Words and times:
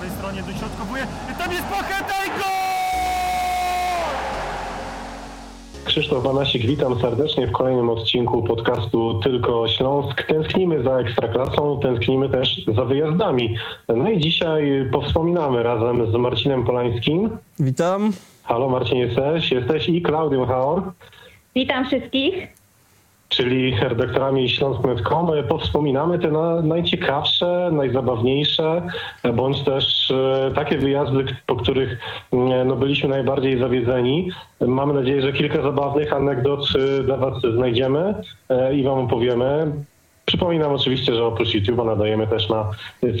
prawej 0.00 0.16
stronie 0.18 0.42
dośrodkowuje. 0.42 1.06
Tam 1.38 1.52
jest 1.52 1.64
Pacheta 1.64 2.24
i 2.26 2.28
gol! 2.28 2.50
Krzysztof 5.84 6.24
Banasik, 6.24 6.66
witam 6.66 7.00
serdecznie 7.00 7.46
w 7.46 7.52
kolejnym 7.52 7.90
odcinku 7.90 8.42
podcastu 8.42 9.20
Tylko 9.20 9.68
Śląsk. 9.68 10.22
Tęsknimy 10.22 10.82
za 10.82 10.98
Ekstraklasą, 10.98 11.80
tęsknimy 11.82 12.28
też 12.28 12.66
za 12.74 12.84
wyjazdami. 12.84 13.56
No 13.88 14.10
i 14.10 14.20
dzisiaj 14.20 14.88
powspominamy 14.92 15.62
razem 15.62 16.12
z 16.12 16.14
Marcinem 16.14 16.64
Polańskim. 16.64 17.30
Witam. 17.58 18.12
Halo 18.42 18.68
Marcin, 18.68 18.98
jesteś? 18.98 19.52
Jesteś 19.52 19.88
i 19.88 20.02
Klaudią 20.02 20.46
Haor, 20.46 20.82
Witam 21.54 21.86
wszystkich. 21.86 22.59
Czyli 23.30 23.76
redaktorami 23.80 24.48
Śląsk.com. 24.48 25.28
Powspominamy 25.48 26.18
te 26.18 26.30
na, 26.30 26.62
najciekawsze, 26.62 27.70
najzabawniejsze, 27.72 28.82
bądź 29.34 29.60
też 29.60 30.10
e, 30.10 30.50
takie 30.54 30.78
wyjazdy, 30.78 31.24
po 31.46 31.56
których 31.56 31.98
e, 32.32 32.64
no, 32.64 32.76
byliśmy 32.76 33.08
najbardziej 33.08 33.58
zawiedzeni. 33.58 34.30
Mamy 34.60 34.94
nadzieję, 34.94 35.22
że 35.22 35.32
kilka 35.32 35.62
zabawnych 35.62 36.12
anegdot 36.12 36.60
e, 37.00 37.02
dla 37.02 37.16
Was 37.16 37.42
znajdziemy 37.54 38.14
e, 38.48 38.74
i 38.74 38.82
Wam 38.82 38.98
opowiemy. 38.98 39.72
Przypominam 40.24 40.72
oczywiście, 40.72 41.14
że 41.14 41.24
oprócz 41.24 41.48
YouTube'a 41.48 41.86
nadajemy 41.86 42.26
też 42.26 42.48
na 42.48 42.70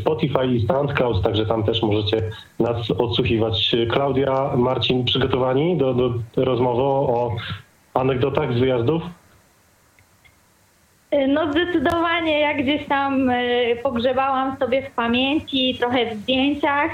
Spotify 0.00 0.46
i 0.46 0.66
SoundCloud, 0.66 1.22
także 1.22 1.46
tam 1.46 1.62
też 1.62 1.82
możecie 1.82 2.22
nas 2.58 2.90
odsłuchiwać. 2.90 3.76
Klaudia, 3.90 4.50
Marcin, 4.56 5.04
przygotowani 5.04 5.76
do, 5.76 5.94
do 5.94 6.14
rozmowy 6.36 6.82
o 6.82 7.36
anegdotach 7.94 8.54
z 8.54 8.58
wyjazdów? 8.58 9.02
No 11.28 11.52
zdecydowanie, 11.52 12.40
jak 12.40 12.62
gdzieś 12.62 12.86
tam 12.86 13.30
y, 13.30 13.76
pogrzebałam 13.82 14.56
sobie 14.56 14.82
w 14.82 14.90
pamięci, 14.90 15.76
trochę 15.78 16.06
w 16.06 16.14
zdjęciach. 16.14 16.90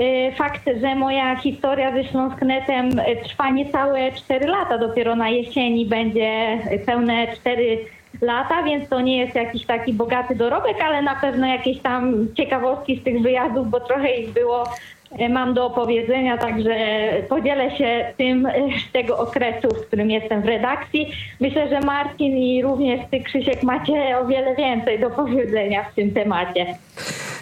Y, 0.00 0.32
Fakt, 0.36 0.62
że 0.80 0.94
moja 0.94 1.36
historia 1.36 1.92
ze 1.92 2.04
Śląsknetem 2.04 2.98
y, 2.98 3.16
trwa 3.24 3.50
niecałe 3.50 4.12
4 4.12 4.46
lata, 4.46 4.78
dopiero 4.78 5.16
na 5.16 5.28
jesieni 5.28 5.86
będzie 5.86 6.58
pełne 6.86 7.26
4 7.36 7.78
lata, 8.20 8.62
więc 8.62 8.88
to 8.88 9.00
nie 9.00 9.18
jest 9.18 9.34
jakiś 9.34 9.66
taki 9.66 9.92
bogaty 9.92 10.34
dorobek, 10.34 10.76
ale 10.80 11.02
na 11.02 11.14
pewno 11.14 11.46
jakieś 11.46 11.78
tam 11.78 12.26
ciekawostki 12.36 13.00
z 13.00 13.04
tych 13.04 13.22
wyjazdów, 13.22 13.70
bo 13.70 13.80
trochę 13.80 14.16
ich 14.16 14.32
było, 14.32 14.64
y, 15.20 15.28
mam 15.28 15.54
do 15.54 15.66
opowiedzenia, 15.66 16.38
także 16.38 16.76
podzielę 17.28 17.76
się 17.76 18.12
tym 18.16 18.46
y, 18.46 18.52
z 18.88 18.92
tego 18.92 19.18
okresu, 19.18 19.68
w 19.68 19.86
którym 19.86 20.10
jestem 20.10 20.42
w 20.42 20.46
redakcji. 20.46 21.12
Myślę, 21.40 21.68
że 21.68 21.80
Marcin 21.80 22.36
i 22.36 22.62
również 22.62 23.00
ty, 23.10 23.20
Krzysiek, 23.20 23.62
macie 23.62 24.18
o 24.18 24.26
wiele 24.26 24.54
więcej 24.54 24.98
do 24.98 25.10
powiedzenia 25.10 25.84
w 25.84 25.94
tym 25.94 26.10
temacie. 26.10 26.66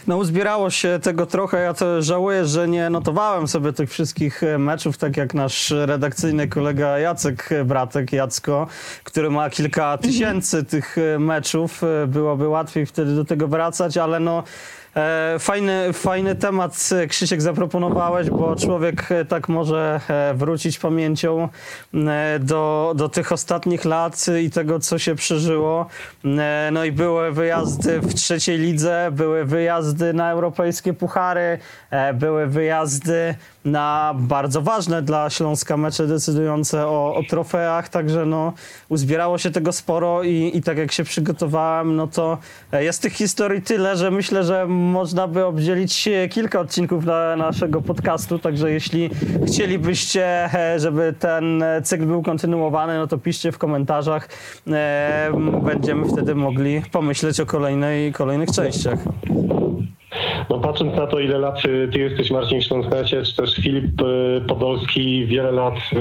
No 0.07 0.17
uzbierało 0.17 0.71
się 0.71 0.99
tego 1.03 1.27
trochę. 1.27 1.61
Ja 1.61 1.75
to 1.75 2.03
żałuję, 2.03 2.45
że 2.45 2.69
nie 2.69 2.91
notowałem 2.91 3.49
sobie 3.49 3.73
tych 3.73 3.91
wszystkich 3.91 4.43
e, 4.43 4.59
meczów, 4.59 4.99
tak 4.99 5.17
jak 5.17 5.35
nasz 5.35 5.71
redakcyjny 5.71 6.49
kolega 6.49 6.99
Jacek 6.99 7.53
e, 7.53 7.65
Bratek, 7.65 8.13
Jacko, 8.13 8.67
który 9.05 9.31
ma 9.31 9.51
kilka 9.51 9.99
tysięcy 9.99 10.65
tych 10.65 10.99
e, 10.99 11.19
meczów. 11.19 11.83
Byłoby 12.07 12.49
łatwiej 12.49 12.87
wtedy 12.87 13.15
do 13.15 13.25
tego 13.25 13.49
wracać, 13.49 13.97
ale 13.97 14.21
no 14.21 14.43
fajny, 15.39 15.93
fajny 15.93 16.35
temat 16.35 16.91
e, 16.93 17.07
Krzysiek 17.07 17.43
zaproponowałeś, 17.43 18.31
bo 18.31 18.57
człowiek 18.57 19.13
e, 19.13 19.25
tak 19.25 19.49
może 19.49 20.01
e, 20.09 20.35
wrócić 20.35 20.79
pamięcią 20.79 21.49
e, 21.95 22.39
do, 22.39 22.93
do 22.97 23.09
tych 23.09 23.33
ostatnich 23.33 23.85
lat 23.85 24.27
i 24.43 24.51
tego, 24.51 24.81
co 24.81 24.99
się 24.99 25.15
przeżyło. 25.15 25.87
E, 26.25 26.71
No 26.73 26.85
i 26.85 26.93
były 26.93 27.33
wyjazdy 27.33 28.01
w 28.01 28.15
trzeciej 28.15 28.59
lidze, 28.59 29.09
były 29.13 29.45
wyjazdy 29.45 30.13
na 30.13 30.31
europejskie 30.31 30.93
puchary, 30.93 31.59
e, 31.91 32.15
były 32.15 32.47
wyjazdy 32.47 33.35
na 33.65 34.15
bardzo 34.19 34.63
ważne 34.63 35.03
dla 35.03 35.31
Śląska 35.31 35.77
mecze 35.77 36.07
decydujące 36.07 36.87
o, 36.87 37.15
o 37.15 37.23
trofeach, 37.23 37.89
także 37.89 38.27
no 38.27 38.53
uzbierało 38.89 39.39
się 39.39 39.51
tego 39.51 39.73
sporo 39.73 40.23
i, 40.23 40.51
i 40.55 40.63
tak 40.63 40.79
jak 40.79 40.93
się 40.93 41.05
przygotowałem, 41.05 41.97
no 41.97 42.07
to 42.07 42.39
e, 42.73 42.85
jest 42.85 43.03
tych 43.03 43.13
historii 43.13 43.63
tyle, 43.63 43.97
że 43.97 44.11
myślę, 44.11 44.45
że 44.45 44.67
można 44.67 45.29
by 45.29 45.45
obdzielić 45.45 46.09
kilka 46.31 46.61
odcinków 46.61 47.05
dla 47.05 47.37
naszego 47.37 47.83
podcastu, 47.83 48.39
także 48.39 48.71
jeśli 48.71 49.11
chcielibyście, 49.47 50.55
e, 50.55 50.79
żeby 50.81 51.15
ten 51.19 51.63
e, 51.63 51.83
cykl 51.83 52.07
był 52.07 52.23
kontynuowany, 52.23 52.99
no 52.99 53.07
to 53.07 53.19
piszcie 53.19 53.53
w 53.53 53.59
komentarzach. 53.59 54.29
Będziemy 55.63 56.09
wtedy 56.09 56.35
mogli 56.35 56.83
pomyśleć 56.93 57.41
o 57.41 57.47
kolejnej, 57.47 58.13
kolejnych 58.13 58.51
częściach. 58.51 58.99
No 60.51 60.59
patrząc 60.59 60.97
na 60.97 61.07
to, 61.07 61.21
ile 61.21 61.39
lat 61.39 61.65
y, 61.65 61.89
ty 61.93 61.99
jesteś 61.99 62.31
Marcin 62.31 62.61
w 62.61 63.05
czy 63.25 63.37
też 63.37 63.55
Filip 63.55 64.01
y, 64.01 64.43
Podolski, 64.49 65.27
wiele 65.27 65.53
lat 65.53 65.75
y, 65.75 65.97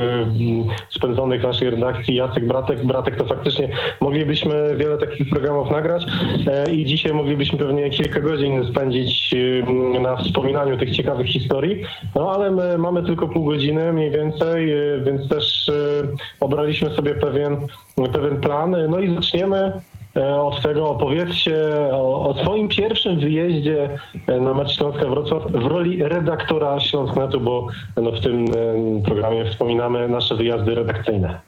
spędzonych 0.89 1.41
w 1.41 1.43
naszej 1.43 1.69
redakcji, 1.69 2.15
Jacek 2.15 2.47
Bratek, 2.47 2.85
Bratek, 2.85 3.15
to 3.15 3.25
faktycznie 3.25 3.69
moglibyśmy 4.01 4.75
wiele 4.77 4.97
takich 4.97 5.29
programów 5.29 5.71
nagrać 5.71 6.05
e, 6.47 6.71
i 6.73 6.85
dzisiaj 6.85 7.13
moglibyśmy 7.13 7.59
pewnie 7.59 7.89
kilka 7.89 8.19
godzin 8.19 8.65
spędzić 8.71 9.35
na 10.01 10.17
wspominaniu 10.17 10.77
tych 10.77 10.95
ciekawych 10.95 11.27
historii, 11.27 11.83
no 12.15 12.31
ale 12.31 12.51
my 12.51 12.77
mamy 12.77 13.03
tylko 13.03 13.27
pół 13.27 13.45
godziny 13.45 13.93
mniej 13.93 14.11
więcej, 14.11 14.73
więc 15.05 15.29
też 15.29 15.71
obraliśmy 16.39 16.89
sobie 16.89 17.15
pewien, 17.15 17.57
pewien 18.13 18.41
plan, 18.41 18.75
no 18.89 18.99
i 18.99 19.15
zaczniemy 19.15 19.71
Od 20.21 20.61
tego 20.61 20.89
opowiedzcie 20.89 21.55
o, 21.91 22.29
o 22.29 22.33
swoim 22.43 22.67
pierwszym 22.67 23.19
wyjeździe 23.19 23.89
e, 24.27 24.39
na 24.39 24.53
mecz 24.53 24.71
Śląska 24.77 25.05
Wrocław 25.05 25.43
w 25.51 25.65
roli 25.65 26.03
redaktora 26.03 26.79
Śląsknetu, 26.79 27.39
bo 27.39 27.67
no, 27.97 28.11
w 28.11 28.19
tym 28.19 28.45
e, 28.45 29.01
programie 29.05 29.45
wspominamy 29.45 30.07
nasze 30.07 30.35
wyjazdy 30.35 30.75
redakcyjne. 30.75 31.39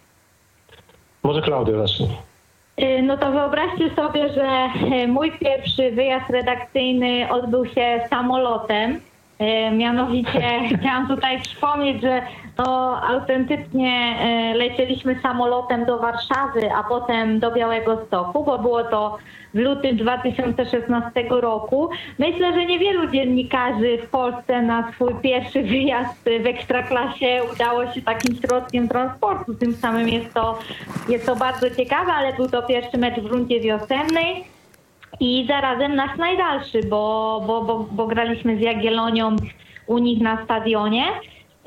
Może 1.23 1.41
Klaudia 1.41 1.77
zacznie. 1.77 2.07
No 3.03 3.17
to 3.17 3.31
wyobraźcie 3.31 3.89
sobie, 3.95 4.33
że 4.33 4.69
e, 4.95 5.07
mój 5.07 5.31
pierwszy 5.31 5.91
wyjazd 5.91 6.29
redakcyjny 6.29 7.27
odbył 7.31 7.65
się 7.65 8.01
samolotem. 8.09 8.99
E, 9.39 9.71
Mianowicie 9.71 10.59
chciałam 10.79 11.07
tutaj 11.07 11.41
wspomnieć, 11.41 12.01
że 12.01 12.21
no, 12.57 13.01
autentycznie 13.07 14.17
e, 14.19 14.53
lecieliśmy 14.53 15.19
samolotem 15.21 15.85
do 15.85 15.99
Warszawy, 15.99 16.71
a 16.73 16.83
potem 16.83 17.39
do 17.39 17.51
Białego 17.51 18.05
Stoku, 18.05 18.43
bo 18.43 18.59
było 18.59 18.83
to 18.83 19.17
w 19.53 19.57
lutym 19.57 19.97
2016 19.97 21.25
roku. 21.29 21.89
Myślę, 22.19 22.53
że 22.53 22.65
niewielu 22.65 23.11
dziennikarzy 23.11 23.97
w 23.97 24.09
Polsce 24.09 24.61
na 24.61 24.91
swój 24.91 25.15
pierwszy 25.15 25.63
wyjazd 25.63 26.23
w 26.43 26.45
Ekstraklasie 26.45 27.41
udało 27.53 27.91
się 27.91 28.01
takim 28.01 28.35
środkiem 28.35 28.87
transportu. 28.87 29.53
Tym 29.53 29.73
samym 29.73 30.09
jest 30.09 30.33
to, 30.33 30.59
jest 31.09 31.25
to 31.25 31.35
bardzo 31.35 31.69
ciekawe, 31.69 32.13
ale 32.13 32.33
był 32.33 32.49
to 32.49 32.63
pierwszy 32.63 32.97
mecz 32.97 33.19
w 33.19 33.25
rundzie 33.25 33.59
wiosennej. 33.59 34.43
I 35.19 35.45
zarazem 35.47 35.95
nasz 35.95 36.17
najdalszy, 36.17 36.79
bo, 36.89 37.43
bo, 37.47 37.61
bo, 37.61 37.85
bo 37.91 38.07
graliśmy 38.07 38.57
z 38.57 38.61
Jagiellonią 38.61 39.35
u 39.87 39.97
nich 39.97 40.21
na 40.21 40.43
stadionie. 40.43 41.03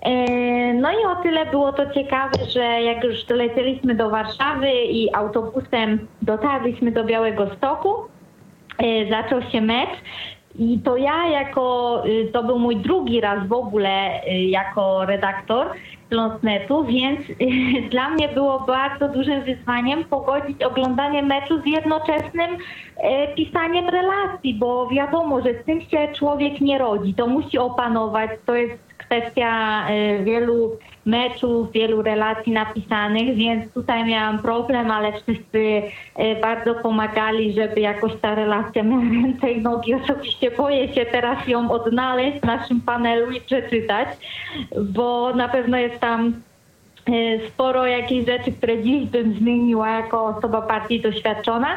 E, 0.03 0.49
No 0.75 0.93
i 0.93 1.05
o 1.05 1.23
tyle 1.23 1.47
było 1.47 1.73
to 1.73 1.91
ciekawe, 1.91 2.45
że 2.49 2.83
jak 2.83 3.05
już 3.05 3.25
dolecieliśmy 3.25 3.95
do 3.95 4.11
Warszawy 4.11 4.71
i 4.73 5.15
autobusem 5.15 6.07
dotarliśmy 6.23 6.93
do 6.93 7.05
Białego 7.05 7.55
Stoku, 7.57 7.95
e, 8.79 9.11
zaczął 9.11 9.43
się 9.43 9.61
mecz. 9.61 9.91
I 10.59 10.79
to 10.79 10.97
ja 10.97 11.29
jako, 11.29 12.03
y, 12.07 12.31
to 12.33 12.43
był 12.43 12.59
mój 12.59 12.77
drugi 12.77 13.21
raz 13.21 13.49
w 13.49 13.53
ogóle 13.53 14.25
y, 14.25 14.35
jako 14.35 15.05
redaktor 15.05 15.67
Śląsknetu, 16.09 16.85
więc 16.85 17.21
y, 17.31 17.35
dla 17.91 18.11
mnie 18.11 18.29
było 18.29 18.61
bardzo 18.61 19.09
dużym 19.09 19.43
wyzwaniem 19.43 20.05
pogodzić 20.05 20.63
oglądanie 20.63 21.23
meczu 21.23 21.63
z 21.63 21.67
jednoczesnym 21.67 22.57
e, 22.97 23.35
pisaniem 23.35 23.89
relacji, 23.89 24.55
bo 24.55 24.89
wiadomo, 24.89 25.41
że 25.41 25.55
z 25.63 25.65
tym 25.65 25.81
się 25.81 26.09
człowiek 26.15 26.61
nie 26.61 26.79
rodzi, 26.79 27.15
to 27.15 27.27
musi 27.27 27.59
opanować, 27.59 28.31
to 28.47 28.55
jest 28.55 28.88
kwestia 29.09 29.85
e, 29.89 30.25
wielu 30.25 30.79
meczów, 31.07 31.73
wielu 31.73 32.03
relacji 32.03 32.53
napisanych, 32.53 33.37
więc 33.37 33.73
tutaj 33.73 34.05
miałam 34.05 34.39
problem, 34.39 34.91
ale 34.91 35.13
wszyscy 35.13 35.83
e, 36.17 36.41
bardzo 36.41 36.75
pomagali, 36.75 37.53
żeby 37.53 37.81
jakoś 37.81 38.13
ta 38.23 38.35
relacja 38.35 38.83
miała 38.83 39.03
ręce 39.03 39.53
i 39.53 39.63
nogi. 39.63 39.95
Osobiście 39.95 40.51
boję 40.51 40.95
się 40.95 41.07
teraz 41.07 41.49
ją 41.49 41.71
odnaleźć 41.71 42.41
w 42.41 42.45
naszym 42.45 42.81
panelu 42.81 43.31
i 43.31 43.41
przeczytać, 43.41 44.09
bo 44.83 45.35
na 45.35 45.49
pewno 45.49 45.79
jest 45.79 46.01
tam 46.01 46.33
e, 47.07 47.49
sporo 47.49 47.87
jakichś 47.87 48.27
rzeczy, 48.27 48.53
które 48.53 48.83
dziś 48.83 49.07
bym 49.07 49.35
zmieniła 49.35 49.91
jako 49.91 50.25
osoba 50.25 50.61
bardziej 50.61 51.01
doświadczona. 51.01 51.69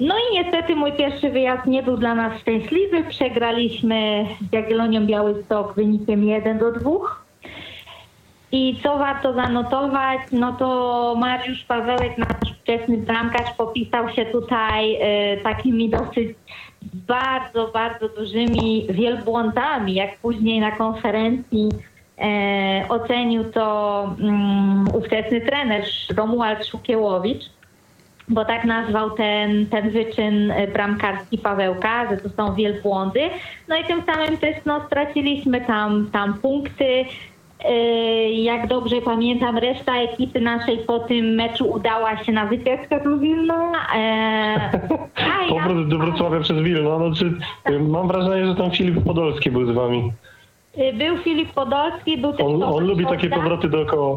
No 0.00 0.14
i 0.18 0.34
niestety 0.34 0.76
mój 0.76 0.92
pierwszy 0.92 1.30
wyjazd 1.30 1.66
nie 1.66 1.82
był 1.82 1.96
dla 1.96 2.14
nas 2.14 2.40
szczęśliwy. 2.40 3.04
Przegraliśmy 3.04 4.26
z 4.48 4.52
Jagiellonią 4.52 5.06
Białystok 5.06 5.74
wynikiem 5.74 6.24
1 6.24 6.58
do 6.58 6.72
2. 6.72 6.90
I 8.52 8.76
co 8.82 8.98
warto 8.98 9.34
zanotować, 9.34 10.20
no 10.32 10.52
to 10.52 11.14
Mariusz 11.18 11.64
Pawełek, 11.64 12.18
nasz 12.18 12.52
wczesny 12.62 12.96
bramkarz, 12.96 13.52
popisał 13.56 14.10
się 14.10 14.26
tutaj 14.26 14.96
e, 15.00 15.36
takimi 15.36 15.90
dosyć 15.90 16.36
bardzo, 16.82 17.68
bardzo 17.68 18.08
dużymi 18.08 18.86
wielbłądami, 18.90 19.94
jak 19.94 20.18
później 20.18 20.60
na 20.60 20.70
konferencji 20.70 21.68
e, 22.18 22.84
ocenił 22.88 23.44
to 23.44 24.04
mm, 24.20 24.88
ówczesny 24.94 25.40
trener 25.40 25.84
Romuald 26.16 26.66
Szukiełowicz, 26.66 27.44
bo 28.28 28.44
tak 28.44 28.64
nazwał 28.64 29.10
ten, 29.10 29.66
ten 29.66 29.90
wyczyn 29.90 30.50
e, 30.50 30.66
bramkarski 30.66 31.38
Pawełka, 31.38 32.10
że 32.10 32.16
to 32.16 32.28
są 32.28 32.54
wielbłądy. 32.54 33.20
No 33.68 33.76
i 33.76 33.84
tym 33.84 34.02
samym 34.02 34.36
też 34.38 34.56
no, 34.66 34.80
straciliśmy 34.86 35.60
tam, 35.60 36.10
tam 36.12 36.34
punkty. 36.34 37.04
E, 37.64 38.30
Jak 38.30 38.66
dobrze 38.66 38.96
pamiętam, 39.04 39.58
reszta 39.58 39.96
ekipy 39.96 40.40
naszej 40.40 40.78
po 40.78 40.98
tym 40.98 41.26
meczu 41.34 41.70
udała 41.70 42.24
się 42.24 42.32
na 42.32 42.46
wycieczkę 42.46 43.00
do 43.04 43.18
Wilna. 43.18 43.72
E, 43.96 44.70
Powrót 45.48 45.88
do 45.88 45.98
Wrocławia 45.98 46.40
przez 46.40 46.62
Wilno. 46.62 46.98
No, 46.98 47.14
czy, 47.14 47.32
mam 47.80 48.08
wrażenie, 48.08 48.46
że 48.46 48.54
tam 48.54 48.70
Filip 48.70 49.04
Podolski 49.04 49.50
był 49.50 49.72
z 49.72 49.74
wami. 49.74 50.12
e, 50.76 50.92
Był 50.92 51.16
Filip 51.18 51.52
Podolski, 51.52 52.18
był 52.18 52.32
też 52.32 52.46
On, 52.46 52.62
on 52.62 52.84
lubi 52.86 53.06
takie 53.06 53.28
powroty 53.30 53.68
dookoła. 53.68 54.16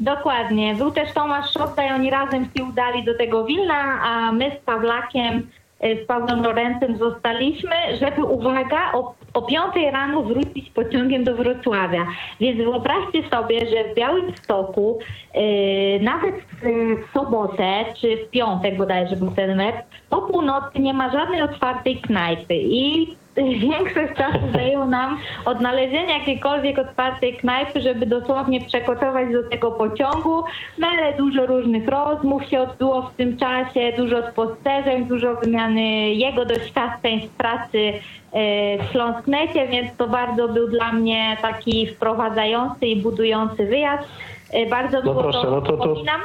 Dokładnie. 0.00 0.74
Był 0.74 0.90
też 0.90 1.12
Tomasz 1.12 1.52
Szopda 1.52 1.86
i 1.86 1.92
oni 1.92 2.10
razem 2.10 2.48
się 2.56 2.64
udali 2.64 3.04
do 3.04 3.18
tego 3.18 3.44
Wilna, 3.44 4.00
a 4.02 4.32
my 4.32 4.50
z 4.60 4.64
Pawlakiem, 4.64 5.50
y, 5.84 6.04
z 6.04 6.06
Pawłem 6.06 6.42
Lorencem 6.42 6.98
zostaliśmy, 6.98 7.76
żeby, 8.00 8.24
uwaga, 8.24 8.92
o, 8.92 9.14
o 9.34 9.42
5 9.42 9.62
rano 9.92 10.22
wrócić 10.22 10.70
pociągiem 10.70 11.24
do 11.24 11.34
Wrocławia. 11.34 12.06
Więc 12.40 12.56
wyobraźcie 12.58 13.28
sobie, 13.30 13.60
że 13.60 13.92
w 13.92 13.94
Białymstoku 13.94 14.98
yy, 15.34 16.00
nawet 16.00 16.34
w, 16.34 16.62
w 16.62 17.12
sobotę, 17.12 17.84
czy 18.00 18.16
w 18.16 18.30
piątek 18.30 18.76
bodajże 18.76 19.16
był 19.16 19.30
ten 19.30 19.56
mecz, 19.56 19.76
po 20.10 20.22
północy 20.22 20.78
nie 20.78 20.94
ma 20.94 21.10
żadnej 21.12 21.42
otwartej 21.42 21.96
knajpy 21.96 22.54
i 22.54 23.16
większość 23.36 24.12
czasu 24.16 24.38
zajęło 24.52 24.86
nam 24.86 25.18
odnalezienie 25.44 26.18
jakiejkolwiek 26.18 26.78
otwartej 26.78 27.36
knajpy, 27.36 27.80
żeby 27.80 28.06
dosłownie 28.06 28.60
przekotować 28.60 29.32
do 29.32 29.42
tego 29.50 29.72
pociągu. 29.72 30.42
No 30.78 30.86
ale 30.86 31.12
dużo 31.16 31.46
różnych 31.46 31.88
rozmów 31.88 32.44
się 32.44 32.60
odbyło 32.60 33.02
w 33.02 33.14
tym 33.14 33.36
czasie, 33.36 33.92
dużo 33.96 34.30
spostrzeżeń, 34.30 35.04
dużo 35.06 35.34
wymiany 35.34 35.82
jego 36.14 36.44
doświadczeń 36.44 37.20
z 37.22 37.28
pracy 37.28 37.92
e, 38.32 38.78
w 38.78 38.92
Śląsknecie, 38.92 39.68
więc 39.68 39.96
to 39.96 40.08
bardzo 40.08 40.48
był 40.48 40.68
dla 40.68 40.92
mnie 40.92 41.36
taki 41.42 41.86
wprowadzający 41.86 42.86
i 42.86 42.96
budujący 43.02 43.66
wyjazd. 43.66 44.08
E, 44.52 44.66
Bardzo 44.66 44.96
No 44.96 45.02
było 45.02 45.22
proszę, 45.22 45.42
to, 45.42 45.50
no 45.50 45.60
to- 45.60 45.72
to- 45.76 45.76
wspominam. 45.78 46.20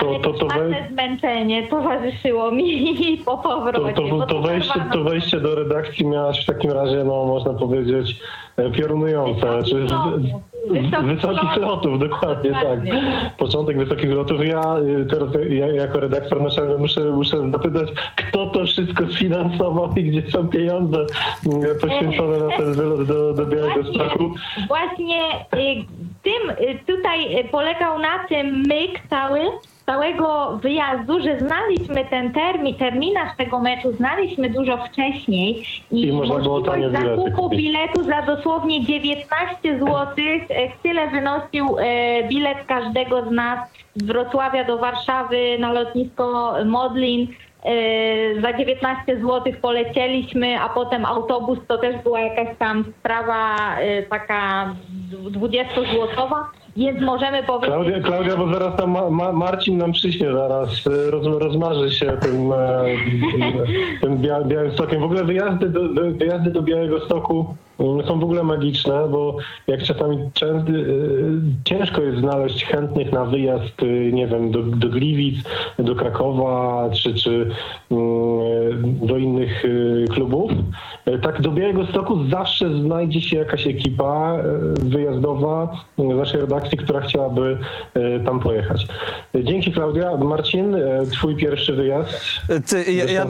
To- 0.00 0.18
to- 0.20 0.32
to 0.32 0.46
wej- 0.46 0.74
zmęczenie 0.92 1.66
towarzyszyło 1.68 2.50
mi 2.50 2.96
po 3.24 3.30
To, 3.30 3.38
powrocie. 3.42 3.92
to, 3.94 4.02
bo 4.02 4.26
to, 4.26 4.40
wejście, 4.42 4.80
to 4.92 5.04
wejście 5.04 5.40
do 5.40 5.54
redakcji 5.54 6.06
miałaś 6.06 6.42
w 6.42 6.46
takim 6.46 6.70
razie, 6.70 7.04
no 7.04 7.24
można 7.26 7.54
powiedzieć, 7.54 8.16
e, 8.56 8.70
piorunujące. 8.70 9.46
Wysokich 9.56 9.88
z- 9.88 9.92
lotów. 9.92 10.20
z- 10.22 11.06
Wysokich 11.06 11.56
lotów. 11.56 11.98
dokładnie, 11.98 12.50
tak. 12.50 12.80
Początek 13.38 13.78
wysokich 13.78 14.10
lotów. 14.10 14.46
Ja 14.46 14.76
y, 14.78 15.06
teraz 15.10 15.28
ja, 15.50 15.66
jako 15.66 16.00
redaktor 16.00 16.42
naczelny 16.42 16.78
muszę, 16.78 17.00
muszę 17.00 17.50
zapytać, 17.50 17.88
kto 18.16 18.46
to 18.46 18.64
wszystko 18.66 19.06
sfinansował 19.06 19.90
i 19.96 20.04
gdzie 20.04 20.30
są 20.30 20.48
pieniądze 20.48 21.06
y, 21.46 21.80
poświęcone 21.80 22.38
na 22.38 22.56
ten 22.56 22.72
wylot 22.72 23.04
do, 23.06 23.32
do 23.34 23.46
Białego 23.46 23.84
Stoku. 23.94 24.30
Właśnie 24.68 25.20
y, 25.54 25.84
tym 26.22 26.66
tutaj 26.86 27.48
polegał 27.50 27.98
na 27.98 28.18
tym 28.28 28.62
myk 28.68 29.00
cały 29.10 29.40
całego 29.88 30.58
wyjazdu, 30.62 31.20
że 31.20 31.38
znaliśmy 31.38 32.04
ten 32.04 32.32
termin, 32.32 32.74
terminarz 32.74 33.36
tego 33.36 33.58
meczu 33.60 33.92
znaliśmy 33.92 34.50
dużo 34.50 34.76
wcześniej 34.76 35.62
i, 35.92 36.02
I 36.02 36.12
można 36.12 36.38
było 36.38 36.60
tanie 36.60 36.90
zakupu 36.90 37.48
biletu 37.48 38.04
za 38.04 38.22
dosłownie 38.22 38.84
19 38.84 39.78
zł. 39.78 40.06
Tyle 40.82 41.10
wynosił 41.10 41.78
e, 41.78 42.28
bilet 42.28 42.58
każdego 42.66 43.24
z 43.24 43.30
nas 43.30 43.58
z 43.94 44.02
Wrocławia 44.02 44.64
do 44.64 44.78
Warszawy 44.78 45.56
na 45.58 45.72
lotnisko 45.72 46.54
Modlin. 46.64 47.26
E, 47.64 48.40
Za 48.40 48.52
19 48.52 49.20
zł 49.20 49.52
polecieliśmy, 49.62 50.60
a 50.60 50.68
potem 50.68 51.06
autobus 51.06 51.58
to 51.68 51.78
też 51.78 52.02
była 52.02 52.20
jakaś 52.20 52.56
tam 52.58 52.84
sprawa 53.00 53.56
e, 53.76 54.02
taka 54.02 54.74
20-złotowa, 55.30 56.44
więc 56.78 57.00
możemy 57.00 57.42
powiedzieć... 57.42 57.74
Klaudia, 57.74 58.00
Klaudia, 58.00 58.36
bo 58.36 58.52
zaraz 58.52 58.76
tam 58.76 58.90
ma, 58.90 59.10
ma, 59.10 59.32
Marcin 59.32 59.78
nam 59.78 59.92
przyśnie 59.92 60.32
zaraz, 60.32 60.86
y, 60.86 61.10
roz, 61.10 61.26
rozmarzy 61.26 61.90
się 61.90 62.16
tym, 62.20 62.52
e, 62.52 62.84
tym 64.00 64.18
bia, 64.18 64.44
Białym 64.44 64.72
Stokiem. 64.72 65.00
W 65.00 65.04
ogóle 65.04 65.24
wyjazdy 65.24 65.68
do, 65.68 65.80
wyjazdy 66.12 66.50
do 66.50 66.62
Białego 66.62 67.00
Stoku 67.00 67.54
są 67.78 68.20
w 68.20 68.24
ogóle 68.24 68.42
magiczne, 68.42 69.08
bo 69.10 69.36
jak 69.66 69.82
czasami 69.82 70.30
często, 70.34 70.72
y, 70.72 71.40
ciężko 71.64 72.02
jest 72.02 72.18
znaleźć 72.18 72.64
chętnych 72.64 73.12
na 73.12 73.24
wyjazd, 73.24 73.82
y, 73.82 74.10
nie 74.12 74.26
wiem, 74.26 74.50
do, 74.50 74.62
do 74.62 74.88
Gliwic, 74.88 75.44
do 75.78 75.94
Krakowa, 75.94 76.88
czy, 76.90 77.14
czy 77.14 77.50
mm, 77.90 79.06
do 79.06 79.16
innych 79.16 79.64
y, 79.64 80.04
klubów. 80.10 80.50
Tak 81.22 81.40
do 81.40 81.50
Białego 81.50 81.86
Stoku 81.86 82.24
zawsze 82.30 82.80
znajdzie 82.80 83.20
się 83.20 83.36
jakaś 83.36 83.66
ekipa 83.66 84.36
wyjazdowa 84.82 85.84
z 85.98 86.16
naszej 86.16 86.40
redakcji, 86.40 86.78
która 86.78 87.00
chciałaby 87.00 87.58
tam 88.24 88.40
pojechać. 88.40 88.86
Dzięki 89.34 89.72
Klaudia. 89.72 90.16
Marcin, 90.16 90.76
twój 91.12 91.36
pierwszy 91.36 91.72
wyjazd. 91.72 92.40
Ty, 92.66 92.92
ja, 92.92 93.04
ja, 93.04 93.26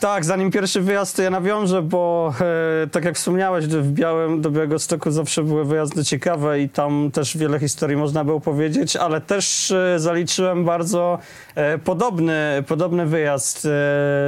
tak, 0.00 0.24
zanim 0.24 0.50
pierwszy 0.50 0.80
wyjazd, 0.80 1.16
to 1.16 1.22
ja 1.22 1.30
nawiążę, 1.30 1.82
bo 1.82 2.32
e, 2.40 2.86
tak 2.86 3.04
jak 3.04 3.14
wspomniałeś, 3.16 3.66
w 3.82 3.92
Białym, 3.92 4.40
do 4.40 4.50
Białego 4.50 4.78
Stoku 4.78 5.10
zawsze 5.10 5.42
były 5.42 5.64
wyjazdy 5.64 6.04
ciekawe 6.04 6.60
i 6.60 6.68
tam 6.68 7.10
też 7.12 7.36
wiele 7.36 7.58
historii 7.58 7.96
można 7.96 8.24
było 8.24 8.40
powiedzieć, 8.40 8.96
ale 8.96 9.20
też 9.20 9.70
e, 9.70 9.98
zaliczyłem 9.98 10.64
bardzo 10.64 11.18
e, 11.54 11.78
podobny, 11.78 12.64
podobny 12.66 13.06
wyjazd 13.06 13.58
e, 13.58 13.60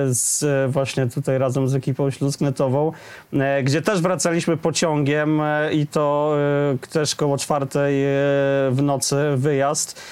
z, 0.06 0.44
właśnie 0.70 1.06
tutaj 1.06 1.38
razem 1.38 1.68
z 1.68 1.74
ekipą 1.74 2.10
śląsknetową, 2.10 2.92
gdzie 3.62 3.82
też 3.82 4.00
wracaliśmy 4.00 4.56
pociągiem 4.56 5.42
i 5.72 5.86
to 5.86 6.36
też 6.92 7.14
koło 7.14 7.38
czwartej 7.38 7.94
w 8.70 8.78
nocy 8.82 9.16
wyjazd. 9.36 10.02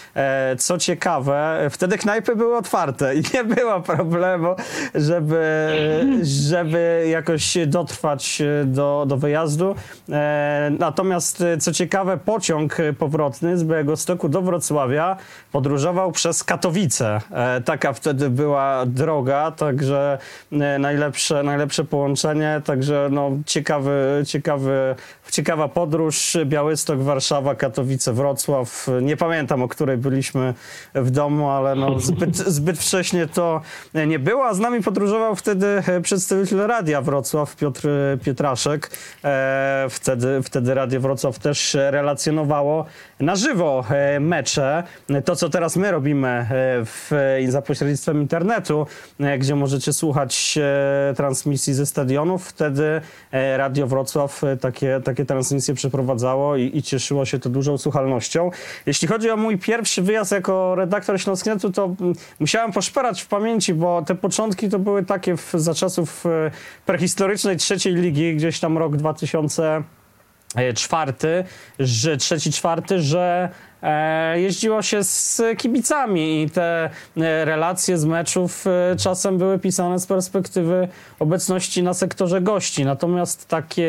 Co 0.58 0.78
ciekawe, 0.78 1.68
wtedy 1.70 1.98
knajpy 1.98 2.36
były 2.36 2.56
otwarte 2.56 3.14
i 3.14 3.22
nie 3.34 3.44
było 3.44 3.80
problemu, 3.80 4.54
żeby, 4.94 5.70
żeby 6.22 7.06
jakoś 7.10 7.58
dotrwać 7.66 8.42
do, 8.64 9.04
do 9.08 9.16
wyjazdu. 9.24 9.74
E, 10.10 10.72
natomiast 10.78 11.40
e, 11.40 11.58
co 11.58 11.72
ciekawe, 11.72 12.18
pociąg 12.18 12.76
powrotny 12.98 13.58
z 13.58 13.64
Białegostoku 13.64 14.28
do 14.28 14.42
Wrocławia 14.42 15.16
podróżował 15.52 16.12
przez 16.12 16.44
Katowice. 16.44 17.20
E, 17.30 17.60
taka 17.60 17.92
wtedy 17.92 18.30
była 18.30 18.86
droga, 18.86 19.50
także 19.50 20.18
e, 20.52 20.78
najlepsze, 20.78 21.42
najlepsze 21.42 21.84
połączenie, 21.84 22.62
także 22.64 23.08
no, 23.10 23.30
ciekawy, 23.46 24.22
ciekawy, 24.26 24.94
ciekawa 25.30 25.68
podróż. 25.68 26.36
Białystok, 26.44 26.98
Warszawa, 26.98 27.54
Katowice, 27.54 28.12
Wrocław. 28.12 28.86
Nie 29.02 29.16
pamiętam, 29.16 29.62
o 29.62 29.68
której 29.68 29.96
byliśmy 29.96 30.54
w 30.94 31.10
domu, 31.10 31.50
ale 31.50 31.74
no, 31.74 32.00
zbyt, 32.00 32.36
zbyt 32.58 32.78
wcześnie 32.78 33.26
to 33.26 33.60
nie 34.06 34.18
było. 34.18 34.46
A 34.46 34.54
z 34.54 34.60
nami 34.60 34.82
podróżował 34.82 35.36
wtedy 35.36 35.66
e, 35.66 36.00
przedstawiciel 36.00 36.58
Radia 36.66 37.02
Wrocław, 37.02 37.56
Piotr 37.56 37.88
Pietraszek. 38.24 38.90
E, 39.24 39.86
wtedy, 39.90 40.42
wtedy 40.42 40.74
Radio 40.74 41.00
Wrocław 41.00 41.38
też 41.38 41.76
relacjonowało 41.90 42.84
na 43.20 43.36
żywo 43.36 43.84
e, 43.90 44.20
mecze. 44.20 44.82
To, 45.24 45.36
co 45.36 45.48
teraz 45.48 45.76
my 45.76 45.90
robimy 45.90 46.28
e, 46.28 46.46
w, 46.84 47.10
za 47.48 47.62
pośrednictwem 47.62 48.20
internetu, 48.20 48.86
gdzie 49.38 49.54
możecie 49.54 49.92
słuchać 49.92 50.58
transmisji 51.16 51.74
ze 51.74 51.86
stadionów. 51.86 52.46
Wtedy 52.46 53.00
Radio 53.56 53.86
Wrocław 53.86 54.42
takie, 54.60 55.00
takie 55.04 55.24
transmisje 55.24 55.74
przeprowadzało 55.74 56.56
i, 56.56 56.78
i 56.78 56.82
cieszyło 56.82 57.24
się 57.24 57.38
to 57.38 57.50
dużą 57.50 57.78
słuchalnością. 57.78 58.50
Jeśli 58.86 59.08
chodzi 59.08 59.30
o 59.30 59.36
mój 59.36 59.58
pierwszy 59.58 60.02
wyjazd 60.02 60.32
jako 60.32 60.74
redaktor 60.74 61.20
Śląsknetu, 61.20 61.72
to 61.72 61.84
mm, 61.84 62.14
musiałem 62.40 62.72
poszperać 62.72 63.22
w 63.22 63.26
pamięci, 63.26 63.74
bo 63.74 64.02
te 64.02 64.14
początki 64.14 64.68
to 64.68 64.78
były 64.78 65.04
takie 65.04 65.36
w, 65.36 65.52
za 65.54 65.74
czasów 65.74 66.24
prehistorycznej 66.86 67.56
trzeciej 67.56 67.94
ligi, 67.94 68.36
gdzieś 68.36 68.60
tam 68.60 68.78
rok 68.78 68.96
2000 69.12 69.84
e, 70.56 70.74
że 71.78 72.16
trzeci, 72.16 72.52
czwarty, 72.52 73.00
że 73.00 73.48
jeździło 74.36 74.82
się 74.82 75.04
z 75.04 75.42
kibicami 75.56 76.42
i 76.42 76.50
te 76.50 76.90
e, 77.16 77.44
relacje 77.44 77.98
z 77.98 78.04
meczów 78.04 78.66
e, 78.66 78.96
czasem 78.96 79.38
były 79.38 79.58
pisane 79.58 79.98
z 79.98 80.06
perspektywy 80.06 80.88
obecności 81.18 81.82
na 81.82 81.94
sektorze 81.94 82.40
gości. 82.40 82.84
Natomiast 82.84 83.48
taki 83.48 83.82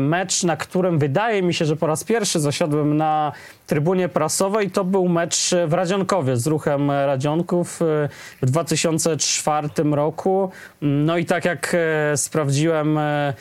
mecz, 0.00 0.44
na 0.44 0.56
którym 0.56 0.98
wydaje 0.98 1.42
mi 1.42 1.54
się, 1.54 1.64
że 1.64 1.76
po 1.76 1.86
raz 1.86 2.04
pierwszy 2.04 2.40
zasiadłem 2.40 2.96
na 2.96 3.32
trybunie 3.68 4.08
prasowej, 4.08 4.70
to 4.70 4.84
był 4.84 5.08
mecz 5.08 5.50
w 5.66 5.72
Radzionkowie 5.72 6.36
z 6.36 6.46
ruchem 6.46 6.90
Radzionków 6.90 7.82
e, 7.82 8.08
w 8.42 8.46
2004 8.46 9.68
roku. 9.92 10.50
No 10.82 11.16
i 11.16 11.24
tak 11.24 11.44
jak 11.44 11.74
e, 11.74 12.16
sprawdziłem 12.16 12.98
e, 12.98 13.34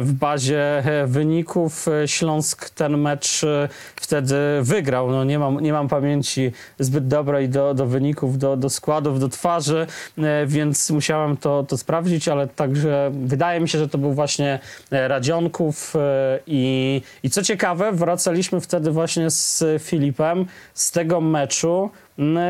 w 0.00 0.12
bazie 0.12 0.78
e, 0.78 1.06
wyników, 1.06 1.88
e, 1.88 2.08
Śląsk 2.08 2.70
ten 2.70 2.98
mecz 2.98 3.44
e, 3.44 3.68
wtedy 3.96 4.36
wygrał. 4.62 5.10
No 5.10 5.24
nie 5.28 5.38
mam, 5.38 5.60
nie 5.60 5.72
mam 5.72 5.88
pamięci 5.88 6.52
zbyt 6.78 7.08
dobrej 7.08 7.48
do, 7.48 7.74
do 7.74 7.86
wyników, 7.86 8.38
do, 8.38 8.56
do 8.56 8.70
składów, 8.70 9.20
do 9.20 9.28
twarzy, 9.28 9.86
e, 10.18 10.46
więc 10.46 10.90
musiałem 10.90 11.36
to, 11.36 11.64
to 11.68 11.78
sprawdzić, 11.78 12.28
ale 12.28 12.46
także 12.48 13.10
wydaje 13.12 13.60
mi 13.60 13.68
się, 13.68 13.78
że 13.78 13.88
to 13.88 13.98
był 13.98 14.12
właśnie 14.12 14.58
e, 14.90 15.08
Radzionków 15.08 15.96
e, 15.96 16.38
i, 16.46 17.02
i 17.22 17.30
co 17.30 17.42
ciekawe, 17.42 17.92
wracaliśmy 17.92 18.60
wtedy 18.60 18.90
właśnie 18.90 19.30
z 19.30 19.64
Filipem 19.82 20.46
z 20.74 20.90
tego 20.90 21.20
meczu 21.20 21.90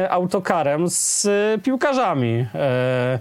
autokarem 0.08 0.90
z 0.90 1.26
e, 1.26 1.58
piłkarzami. 1.62 2.46
E, 2.54 3.18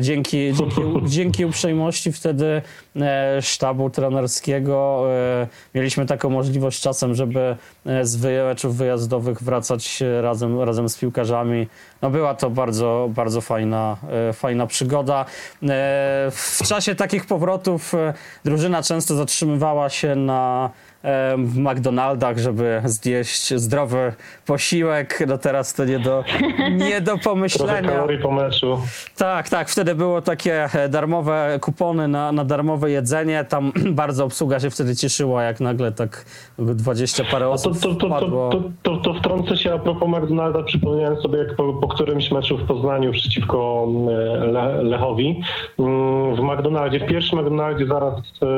dzięki, 0.00 0.52
dzięki, 0.54 0.82
dzięki 1.16 1.44
uprzejmości 1.44 2.12
wtedy 2.12 2.62
e, 2.96 3.42
sztabu 3.42 3.90
trenerskiego 3.90 5.04
e, 5.10 5.46
mieliśmy 5.74 6.06
taką 6.06 6.30
możliwość 6.30 6.80
czasem, 6.80 7.14
żeby 7.14 7.56
e, 7.86 8.04
z 8.04 8.22
meczów 8.22 8.76
wyjazdowych 8.76 9.42
wracać 9.42 10.02
e, 10.02 10.22
razem, 10.22 10.60
razem 10.60 10.88
z 10.88 10.98
piłkarzami. 10.98 11.66
No 12.02 12.10
była 12.10 12.34
to 12.34 12.50
bardzo, 12.50 13.08
bardzo 13.14 13.40
fajna, 13.40 13.96
e, 14.28 14.32
fajna 14.32 14.66
przygoda. 14.66 15.24
E, 15.62 15.66
W 16.30 16.62
czasie 16.68 16.94
takich 16.94 17.26
powrotów 17.26 17.94
e, 17.94 18.14
drużyna 18.44 18.82
często 18.82 19.14
zatrzymywała 19.14 19.88
się 19.88 20.16
na 20.16 20.70
e, 20.70 20.89
w 21.38 21.58
McDonaldach, 21.58 22.38
żeby 22.38 22.82
zjeść 22.84 23.54
zdrowy 23.54 24.12
posiłek. 24.46 25.24
No 25.26 25.38
teraz 25.38 25.74
to 25.74 25.84
nie 25.84 25.98
do, 25.98 26.24
nie 26.70 27.00
do 27.00 27.06
Trochę 27.12 27.24
pomyślenia. 27.24 27.88
kalorii 27.88 28.18
po 28.18 28.30
meczu. 28.30 28.78
Tak, 29.16 29.48
tak. 29.48 29.68
Wtedy 29.68 29.94
było 29.94 30.22
takie 30.22 30.64
e, 30.64 30.88
darmowe 30.88 31.58
kupony 31.60 32.08
na, 32.08 32.32
na 32.32 32.44
darmowe 32.44 32.90
jedzenie. 32.90 33.44
Tam 33.44 33.72
bardzo 34.02 34.24
obsługa 34.24 34.60
się 34.60 34.70
wtedy 34.70 34.96
cieszyła, 34.96 35.42
jak 35.42 35.60
nagle 35.60 35.92
tak 35.92 36.24
20 36.58 37.24
parę 37.24 37.46
A 37.46 37.48
to, 37.48 37.54
osób 37.54 37.78
to, 37.80 37.94
to, 37.94 38.08
to, 38.20 38.62
to, 38.82 38.96
to, 38.96 39.14
wtrącę 39.14 39.56
się 39.56 39.74
a 39.74 39.78
propos 39.78 40.08
McDonalda. 40.08 40.62
Przypomniałem 40.62 41.22
sobie, 41.22 41.38
jak 41.38 41.56
po, 41.56 41.72
po 41.72 41.88
którymś 41.88 42.30
meczu 42.30 42.58
w 42.58 42.66
Poznaniu 42.66 43.12
przeciwko 43.12 43.88
e, 44.08 44.46
Le, 44.46 44.82
Lechowi 44.82 45.42
mm, 45.78 46.36
w 46.36 46.40
McDonaldzie, 46.40 47.00
w 47.00 47.06
pierwszym 47.06 47.38
McDonaldzie 47.38 47.86
zaraz 47.86 48.14
e, 48.14 48.50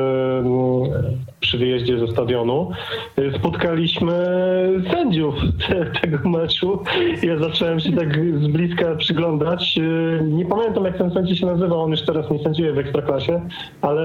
przy 1.40 1.58
wyjeździe 1.58 1.98
ze 1.98 2.08
stadionu 2.08 2.31
e, 2.36 3.38
spotkaliśmy 3.38 4.12
sędziów 4.90 5.34
te, 5.68 5.86
tego 6.00 6.28
meczu. 6.28 6.82
Ja 7.22 7.38
zacząłem 7.38 7.80
się 7.80 7.92
tak 7.92 8.08
z 8.16 8.46
bliska 8.46 8.94
przyglądać. 8.94 9.78
E, 9.78 10.24
Nie 10.24 10.46
pamiętam, 10.46 10.84
jak 10.84 10.98
ten 10.98 11.10
sędzia 11.10 11.34
się 11.34 11.46
nazywa. 11.46 11.76
On 11.76 11.90
już 11.90 12.02
teraz 12.02 12.30
nie 12.30 12.38
sędziuje 12.38 12.72
w 12.72 12.78
Ekstraklasie, 12.78 13.40
ale 13.80 14.02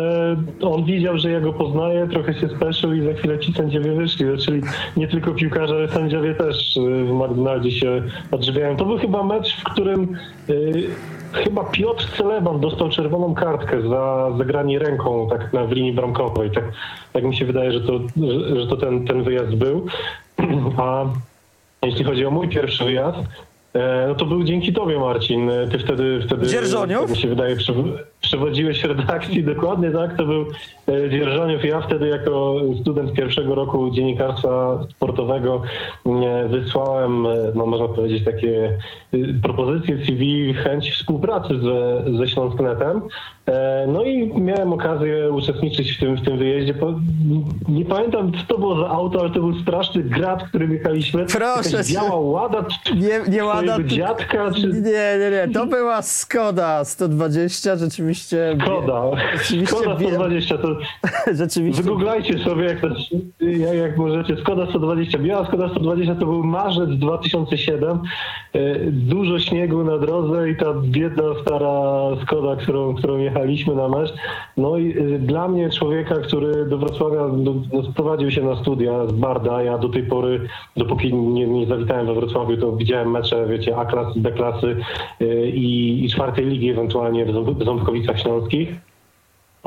on 0.62 0.86
widział, 0.86 1.18
że 1.18 1.32
ja 1.32 1.42
go 1.42 1.54
poznaję, 1.54 2.08
trochę 2.12 2.34
się 2.34 2.50
speszył 2.50 2.94
i 2.94 3.02
za 3.02 3.14
chwilę 3.14 3.40
ci 3.40 3.54
sędziowie 3.54 3.92
wyszli. 3.92 4.26
Czyli 4.46 4.62
nie 4.98 5.08
tylko 5.08 5.32
piłkarze, 5.32 5.76
ale 5.76 5.88
sędziowie 5.88 6.36
też 6.36 6.78
y, 6.78 6.80
w 7.06 7.12
McDonaldzie 7.12 7.72
się 7.72 8.02
odżywiają. 8.32 8.78
To 8.78 8.86
był 8.86 8.98
chyba 8.98 9.24
mecz, 9.24 9.56
w 9.58 9.64
którym 9.64 10.18
y, 10.50 10.88
chyba 11.44 11.64
Piotr 11.64 12.06
Celeban 12.18 12.60
dostał 12.60 12.90
czerwoną 12.90 13.36
kartkę 13.36 13.82
za 13.90 14.32
zagranie 14.38 14.80
ręką 14.80 15.28
tak 15.30 15.54
na 15.54 15.66
w 15.66 15.72
linii 15.72 15.94
bramkowej. 15.94 16.52
Tak, 16.52 16.64
tak 17.14 17.24
mi 17.24 17.36
się 17.36 17.46
wydaje, 17.46 17.72
że 17.72 17.82
to, 17.82 18.00
że, 18.18 18.60
że 18.62 18.68
to 18.68 18.78
ten, 18.78 19.08
ten 19.08 19.24
wyjazd 19.24 19.56
był. 19.56 19.86
A 20.78 21.06
jeśli 21.86 22.04
chodzi 22.04 22.26
o 22.26 22.32
mój 22.32 22.50
pierwszy 22.50 22.84
wyjazd, 22.86 23.18
e, 23.74 24.06
no 24.08 24.16
to 24.16 24.26
był 24.26 24.44
dzięki 24.44 24.74
tobie, 24.74 25.00
Marcin. 25.00 25.50
E, 25.50 25.68
Ty 25.68 25.80
wtedy, 25.80 26.22
wtedy 26.26 26.48
Dzierżoniów? 26.48 27.02
tak 27.02 27.10
mi 27.10 27.18
się 27.18 27.28
wydaje, 27.28 27.56
przew- 27.56 27.98
przewodziłeś 28.28 28.84
redakcji, 28.84 29.44
dokładnie 29.44 29.92
tak, 29.92 30.18
to 30.18 30.26
był 30.26 30.46
e, 30.88 31.10
Dzierżoniów. 31.10 31.66
Ja 31.66 31.82
wtedy 31.82 32.08
jako 32.08 32.56
student 32.82 33.14
pierwszego 33.14 33.56
roku 33.56 33.92
dziennikarstwa 33.92 34.80
sportowego 34.92 35.62
e, 36.06 36.48
wysłałem, 36.48 37.26
e, 37.26 37.30
no 37.56 37.66
można 37.66 37.88
powiedzieć, 37.88 38.26
takie 38.26 38.78
propozycje 39.44 40.06
CV, 40.06 40.54
chęć 40.54 40.92
współpracy 40.92 41.60
ze, 41.60 42.04
ze 42.18 42.28
Śląsknetem. 42.28 43.02
E, 43.48 43.88
No 43.88 44.04
i 44.04 44.42
miałem 44.42 44.74
okazję 44.74 45.32
uczestniczyć 45.32 45.92
w 45.92 46.00
tym, 46.00 46.16
w 46.18 46.22
tym 46.26 46.38
wyjeździe. 46.38 46.74
Nie 47.70 47.86
pamiętam, 47.86 48.32
co 48.34 48.40
to 48.54 48.60
było 48.60 48.76
za 48.80 48.90
auto, 48.90 49.20
ale 49.20 49.30
to 49.30 49.40
był 49.40 49.54
straszny 49.62 50.04
grad, 50.04 50.44
którym 50.44 50.74
jechaliśmy. 50.74 51.26
Proszę 51.26 51.84
cię. 51.84 51.94
biała 51.94 52.20
łada 52.20 52.66
Nie, 52.96 53.32
nie 53.32 53.46
łada. 53.46 53.78
dziadka, 53.86 54.52
czy... 54.52 54.68
Nie, 54.68 55.18
nie, 55.20 55.32
nie. 55.48 55.54
To 55.54 55.66
była 55.66 56.02
Skoda 56.02 56.86
120, 56.86 57.76
rzeczywiście. 57.76 58.58
Skoda. 58.62 59.04
Rzeczywiście 59.34 59.76
Skoda 59.76 59.96
wiem. 59.96 60.10
120, 60.10 60.58
to 60.58 60.68
Rzeczywiście. 61.34 61.84
wygooglajcie 61.84 62.40
sobie, 62.40 62.66
jak, 62.66 62.82
to, 62.82 62.88
jak, 63.40 63.76
jak 63.78 63.98
możecie. 63.98 64.38
Skoda 64.38 64.66
120. 64.70 65.18
Biała 65.18 65.48
Skoda 65.48 65.70
120 65.70 66.16
to 66.16 66.26
był 66.26 66.44
marzec 66.44 66.90
2007. 66.90 68.00
E, 68.54 68.60
Dużo 68.92 69.40
śniegu 69.40 69.84
na 69.84 69.98
drodze 69.98 70.50
i 70.50 70.56
ta 70.56 70.74
biedna 70.84 71.24
stara 71.42 71.70
Skoda, 72.26 72.56
którą, 72.56 72.96
którą 72.96 73.18
jechaliśmy 73.38 73.76
na 73.76 73.88
mecz. 73.90 74.14
No 74.58 74.78
i 74.78 74.98
e, 75.00 75.20
dla 75.20 75.48
mnie 75.48 75.70
człowieka, 75.70 76.16
który 76.16 76.66
do 76.66 76.78
Wrocławia 76.78 77.28
do, 77.30 77.54
no, 77.74 77.92
sprowadził 77.92 78.32
się 78.32 78.42
na 78.44 78.56
studia 78.62 79.08
z 79.08 79.12
Barda. 79.12 79.64
Ja 79.64 79.78
do 79.78 79.90
tej 79.90 80.04
pory, 80.04 80.48
dopóki 80.78 81.14
nie, 81.14 81.48
nie 81.48 81.66
zawitałem 81.68 82.08
we 82.08 82.14
Wrocławiu, 82.14 82.58
to 82.58 82.72
widziałem 82.72 83.12
mecze, 83.12 83.48
wiecie, 83.48 83.78
A-klasy, 83.78 84.20
B-klasy 84.20 84.76
e, 85.22 85.48
i, 85.48 86.06
i 86.06 86.10
czwartej 86.10 86.46
ligi 86.46 86.70
ewentualnie 86.70 87.26
w 87.26 87.30
Ząb- 87.30 87.62
w 87.62 87.66
Ząbkowicach 87.66 88.20
Śląskich. 88.20 88.70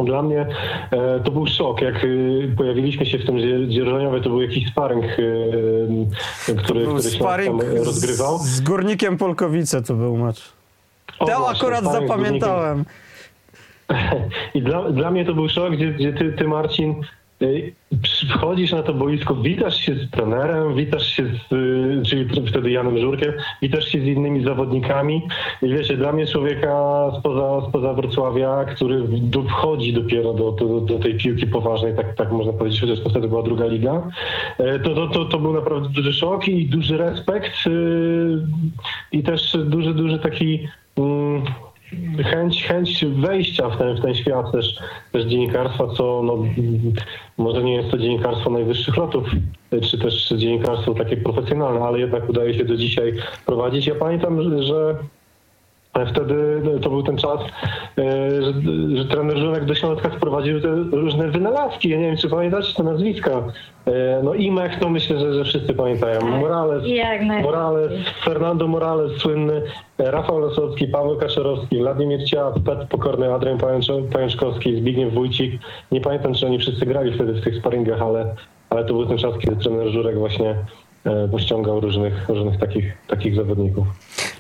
Dla 0.05 0.23
mnie 0.23 0.47
e, 0.91 1.21
to 1.25 1.31
był 1.31 1.47
szok, 1.47 1.81
jak 1.81 2.05
y, 2.05 2.55
pojawiliśmy 2.57 3.07
się 3.07 3.19
w 3.19 3.27
tym 3.27 3.39
dzie- 3.39 3.69
dzierżoniowie, 3.69 4.21
to 4.21 4.29
był 4.31 4.43
jakiś 4.43 4.69
sparring, 4.71 5.05
y, 5.05 5.23
y, 6.49 6.55
który, 6.55 6.81
Był 6.85 6.95
który 6.97 7.11
sparring 7.11 7.63
rozgrywał. 7.85 8.39
z, 8.39 8.43
z 8.43 8.61
Górnikiem 8.61 9.17
Polkowice 9.19 9.83
to 9.83 9.95
był 9.95 10.17
mecz. 10.17 10.53
O, 11.19 11.27
To 11.27 11.39
właśnie, 11.39 11.57
akurat 11.69 11.85
zapamiętałem. 11.85 12.85
I 14.55 14.63
dla, 14.63 14.91
dla 14.91 15.11
mnie 15.11 15.25
to 15.25 15.35
był 15.35 15.49
szok, 15.49 15.73
gdzie, 15.73 15.93
gdzie 15.93 16.13
ty, 16.13 16.33
ty, 16.33 16.49
Marcin, 16.49 16.95
y, 17.43 17.73
przychodzisz 18.03 18.73
na 18.73 18.83
to 18.83 18.95
boisko, 18.95 19.35
witasz 19.35 19.77
się 19.77 19.95
z 19.95 20.11
trenerem, 20.11 20.75
witasz 20.75 21.07
się 21.07 21.25
z, 21.27 21.53
y, 21.53 22.03
czyli 22.07 22.47
wtedy 22.49 22.71
Janem 22.71 22.99
Żurkiem, 22.99 23.33
witasz 23.63 23.85
się 23.85 24.01
z 24.01 24.05
innymi 24.05 24.45
zawodnikami. 24.45 25.23
I 25.63 25.69
wiecie, 25.69 25.97
dla 25.97 26.13
mnie 26.13 26.27
człowieka 26.27 26.73
spoza, 27.19 27.69
spoza 27.69 27.95
Wrocławia, 27.95 28.65
który 28.65 29.03
wchodzi 29.49 29.93
dopiero 29.93 30.35
do, 30.35 30.53
do, 30.53 30.81
do 30.81 30.99
tej 30.99 31.17
piłki 31.17 31.47
poważnej, 31.47 31.97
tak, 31.97 32.15
tak 32.15 32.33
można 32.33 32.53
powiedzieć, 32.53 32.81
chociaż 32.81 33.01
to 33.01 33.11
wtedy 33.11 33.29
była 33.29 33.43
druga 33.43 33.67
liga, 33.67 34.03
e, 34.59 34.79
to, 34.79 34.95
to, 34.95 35.07
to, 35.09 35.25
to 35.25 35.39
był 35.39 35.53
naprawdę 35.53 35.89
duży 35.89 36.13
szok 36.13 36.49
i 36.49 36.67
duży 36.67 36.97
respekt 36.97 37.67
y, 37.67 37.71
i 39.13 39.23
też 39.23 39.57
duży, 39.65 39.95
duży 39.95 40.19
taki... 40.19 40.69
mm, 40.97 41.43
chęć, 42.25 42.65
chęć 42.65 43.05
wejścia 43.05 43.69
w 43.69 43.79
ten, 43.79 43.97
w 43.97 44.01
ten 44.03 44.15
świat 44.15 44.53
też, 44.53 44.79
też 45.13 45.25
dziennikarstwa, 45.25 45.87
co 45.87 46.23
no, 46.25 46.45
może 47.39 47.63
nie 47.63 47.75
jest 47.75 47.91
to 47.91 47.99
dziennikarstwo 47.99 48.51
najwyższych 48.51 48.97
lotów, 48.97 49.29
czy 49.83 49.99
też 49.99 50.29
dziennikarstwo 50.37 50.95
takie 50.95 51.17
profesjonalne, 51.17 51.81
ale 51.81 51.99
jednak 51.99 52.29
udaje 52.29 52.55
się 52.55 52.65
do 52.65 52.77
dzisiaj 52.77 53.15
prowadzić. 53.47 53.87
Ja 53.87 53.95
pamiętam, 53.95 54.63
że 54.63 54.97
Wtedy 56.09 56.63
to 56.83 56.91
był 56.91 57.03
ten 57.03 57.17
czas, 57.17 57.41
e, 57.99 58.31
że, 58.43 58.53
że 58.97 59.05
trener 59.05 59.39
Żurek 59.39 59.65
do 59.65 59.75
Śląska 59.75 60.11
wprowadził 60.11 60.61
te 60.61 60.69
różne 60.93 61.29
wynalazki. 61.29 61.89
Ja 61.89 61.97
nie 61.99 62.07
wiem, 62.07 62.17
czy 62.17 62.29
pamiętacie 62.29 62.75
te 62.75 62.83
nazwiska. 62.83 63.31
E, 63.87 64.21
No 64.25 64.35
Imech, 64.35 64.81
no 64.81 64.89
myślę, 64.89 65.19
że, 65.19 65.35
że 65.35 65.45
wszyscy 65.45 65.75
pamiętają. 65.75 66.21
Morales, 66.21 66.83
Jak 66.87 67.21
najbardziej. 67.21 67.43
Morales, 67.43 67.93
Fernando 68.25 68.69
Morales 68.69 69.13
słynny, 69.21 69.63
e, 69.99 70.11
Rafał 70.11 70.39
Losowski, 70.39 70.87
Paweł 70.89 71.17
Kaczorowski, 71.17 71.79
Władimir 71.83 72.25
Ciap, 72.25 72.55
Petr 72.67 72.87
Pokorny, 72.89 73.35
Adrian 73.35 73.59
Pajączkowski, 74.13 74.77
Zbigniew 74.77 75.15
Wójcik. 75.15 75.61
Nie 75.93 76.01
pamiętam, 76.01 76.35
czy 76.35 76.47
oni 76.47 76.59
wszyscy 76.59 76.87
grali 76.87 77.13
wtedy 77.15 77.33
w 77.33 77.45
tych 77.45 77.57
sparingach, 77.57 78.03
ale, 78.03 78.35
ale 78.71 78.85
to 78.85 78.95
był 78.95 79.07
ten 79.07 79.19
czas, 79.19 79.39
kiedy 79.39 79.57
trener 79.57 79.89
Żurek 79.89 80.19
właśnie 80.19 80.55
e, 81.05 81.29
pościągał 81.29 81.81
różnych, 81.81 82.29
różnych 82.29 82.61
takich, 82.61 82.93
takich 83.07 83.35
zawodników. 83.35 83.87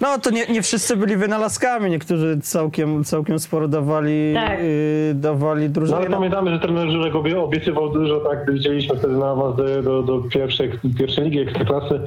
No 0.00 0.18
to 0.18 0.30
nie, 0.30 0.46
nie 0.46 0.62
wszyscy 0.62 0.96
byli 0.96 1.16
wynalazkami, 1.16 1.90
niektórzy 1.90 2.38
całkiem, 2.42 3.04
całkiem 3.04 3.38
sporo 3.38 3.68
dawali, 3.68 4.34
Tak. 4.34 4.58
yy, 4.60 5.14
dawali 5.14 5.68
No 5.90 5.96
ale 5.96 6.10
pamiętamy, 6.10 6.50
że 6.50 6.58
trener 6.60 6.90
Żurek 6.90 7.14
obie- 7.14 7.42
obiecywał 7.42 7.92
dużo, 7.92 8.20
tak, 8.20 8.42
gdy 8.44 8.52
widzieliśmy 8.52 8.96
wtedy 8.96 9.16
na 9.16 9.30
awans 9.30 9.56
do, 9.56 9.82
do, 9.82 10.02
do 10.02 10.18
pierwszej, 10.28 10.70
pierwszej 10.98 11.24
ligi 11.24 11.38
Ekstraklasy, 11.40 12.00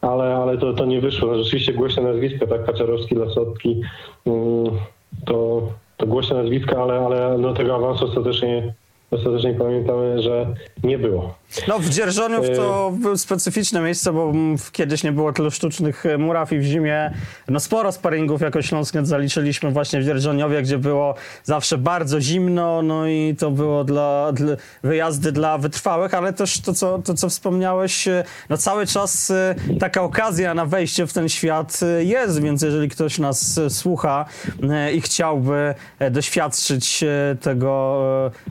ale, 0.00 0.36
ale 0.36 0.58
to, 0.58 0.72
to 0.72 0.84
nie 0.84 1.00
wyszło. 1.00 1.28
No, 1.32 1.38
rzeczywiście 1.44 1.72
głośne 1.72 2.02
nazwiska, 2.02 2.46
tak, 2.46 2.64
Kaczarowski, 2.66 3.14
Lasotki, 3.14 3.80
mm, 4.26 4.70
to, 5.24 5.62
to 5.96 6.06
głośne 6.06 6.36
nazwiska, 6.36 6.82
ale, 6.82 6.94
ale 6.98 7.38
no, 7.38 7.54
tego 7.54 7.74
awansu 7.76 8.04
ostatecznie, 8.04 8.74
ostatecznie 9.10 9.54
pamiętamy, 9.54 10.22
że 10.22 10.46
nie 10.84 10.98
było. 10.98 11.34
No 11.68 11.78
w 11.78 11.88
Dzierżoniów 11.88 12.46
to 12.56 12.92
było 12.96 13.18
specyficzne 13.18 13.80
miejsce, 13.80 14.12
bo 14.12 14.32
kiedyś 14.72 15.02
nie 15.02 15.12
było 15.12 15.32
tylu 15.32 15.50
sztucznych 15.50 16.06
e, 16.06 16.18
muraw 16.18 16.52
i 16.52 16.58
w 16.58 16.62
zimie 16.62 17.10
no 17.48 17.60
sporo 17.60 17.92
sparingów 17.92 18.40
jako 18.40 18.62
Śląsknet 18.62 19.08
zaliczyliśmy 19.08 19.70
właśnie 19.70 20.00
w 20.00 20.04
Dzierżoniowie, 20.04 20.62
gdzie 20.62 20.78
było 20.78 21.14
zawsze 21.44 21.78
bardzo 21.78 22.20
zimno, 22.20 22.82
no 22.82 23.08
i 23.08 23.34
to 23.38 23.50
było 23.50 23.84
dla, 23.84 24.32
dla 24.32 24.56
wyjazdy 24.82 25.32
dla 25.32 25.58
wytrwałych, 25.58 26.14
ale 26.14 26.32
też 26.32 26.60
to 26.60 26.74
co, 26.74 26.98
to, 26.98 27.14
co 27.14 27.28
wspomniałeś, 27.28 28.08
e, 28.08 28.24
no 28.50 28.56
cały 28.56 28.86
czas 28.86 29.30
e, 29.30 29.54
taka 29.80 30.02
okazja 30.02 30.54
na 30.54 30.66
wejście 30.66 31.06
w 31.06 31.12
ten 31.12 31.28
świat 31.28 31.80
e, 31.82 32.04
jest, 32.04 32.42
więc 32.42 32.62
jeżeli 32.62 32.88
ktoś 32.88 33.18
nas 33.18 33.58
e, 33.58 33.70
słucha 33.70 34.24
e, 34.70 34.92
i 34.92 35.00
chciałby 35.00 35.74
e, 35.98 36.10
doświadczyć 36.10 37.02
e, 37.02 37.36
tego 37.40 38.00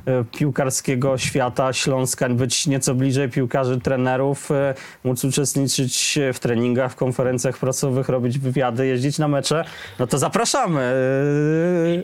e, 0.08 0.12
e, 0.12 0.24
piłkarskiego 0.38 1.18
świata 1.18 1.74
Śląska, 1.74 2.30
być 2.30 2.68
nieco 2.68 2.85
bliżej 2.94 3.30
piłkarzy, 3.30 3.82
trenerów, 3.82 4.52
e, 4.52 4.74
móc 5.04 5.24
uczestniczyć 5.24 6.20
w 6.34 6.40
treningach, 6.40 6.92
w 6.92 6.96
konferencjach 6.96 7.58
prasowych, 7.58 8.10
robić 8.10 8.40
wywiady, 8.40 8.88
jeździć 8.88 9.20
na 9.20 9.28
mecze, 9.28 9.64
no 10.00 10.08
to 10.08 10.18
zapraszamy. 10.18 10.82
e, 10.82 10.94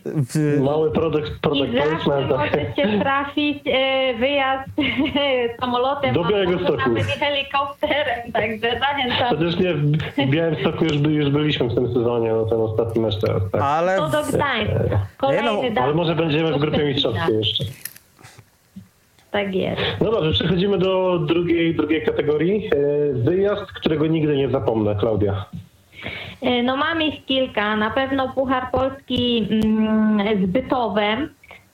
w- 0.05 0.59
Mały 0.63 0.91
produkt, 0.91 1.29
I 1.37 1.39
produkt 1.41 1.71
placement. 1.73 2.29
tak. 2.29 2.37
możecie 2.51 2.99
trafić 2.99 3.63
e, 3.67 4.13
wyjazd 4.19 4.69
samolotem 5.59 6.13
Do 6.13 6.19
albo 6.19 6.31
Białegostoku. 6.31 6.77
nawet 6.89 7.03
helikopterem, 7.07 8.31
także 8.33 8.79
zachęcam. 8.79 9.37
Chociaż 9.37 9.59
nie, 9.59 9.73
w 10.25 10.29
Białymstoku 10.29 10.83
już, 10.83 10.97
by- 10.97 11.11
już 11.11 11.29
byliśmy 11.29 11.67
w 11.69 11.75
tym 11.75 11.93
sezonie, 11.93 12.31
no 12.33 12.45
ten 12.45 12.59
ostatni 12.61 13.01
mecz 13.01 13.19
teraz, 13.21 13.41
tak. 13.51 13.61
Ale 13.61 13.97
To 13.97 14.09
do 14.09 14.23
Gdańska. 14.23 14.73
Nie 14.83 14.99
Kolejny 15.17 15.71
no, 15.71 15.81
Ale 15.81 15.93
może 15.93 16.15
będziemy 16.15 16.53
w 16.53 16.57
grupie 16.59 16.85
mistrzowskiej 16.85 17.37
jeszcze. 17.37 17.63
Tak 19.31 19.55
jest. 19.55 19.81
No 20.01 20.11
dobrze, 20.11 20.31
przechodzimy 20.31 20.77
do 20.77 21.19
drugiej, 21.19 21.75
drugiej 21.75 22.01
kategorii. 22.05 22.69
E, 22.75 23.13
Wyjazd, 23.13 23.71
którego 23.71 24.07
nigdy 24.07 24.37
nie 24.37 24.49
zapomnę, 24.49 24.95
Klaudia. 24.95 25.45
E, 26.41 26.63
No 26.63 26.77
mam 26.77 27.01
ich 27.01 27.25
kilka. 27.25 27.75
Na 27.75 27.89
pewno 27.91 28.29
Puchar 28.29 28.71
Polski 28.71 29.47
mm, 29.51 30.43
z 30.43 30.45
Bytowem. 30.45 31.29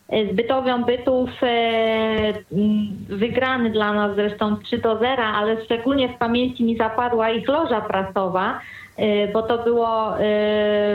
E, 0.09 0.25
Z 0.25 0.35
Bytowią 0.35 0.83
Bytów 0.83 1.29
mm, 1.41 2.87
wygrany 3.09 3.69
dla 3.69 3.93
nas 3.93 4.15
zresztą 4.15 4.57
3 4.57 4.77
do 4.77 4.97
0, 4.99 5.23
ale 5.23 5.65
szczególnie 5.65 6.09
w 6.09 6.17
pamięci 6.17 6.63
mi 6.63 6.77
zapadła 6.77 7.29
ich 7.29 7.47
loża 7.47 7.81
prasowa, 7.81 8.59
bo 9.33 9.41
to 9.41 9.63
było 9.63 10.19
e, 10.19 10.19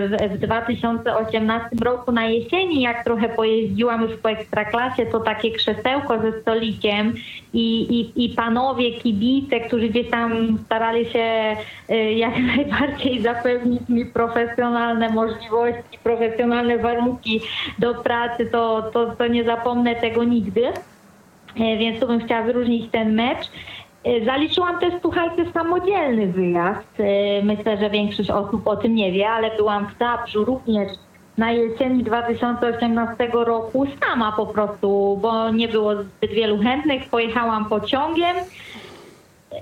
w- 0.08 0.34
w 0.34 0.38
2018 0.38 1.68
roku 1.84 2.12
na 2.12 2.26
jesieni, 2.26 2.82
jak 2.82 3.04
trochę 3.04 3.28
pojeździłam 3.28 4.02
już 4.02 4.16
po 4.16 4.30
Ekstraklasie, 4.30 5.06
to 5.06 5.20
takie 5.20 5.50
krzesełko 5.50 6.18
ze 6.18 6.40
stolikiem 6.40 7.14
i, 7.54 7.80
i, 8.00 8.24
i 8.24 8.28
panowie 8.28 8.92
kibice, 8.92 9.60
którzy 9.60 9.88
gdzieś 9.88 10.10
tam 10.10 10.58
starali 10.66 11.06
się 11.06 11.56
e, 11.88 12.12
jak 12.12 12.38
najbardziej 12.56 13.22
zapewnić 13.22 13.88
mi 13.88 14.06
profesjonalne 14.06 15.08
możliwości, 15.08 15.98
profesjonalne 16.02 16.78
warunki 16.78 17.40
do 17.78 17.94
pracy, 17.94 18.46
to, 18.46 18.82
to, 18.92 19.06
to 19.16 19.26
nie 19.26 19.44
zapomnę 19.44 19.94
tego 19.94 20.24
nigdy. 20.24 20.62
Więc 21.56 22.00
tu 22.00 22.06
bym 22.06 22.20
chciała 22.24 22.42
wyróżnić 22.42 22.90
ten 22.90 23.14
mecz. 23.14 23.50
E, 24.04 24.24
Zaliczyłam 24.24 24.78
też, 24.80 24.94
słuchajcie, 25.02 25.44
samodzielny 25.54 26.26
wyjazd. 26.26 27.00
E, 27.00 27.42
Myślę, 27.42 27.76
że 27.78 27.90
większość 27.90 28.30
osób 28.30 28.66
o 28.66 28.76
tym 28.76 28.94
nie 28.94 29.12
wie, 29.12 29.28
ale 29.28 29.56
byłam 29.56 29.86
w 29.86 29.98
Zabrzu 29.98 30.44
również 30.44 30.88
na 31.38 31.52
jesieni 31.52 32.02
2018 32.04 33.28
roku 33.32 33.86
sama 34.00 34.32
po 34.32 34.46
prostu, 34.46 35.18
bo 35.22 35.50
nie 35.50 35.68
było 35.68 35.94
zbyt 35.96 36.30
wielu 36.30 36.58
chętnych. 36.58 37.08
Pojechałam 37.10 37.64
pociągiem. 37.64 38.36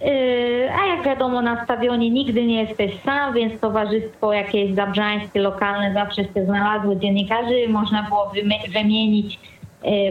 Yy, 0.04 0.70
A 0.82 0.86
jak 0.86 1.02
wiadomo, 1.04 1.42
na 1.42 1.64
stadionie 1.64 2.10
nigdy 2.10 2.44
nie 2.44 2.62
jesteś 2.62 3.00
sam, 3.04 3.34
więc 3.34 3.60
towarzystwo 3.60 4.32
jakieś 4.32 4.74
zabrzańskie, 4.74 5.40
lokalne 5.40 5.92
zawsze 5.94 6.24
się 6.24 6.44
znalazło 6.44 6.94
dziennikarzy. 6.94 7.68
Można 7.68 8.02
było 8.02 8.32
wymi- 8.34 8.72
wymienić 8.72 9.38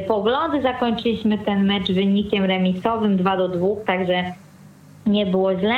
poglądy. 0.08 0.62
Zakończyliśmy 0.62 1.38
ten 1.38 1.66
mecz 1.66 1.92
wynikiem 1.92 2.44
remisowym 2.44 3.18
2 3.18 3.38
do 3.38 3.50
2, 3.50 3.68
także 3.86 4.24
nie 5.10 5.26
było 5.26 5.60
źle. 5.60 5.76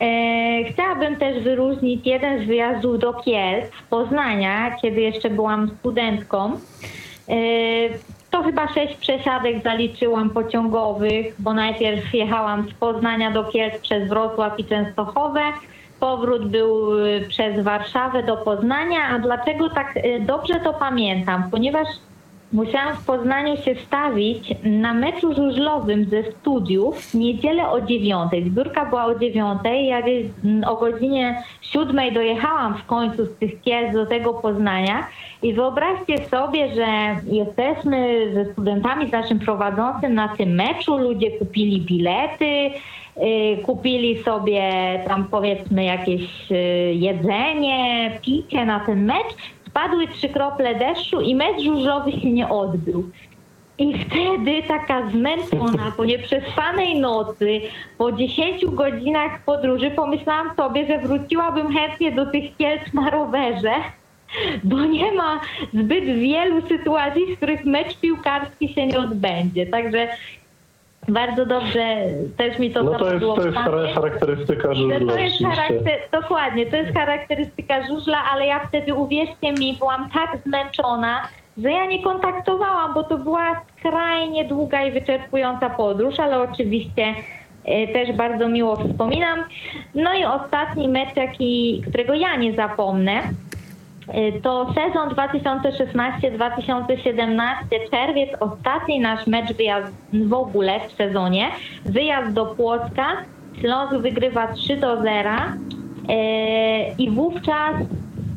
E, 0.00 0.64
chciałabym 0.64 1.16
też 1.16 1.42
wyróżnić 1.42 2.06
jeden 2.06 2.44
z 2.44 2.46
wyjazdów 2.46 2.98
do 2.98 3.14
Kielc, 3.14 3.70
Poznania, 3.90 4.76
kiedy 4.82 5.00
jeszcze 5.00 5.30
byłam 5.30 5.70
studentką. 5.78 6.52
E, 7.28 7.36
to 8.30 8.42
chyba 8.42 8.68
sześć 8.68 8.96
przesiadek 8.96 9.62
zaliczyłam 9.62 10.30
pociągowych, 10.30 11.34
bo 11.38 11.54
najpierw 11.54 12.14
jechałam 12.14 12.68
z 12.68 12.74
Poznania 12.74 13.30
do 13.30 13.44
Kielc 13.44 13.80
przez 13.80 14.08
Wrocław 14.08 14.58
i 14.58 14.64
Częstochowę. 14.64 15.42
Powrót 16.00 16.48
był 16.48 16.90
przez 17.28 17.64
Warszawę 17.64 18.22
do 18.22 18.36
Poznania. 18.36 19.08
A 19.08 19.18
dlaczego 19.18 19.70
tak 19.70 19.94
dobrze 20.20 20.54
to 20.60 20.74
pamiętam? 20.74 21.50
Ponieważ 21.50 21.88
Musiałam 22.52 22.96
w 22.96 23.04
Poznaniu 23.04 23.56
się 23.56 23.74
stawić 23.74 24.54
na 24.64 24.94
meczu 24.94 25.34
żużlowym 25.34 26.04
ze 26.04 26.32
studiów 26.32 27.00
w 27.00 27.14
niedzielę 27.14 27.68
o 27.70 27.80
dziewiątej. 27.80 28.44
Zbiórka 28.44 28.86
była 28.86 29.04
o 29.04 29.18
dziewiątej. 29.18 29.86
Ja 29.86 29.98
mm, 29.98 30.64
o 30.64 30.76
godzinie 30.76 31.42
siódmej 31.60 32.12
dojechałam 32.12 32.74
w 32.74 32.86
końcu 32.86 33.26
z 33.26 33.34
tych 33.34 33.60
Kielc 33.60 33.94
do 33.94 34.06
tego 34.06 34.34
Poznania. 34.34 35.06
I 35.42 35.54
wyobraźcie 35.54 36.18
sobie, 36.18 36.74
że 36.74 36.86
jesteśmy 37.26 38.30
ze 38.34 38.52
studentami, 38.52 39.08
z 39.08 39.12
naszym 39.12 39.38
prowadzącym 39.38 40.14
na 40.14 40.28
tym 40.28 40.54
meczu. 40.54 40.98
Ludzie 40.98 41.30
kupili 41.30 41.80
bilety, 41.80 42.70
y, 43.16 43.62
kupili 43.62 44.22
sobie 44.22 44.62
tam 45.06 45.24
powiedzmy 45.24 45.84
jakieś 45.84 46.52
y, 46.52 46.54
jedzenie, 46.94 48.10
picie 48.22 48.66
na 48.66 48.80
ten 48.80 49.04
mecz. 49.04 49.55
Spadły 49.76 50.08
trzy 50.08 50.28
krople 50.28 50.74
deszczu 50.74 51.20
i 51.20 51.34
mecz 51.34 51.62
żużlowy 51.62 52.12
się 52.12 52.30
nie 52.30 52.48
odbył. 52.48 53.10
I 53.78 54.04
wtedy 54.04 54.62
taka 54.68 55.10
zmęczona 55.10 55.92
po 55.96 56.04
nieprzespanej 56.04 57.00
nocy, 57.00 57.60
po 57.98 58.12
10 58.12 58.66
godzinach 58.66 59.44
podróży, 59.44 59.90
pomyślałam 59.90 60.56
sobie, 60.56 60.86
że 60.86 60.98
wróciłabym 60.98 61.72
chętnie 61.72 62.12
do 62.12 62.26
tych 62.26 62.56
Kielc 62.56 62.94
na 62.94 63.10
rowerze, 63.10 63.74
bo 64.64 64.84
nie 64.84 65.12
ma 65.12 65.40
zbyt 65.74 66.04
wielu 66.04 66.66
sytuacji, 66.68 67.22
w 67.26 67.36
których 67.36 67.64
mecz 67.64 68.00
piłkarski 68.00 68.68
się 68.68 68.86
nie 68.86 68.98
odbędzie. 68.98 69.66
Także 69.66 70.08
bardzo 71.08 71.46
dobrze 71.46 71.96
też 72.36 72.58
mi 72.58 72.70
to 72.70 72.82
No 72.82 72.98
to 72.98 73.14
jest, 73.14 73.26
to 73.26 73.46
jest 73.46 73.58
charakterystyka 73.94 74.68
To, 74.68 74.74
żużla 74.74 74.98
to 74.98 75.04
jest 75.04 75.14
oczywiście. 75.14 75.46
charakter, 75.46 75.98
dokładnie, 76.12 76.66
to 76.66 76.76
jest 76.76 76.94
charakterystyka 76.98 77.86
żużla, 77.86 78.18
ale 78.32 78.46
ja 78.46 78.60
wtedy, 78.68 78.94
uwierzcie 78.94 79.52
mi, 79.52 79.76
byłam 79.78 80.10
tak 80.10 80.38
zmęczona, 80.46 81.28
że 81.58 81.70
ja 81.70 81.86
nie 81.86 82.02
kontaktowałam, 82.02 82.94
bo 82.94 83.04
to 83.04 83.18
była 83.18 83.60
skrajnie 83.78 84.44
długa 84.44 84.82
i 84.82 84.92
wyczerpująca 84.92 85.70
podróż, 85.70 86.20
ale 86.20 86.40
oczywiście 86.40 87.14
e, 87.64 87.88
też 87.88 88.12
bardzo 88.16 88.48
miło 88.48 88.76
wspominam. 88.76 89.44
No 89.94 90.14
i 90.14 90.24
ostatni 90.24 90.88
mecz, 90.88 91.16
jaki, 91.16 91.82
którego 91.88 92.14
ja 92.14 92.36
nie 92.36 92.52
zapomnę, 92.52 93.22
to 94.42 94.72
sezon 94.74 95.08
2016-2017, 95.08 97.90
czerwiec, 97.90 98.30
ostatni 98.40 99.00
nasz 99.00 99.26
mecz 99.26 99.52
wyjazd 99.52 99.92
w 100.12 100.32
ogóle 100.32 100.80
w 100.88 100.92
sezonie. 100.92 101.50
Wyjazd 101.84 102.32
do 102.32 102.46
Płocka. 102.46 103.06
Śląsk 103.60 103.94
wygrywa 103.94 104.52
3 104.52 104.76
do 104.76 105.02
0 105.02 105.30
y, 105.30 105.34
i 106.98 107.10
wówczas 107.10 107.74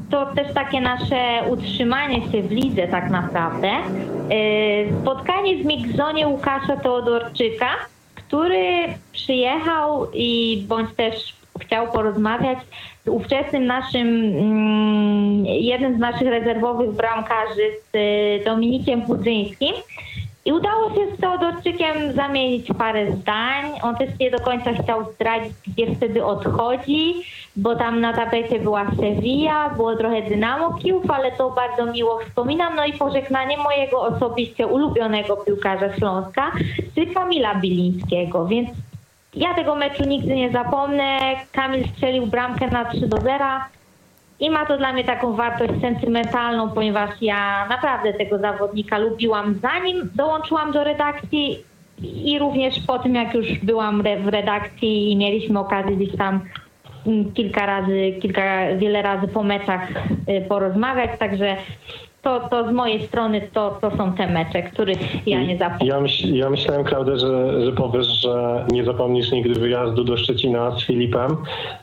to 0.09 0.25
też 0.25 0.53
takie 0.53 0.81
nasze 0.81 1.43
utrzymanie 1.49 2.31
się 2.31 2.41
w 2.41 2.51
lidze 2.51 2.87
tak 2.87 3.09
naprawdę. 3.09 3.67
Y, 3.67 4.93
Spotkanie 5.01 5.57
w 5.57 5.65
Migzonie 5.65 6.27
Łukasza 6.27 6.77
Teodorczyka, 6.77 7.69
który 8.15 8.93
przyjechał 9.11 10.07
i 10.13 10.63
bądź 10.67 10.95
też 10.95 11.35
chciał 11.59 11.87
porozmawiać 11.87 12.59
z 13.05 13.07
ówczesnym 13.07 13.65
naszym, 13.65 14.07
mm, 14.07 15.45
jednym 15.45 15.95
z 15.95 15.99
naszych 15.99 16.27
rezerwowych 16.27 16.91
bramkarzy, 16.91 17.71
z 17.91 17.95
y, 17.95 18.45
Dominikiem 18.45 19.01
Budzyńskim. 19.01 19.73
I 20.45 20.53
udało 20.53 20.89
się 20.89 21.15
z 21.15 21.19
Teodorczykiem 21.19 22.13
zamienić 22.15 22.67
parę 22.77 23.11
zdań. 23.11 23.71
On 23.81 23.95
też 23.95 24.09
nie 24.19 24.31
do 24.31 24.39
końca 24.39 24.73
chciał 24.73 25.13
zdradzić, 25.13 25.53
gdzie 25.67 25.95
wtedy 25.95 26.25
odchodzi, 26.25 27.13
bo 27.55 27.75
tam 27.75 28.01
na 28.01 28.13
tapecie 28.13 28.59
była 28.59 28.91
Sevilla, 28.99 29.69
było 29.69 29.95
trochę 29.95 30.21
Dynamo 30.21 30.73
Kijów, 30.73 31.11
ale 31.11 31.31
to 31.31 31.49
bardzo 31.49 31.91
miło 31.91 32.19
wspominam. 32.19 32.75
No 32.75 32.85
i 32.85 32.93
pożegnanie 32.93 33.57
mojego 33.57 34.01
osobiście 34.01 34.67
ulubionego 34.67 35.37
piłkarza 35.37 35.95
Śląska, 35.95 36.51
czyli 36.95 37.13
Kamila 37.13 37.55
Bilińskiego. 37.55 38.47
Więc 38.47 38.69
Ja 39.35 39.53
tego 39.53 39.75
meczu 39.75 40.03
nigdy 40.03 40.35
nie 40.35 40.51
zapomnę. 40.51 41.19
Kamil 41.51 41.87
strzelił 41.87 42.27
bramkę 42.27 42.67
na 42.67 42.85
3 42.85 43.07
do 43.07 43.17
0 43.17 43.45
i 44.39 44.49
ma 44.49 44.65
to 44.65 44.77
dla 44.77 44.93
mnie 44.93 45.03
taką 45.03 45.33
wartość 45.33 45.73
sentymentalną, 45.81 46.69
ponieważ 46.69 47.09
ja 47.21 47.67
naprawdę 47.69 48.13
tego 48.13 48.37
zawodnika 48.37 48.97
lubiłam 48.97 49.55
zanim 49.61 50.09
dołączyłam 50.15 50.71
do 50.71 50.83
redakcji 50.83 51.63
i 52.03 52.39
również 52.39 52.79
po 52.87 52.99
tym, 52.99 53.15
jak 53.15 53.33
już 53.33 53.59
byłam 53.59 54.03
w 54.23 54.27
redakcji 54.27 55.11
i 55.11 55.17
mieliśmy 55.17 55.59
okazję 55.59 55.95
gdzieś 55.95 56.17
tam 56.17 56.39
mm, 57.07 57.33
kilka 57.33 57.65
razy, 57.65 58.13
kilka, 58.21 58.75
wiele 58.77 59.01
razy 59.01 59.27
po 59.27 59.43
meczach 59.43 59.89
y, 60.29 60.45
porozmawiać, 60.49 61.19
także 61.19 61.57
to, 62.21 62.49
to 62.49 62.69
z 62.69 62.71
mojej 62.71 63.07
strony 63.07 63.41
to, 63.53 63.77
to 63.81 63.97
są 63.97 64.13
te 64.13 64.27
mecze, 64.27 64.63
których 64.63 65.27
ja 65.27 65.43
nie 65.43 65.57
zapomnę. 65.57 65.85
Ja, 65.85 66.01
myśl, 66.01 66.35
ja 66.35 66.49
myślałem, 66.49 66.83
Klaudia, 66.83 67.17
że, 67.17 67.65
że 67.65 67.71
powiesz, 67.71 68.07
że 68.07 68.65
nie 68.71 68.83
zapomnisz 68.83 69.31
nigdy 69.31 69.59
wyjazdu 69.59 70.03
do 70.03 70.17
Szczecina 70.17 70.71
z 70.71 70.83
Filipem, 70.83 71.37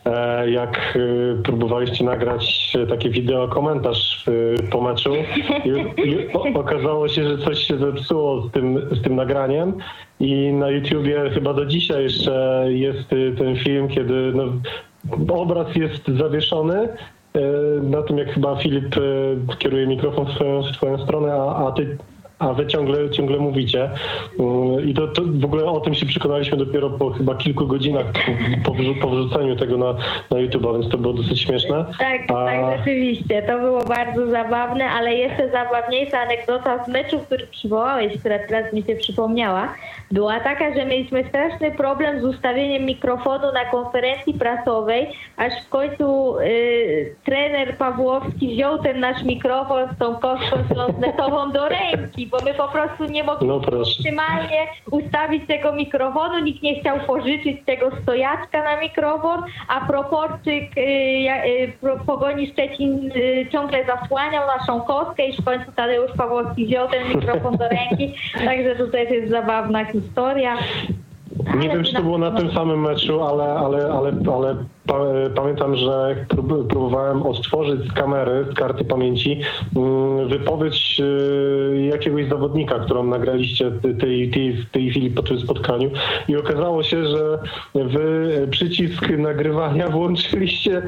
e, 0.05 0.51
jak 0.51 0.97
e, 0.97 1.43
próbowaliście 1.43 2.05
nagrać 2.05 2.77
taki 2.89 3.11
wideo 3.11 3.49
komentarz 3.49 4.25
e, 4.29 4.63
po 4.63 4.81
meczu 4.81 5.15
i, 5.65 5.69
i 6.09 6.33
okazało 6.55 7.09
się, 7.09 7.29
że 7.29 7.39
coś 7.39 7.59
się 7.59 7.79
zepsuło 7.79 8.43
z 8.43 8.51
tym, 8.51 8.89
z 8.91 9.03
tym 9.03 9.17
nagraniem 9.17 9.75
i 10.21 10.53
na 10.53 10.71
YouTubie 10.71 11.31
chyba 11.35 11.55
do 11.55 11.67
dzisiaj 11.67 12.03
jeszcze 12.03 12.65
jest 12.69 13.13
e, 13.13 13.37
ten 13.39 13.57
film, 13.57 13.89
kiedy 13.89 14.33
no, 14.35 14.45
obraz 15.35 15.77
jest 15.77 16.09
zawieszony 16.09 16.89
na 17.83 18.03
tym, 18.03 18.19
jak 18.19 18.33
chyba 18.33 18.57
Filip 18.57 18.97
e, 18.97 19.57
kieruje 19.59 19.87
mikrofon 19.87 20.27
w 20.27 20.33
swoją, 20.33 20.63
w 20.63 20.73
twoją 20.73 21.05
stronę, 21.05 21.33
a, 21.35 21.67
a 21.67 21.73
ty 21.73 21.99
a 22.39 22.53
wy 22.53 22.67
ciągle, 22.67 23.11
ciągle 23.11 23.39
mówicie. 23.39 23.91
Mm, 24.39 24.89
I 24.89 24.95
to, 24.95 25.09
to 25.09 25.23
w 25.25 25.45
ogóle 25.45 25.65
o 25.65 25.81
tym 25.81 25.95
się 25.95 26.07
przekonaliśmy 26.07 26.57
dopiero 26.57 26.91
po 26.91 27.11
chyba 27.11 27.35
kilku 27.35 27.67
godzinach 27.67 28.07
po, 28.65 28.73
po 29.01 29.11
wrzuceniu 29.11 29.57
tego 29.57 29.77
na, 29.77 29.95
na 30.31 30.39
YouTube, 30.39 30.73
więc 30.73 30.89
to 30.89 30.99
było 30.99 31.15
dosyć 31.15 31.41
śmieszne. 31.41 31.85
Tak, 31.99 32.21
A- 32.29 32.45
tak, 32.47 32.79
rzeczywiście. 32.79 33.43
To 33.43 33.59
było 33.59 33.85
bardzo 33.85 34.27
zabawne, 34.27 34.85
ale 34.85 35.15
jeszcze 35.15 35.51
zabawniejsza 35.51 36.21
anegdota 36.21 36.85
z 36.85 36.89
meczu, 36.89 37.19
który 37.19 37.47
przywołałeś, 37.47 38.19
która 38.19 38.39
teraz 38.39 38.73
mi 38.73 38.83
się 38.83 38.97
przypomniała, 38.97 39.75
była 40.11 40.41
taka, 40.41 40.75
że 40.75 40.87
mieliśmy 40.87 41.25
straszny 41.29 41.71
problem 41.71 42.21
z 42.21 42.25
ustawieniem 42.25 42.85
mikrofonu 42.85 43.53
na 43.53 43.65
konferencji 43.65 44.35
prasowej, 44.35 45.07
aż 45.37 45.53
w 45.67 45.69
końcu 45.69 46.39
y, 46.41 47.15
trener 47.25 47.77
Pawłowski 47.77 48.55
wziął 48.55 48.79
ten 48.79 49.01
nasz 49.01 49.23
mikrofon 49.25 49.89
z 49.95 49.99
tą 49.99 50.17
kostką 50.17 50.57
śląznetową 50.73 51.53
do 51.53 51.69
ręki, 51.69 52.26
bo 52.31 52.39
my 52.45 52.55
po 52.55 52.69
prostu 52.69 53.05
nie 53.05 53.25
mogliśmy 53.25 53.47
No 53.49 53.83
optymalnie 53.83 54.67
ustawić 54.91 55.47
tego 55.47 55.73
mikrofonu, 55.73 56.39
nikt 56.39 56.63
nie 56.63 56.81
chciał 56.81 57.01
pożyczyć 57.01 57.57
tego 57.67 57.91
stojaczka 58.03 58.65
na 58.65 58.81
mikrofon, 58.81 59.43
a 59.69 59.87
proporczyk 59.87 60.77
y, 60.77 60.81
y, 60.81 61.73
pro, 61.81 61.97
Pogoni 62.07 62.47
Szczecin 62.47 63.13
y, 63.17 63.47
ciągle 63.53 63.85
zasłaniał 63.85 64.47
naszą 64.59 64.81
kostkę 64.81 65.27
i 65.27 65.37
w 65.37 65.45
końcu 65.45 65.73
Tadeusz 65.77 66.13
Pawłowski 66.17 66.67
wziął 66.67 66.89
ten 66.89 67.09
mikrofon 67.09 67.57
do 67.57 67.69
ręki, 67.69 68.15
także 68.45 68.77
to 68.77 68.87
też 68.87 69.11
jest 69.11 69.31
zabawna 69.31 69.85
historia. 69.85 70.57
Nie 71.37 71.53
Ale 71.55 71.69
wiem, 71.69 71.85
czy 71.85 71.93
to 71.93 72.03
było 72.03 72.19
na 72.19 72.31
tym 72.31 72.53
samym 72.53 72.81
meczu, 72.81 73.23
ale, 73.23 73.45
ale, 73.45 73.93
ale, 73.93 74.13
ale 74.35 74.57
pamiętam, 75.35 75.77
że 75.77 76.27
próbowałem 76.29 77.23
odtworzyć 77.23 77.91
z 77.91 77.93
kamery, 77.93 78.47
z 78.53 78.55
karty 78.55 78.85
pamięci, 78.85 79.41
mm, 79.77 80.29
wypowiedź 80.29 81.01
y, 81.01 81.89
jakiegoś 81.93 82.29
zawodnika, 82.29 82.79
którą 82.79 83.05
nagraliście 83.05 83.71
ty, 83.71 83.95
ty, 83.95 84.29
ty 84.33 84.53
w 84.53 84.71
tej 84.71 84.91
chwili 84.91 85.11
po 85.11 85.23
tym 85.23 85.41
spotkaniu 85.41 85.91
i 86.29 86.37
okazało 86.37 86.83
się, 86.83 87.07
że 87.07 87.39
wy 87.75 88.49
przycisk 88.51 89.09
nagrywania 89.19 89.89
włączyliście 89.97 90.79
y, 90.79 90.83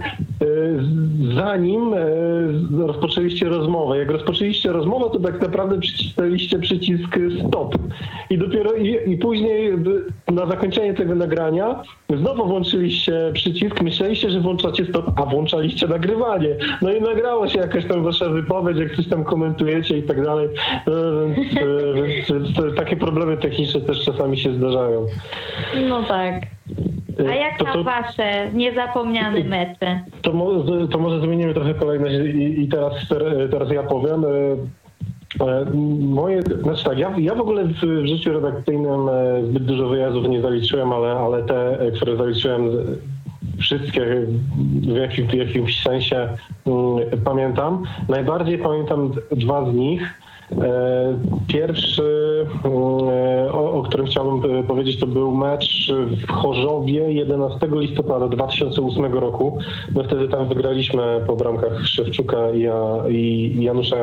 zanim 1.35 1.95
y, 1.95 2.87
rozpoczęliście 2.87 3.49
rozmowę. 3.49 3.99
Jak 3.99 4.11
rozpoczęliście 4.11 4.73
rozmowę, 4.73 5.11
to 5.13 5.21
tak 5.21 5.41
naprawdę 5.41 5.81
przycisnęliście 5.81 6.59
przycisk 6.59 7.19
stop. 7.49 7.75
I 8.31 8.39
dopiero 8.39 8.73
i, 8.73 9.13
i 9.13 9.17
później 9.17 9.73
na 10.29 10.47
zakończenie 10.47 10.95
tego 10.95 11.15
nagrania 11.15 11.83
znowu 12.17 12.47
włączyliście 12.47 13.31
przycisk, 13.35 13.83
myśleliście, 13.89 14.31
że 14.31 14.41
włączacie 14.41 14.85
stop, 14.87 15.11
a 15.21 15.25
włączaliście 15.27 15.89
nagrywanie. 15.89 16.49
No 16.83 16.93
i 16.93 17.01
nagrało 17.01 17.49
się 17.49 17.59
jakaś 17.59 17.85
tam 17.87 18.05
wasza 18.05 18.29
wypowiedź, 18.29 18.79
jak 18.79 18.97
coś 18.97 19.09
tam 19.09 19.25
komentujecie 19.25 19.99
i 19.99 20.03
tak 20.03 20.25
dalej. 20.25 20.49
No, 20.87 20.93
Więc, 21.95 22.31
więc 22.33 22.57
to, 22.57 22.71
takie 22.73 22.97
problemy 22.97 23.37
techniczne 23.37 23.81
też 23.81 24.05
czasami 24.05 24.39
się 24.39 24.53
zdarzają. 24.55 25.07
No 25.89 26.03
tak. 26.03 26.35
A 27.31 27.35
jak 27.35 27.59
To- 27.59 27.65
tam 27.65 27.73
to- 27.75 27.85
wasze 27.85 28.51
niezapomniane 28.55 29.45
mecze? 29.45 30.01
To, 30.23 30.33
to 30.91 30.99
może 30.99 31.21
zmienimy 31.21 31.55
trochę 31.55 31.75
kolejność 31.75 32.15
i, 32.35 32.61
i 32.63 32.69
teraz, 32.69 32.93
teraz 33.51 33.71
ja 33.71 33.83
powiem. 33.83 34.25
E, 34.25 34.29
e, 35.47 35.65
Moje, 36.01 36.43
znaczy 36.43 36.85
tak, 36.85 36.99
ja, 36.99 37.13
ja 37.19 37.35
w 37.35 37.41
ogóle 37.41 37.65
w, 37.65 37.73
w 38.03 38.07
życiu 38.07 38.33
redakcyjnym 38.33 39.09
e, 39.09 39.43
zbyt 39.45 39.65
dużo 39.65 39.89
wyjazdów 39.89 40.29
nie 40.29 40.41
zaliczyłem, 40.41 40.93
ale, 40.93 41.09
ale 41.13 41.43
te, 41.43 41.81
e, 41.81 41.91
które 41.91 42.17
zaliczyłem, 42.17 42.63
wszystkie 43.61 44.27
w, 44.83 44.97
jakim, 44.97 45.27
w 45.27 45.35
jakimś 45.35 45.83
sensie 45.83 46.29
mm, 46.67 47.23
pamiętam. 47.25 47.85
Najbardziej 48.09 48.59
pamiętam 48.59 49.13
dwa 49.31 49.71
z 49.71 49.75
nich. 49.75 50.15
E, 50.53 51.19
Pierwszy, 51.49 52.47
mm, 52.65 52.75
o, 53.53 53.73
o 53.73 53.83
którym 53.83 54.07
chciałbym 54.07 54.59
e, 54.59 54.63
powiedzieć, 54.63 55.01
to 55.01 55.07
był 55.07 55.35
mecz 55.37 55.93
w 56.27 56.33
Chorzowie 56.33 57.13
11 57.13 57.59
listopada 57.73 58.29
2008 58.29 59.05
roku. 59.15 59.59
My 59.95 60.05
wtedy 60.05 60.29
tam 60.29 60.49
wygraliśmy 60.49 61.21
po 61.27 61.37
bramkach 61.37 61.87
Szewczuka 61.87 62.51
i, 62.51 62.61
Ja- 62.61 63.09
i 63.09 63.57
Janusza 63.61 63.97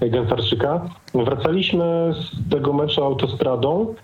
Gętarczyka. 0.00 0.88
Wracaliśmy 1.14 2.12
z 2.14 2.50
tego 2.50 2.72
meczu 2.72 3.04
autostradą. 3.04 3.94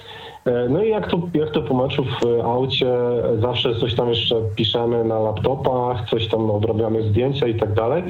E, 0.45 0.69
No 0.69 0.83
i 0.83 0.89
jak 0.89 1.09
to, 1.11 1.21
jak 1.35 1.51
to 1.51 1.63
w 2.03 2.41
aucie, 2.45 2.93
zawsze 3.41 3.75
coś 3.75 3.95
tam 3.95 4.09
jeszcze 4.09 4.35
piszemy 4.57 5.05
na 5.05 5.19
laptopach, 5.19 6.09
coś 6.11 6.29
tam 6.29 6.51
obrabiamy 6.51 7.03
zdjęcia 7.03 7.47
i 7.47 7.55
tak 7.55 7.73
dalej. 7.75 8.03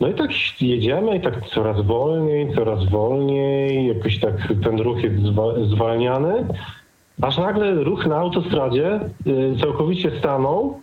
No 0.00 0.08
i 0.08 0.14
tak 0.14 0.30
jedziemy 0.60 1.16
i 1.16 1.20
tak 1.20 1.46
coraz 1.46 1.80
wolniej, 1.80 2.54
coraz 2.54 2.84
wolniej, 2.90 3.86
jakoś 3.88 4.20
tak 4.20 4.52
ten 4.64 4.78
ruch 4.80 5.02
jest 5.02 5.16
zwa- 5.16 5.68
zwalniany. 5.74 6.46
Aż 7.22 7.38
nagle 7.38 7.74
ruch 7.74 8.06
na 8.06 8.16
autostradzie 8.16 9.00
całkowicie 9.60 10.10
stanął 10.18 10.80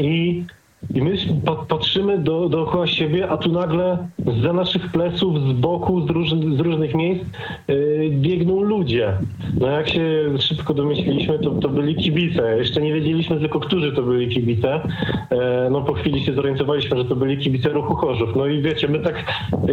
i, 0.00 0.44
i 0.94 1.02
my 1.02 1.12
pa- 1.44 1.64
patrzymy 1.68 2.18
do, 2.18 2.48
dookoła 2.48 2.86
siebie, 2.86 3.28
a 3.28 3.36
tu 3.36 3.52
nagle 3.52 3.98
za 4.42 4.52
naszych 4.52 4.92
pleców, 4.92 5.40
z 5.48 5.52
boku, 5.52 6.06
z, 6.06 6.10
róż, 6.10 6.30
z 6.56 6.60
różnych 6.60 6.94
miejsc 6.94 7.24
y, 7.70 8.10
biegną 8.12 8.62
ludzie. 8.62 9.12
No 9.60 9.66
jak 9.66 9.88
się 9.88 10.04
szybko 10.38 10.74
domyśliliśmy, 10.74 11.38
to, 11.38 11.50
to 11.50 11.68
byli 11.68 11.94
kibice. 11.94 12.58
Jeszcze 12.58 12.80
nie 12.82 12.92
wiedzieliśmy 12.94 13.40
tylko, 13.40 13.60
którzy 13.60 13.92
to 13.92 14.02
byli 14.02 14.28
kibice. 14.28 14.80
E, 15.30 15.68
no 15.70 15.80
po 15.82 15.92
chwili 15.92 16.20
się 16.24 16.32
zorientowaliśmy, 16.34 16.96
że 16.98 17.04
to 17.04 17.16
byli 17.16 17.38
kibice 17.38 17.68
ruchu 17.68 17.94
Chorzów. 17.94 18.28
No 18.36 18.46
i 18.46 18.62
wiecie, 18.62 18.88
my 18.88 18.98
tak, 18.98 19.24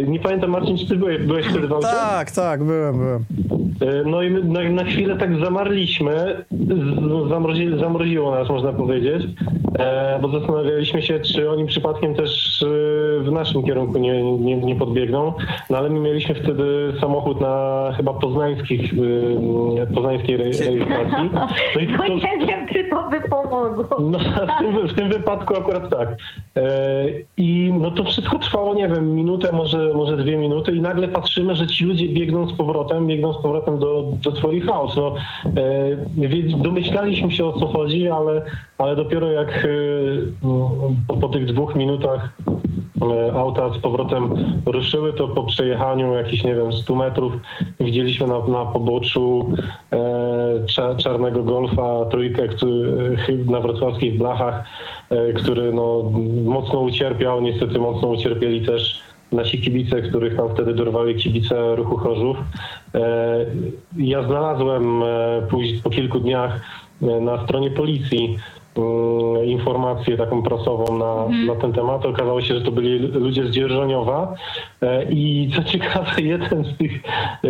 nie 0.08 0.18
pamiętam 0.20 0.50
Marcin, 0.50 0.78
czy 0.78 0.86
ty 0.88 0.96
byłeś, 0.96 1.22
byłeś 1.22 1.46
wtedy 1.46 1.68
w? 1.68 1.80
Tak, 1.80 2.30
tak, 2.30 2.64
byłem, 2.64 2.96
byłem. 2.98 3.24
E, 3.80 4.04
No 4.10 4.22
i 4.22 4.30
my 4.30 4.44
na, 4.44 4.70
na 4.70 4.84
chwilę 4.84 5.16
tak 5.16 5.36
zamarliśmy, 5.44 6.12
z- 6.50 7.00
no, 7.00 7.28
zamrozi, 7.28 7.78
zamroziło 7.78 8.30
nas, 8.34 8.48
można 8.48 8.72
powiedzieć, 8.72 9.22
e, 9.78 10.18
bo 10.22 10.28
zastanawialiśmy 10.28 10.99
się, 11.02 11.20
czy 11.20 11.50
oni 11.50 11.66
przypadkiem 11.66 12.14
też 12.14 12.62
e, 12.62 12.66
w 13.22 13.32
naszym 13.32 13.62
kierunku 13.62 13.98
nie, 13.98 14.22
nie, 14.22 14.56
nie 14.56 14.76
podbiegną, 14.76 15.32
no 15.70 15.78
ale 15.78 15.90
my 15.90 16.00
mieliśmy 16.00 16.34
wtedy 16.34 16.92
samochód 17.00 17.40
na 17.40 17.92
chyba 17.96 18.12
poznańskich, 18.14 18.94
e, 19.82 19.94
poznańskiej 19.94 20.34
re- 20.34 20.44
rejestracji. 20.44 21.30
No 21.74 21.80
i 21.80 21.86
No 21.88 21.98
to, 21.98 22.36
nie 22.36 22.46
wiem, 22.46 22.68
czy 22.72 22.84
to 22.84 23.10
by 23.10 23.20
pomogło. 23.28 23.96
no, 24.00 24.18
w, 24.56 24.58
tym, 24.58 24.88
w 24.88 24.94
tym 24.94 25.08
wypadku 25.08 25.56
akurat 25.56 25.90
tak. 25.90 26.08
E, 26.56 27.06
I 27.36 27.72
no 27.80 27.90
to 27.90 28.04
wszystko 28.04 28.38
trwało, 28.38 28.74
nie 28.74 28.88
wiem, 28.88 29.14
minutę, 29.14 29.52
może, 29.52 29.92
może 29.94 30.16
dwie 30.16 30.36
minuty 30.36 30.72
i 30.72 30.80
nagle 30.80 31.08
patrzymy, 31.08 31.54
że 31.54 31.66
ci 31.66 31.84
ludzie 31.84 32.08
biegną 32.08 32.48
z 32.48 32.52
powrotem, 32.52 33.06
biegną 33.06 33.32
z 33.32 33.42
powrotem 33.42 33.78
do, 33.78 34.04
do 34.22 34.36
swoich 34.36 34.68
aut. 34.68 34.96
No, 34.96 35.14
e, 35.56 36.56
domyślaliśmy 36.62 37.30
się 37.30 37.44
o 37.46 37.52
co 37.52 37.66
chodzi, 37.66 38.08
ale, 38.08 38.42
ale 38.80 38.96
dopiero 38.96 39.32
jak 39.32 39.48
e, 39.48 39.68
po, 41.08 41.16
po 41.16 41.28
tych 41.28 41.46
dwóch 41.46 41.74
minutach 41.74 42.32
e, 43.02 43.32
auta 43.32 43.74
z 43.74 43.78
powrotem 43.78 44.34
ruszyły, 44.66 45.12
to 45.12 45.28
po 45.28 45.44
przejechaniu 45.44 46.14
jakichś, 46.14 46.44
nie 46.44 46.54
wiem, 46.54 46.72
100 46.72 46.94
metrów 46.94 47.32
widzieliśmy 47.80 48.26
na, 48.26 48.38
na 48.46 48.66
poboczu 48.66 49.52
e, 49.92 50.66
cza, 50.66 50.94
czarnego 50.94 51.42
golfa, 51.42 52.04
trójkę 52.10 52.48
który, 52.48 52.96
na 53.46 53.60
wrocławskich 53.60 54.18
blachach, 54.18 54.64
e, 55.10 55.32
który 55.32 55.72
no, 55.72 56.10
mocno 56.44 56.80
ucierpiał. 56.80 57.40
Niestety 57.40 57.78
mocno 57.78 58.08
ucierpieli 58.08 58.66
też 58.66 59.02
nasi 59.32 59.60
kibice, 59.60 60.02
których 60.02 60.36
tam 60.36 60.48
wtedy 60.54 60.74
dorwali 60.74 61.14
kibice 61.14 61.76
ruchu 61.76 61.96
Chorzów. 61.96 62.36
E, 62.94 63.46
ja 63.96 64.22
znalazłem 64.22 65.02
e, 65.02 65.42
później, 65.50 65.80
po 65.82 65.90
kilku 65.90 66.20
dniach 66.20 66.60
e, 67.02 67.20
na 67.20 67.44
stronie 67.44 67.70
policji 67.70 68.36
informację 69.44 70.16
taką 70.16 70.42
prasową 70.42 70.98
na, 70.98 71.28
na 71.46 71.60
ten 71.60 71.72
temat. 71.72 72.06
Okazało 72.06 72.40
się, 72.40 72.54
że 72.54 72.60
to 72.60 72.70
byli 72.70 72.98
ludzie 72.98 73.46
z 73.46 73.50
Dzierżoniowa 73.50 74.34
E, 74.82 75.04
i 75.10 75.50
co 75.56 75.64
ciekawe, 75.72 76.22
jeden 76.22 76.64
z 76.64 76.76
tych 76.76 76.92
e, 77.04 77.48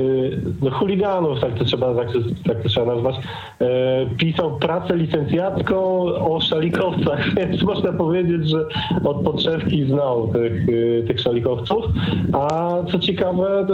no, 0.62 0.70
chuliganów, 0.70 1.40
tak 1.40 1.54
to 1.54 1.64
trzeba, 1.64 1.94
tak, 1.94 2.12
to- 2.12 2.18
tak 2.46 2.62
to 2.62 2.68
trzeba 2.68 2.94
nazwać, 2.94 3.14
e, 3.61 4.06
pisał 4.18 4.59
pracę 4.59 4.96
licencjacką 4.96 6.02
o 6.04 6.40
szalikowcach, 6.40 7.30
więc 7.37 7.62
można 7.62 7.92
powiedzieć, 7.92 8.48
że 8.48 8.64
od 9.04 9.22
podszewki 9.24 9.85
znał 9.85 10.28
tych, 10.28 10.66
tych 11.06 11.20
szalikowców. 11.20 11.85
A 12.33 12.70
co 12.92 12.98
ciekawe, 12.98 13.66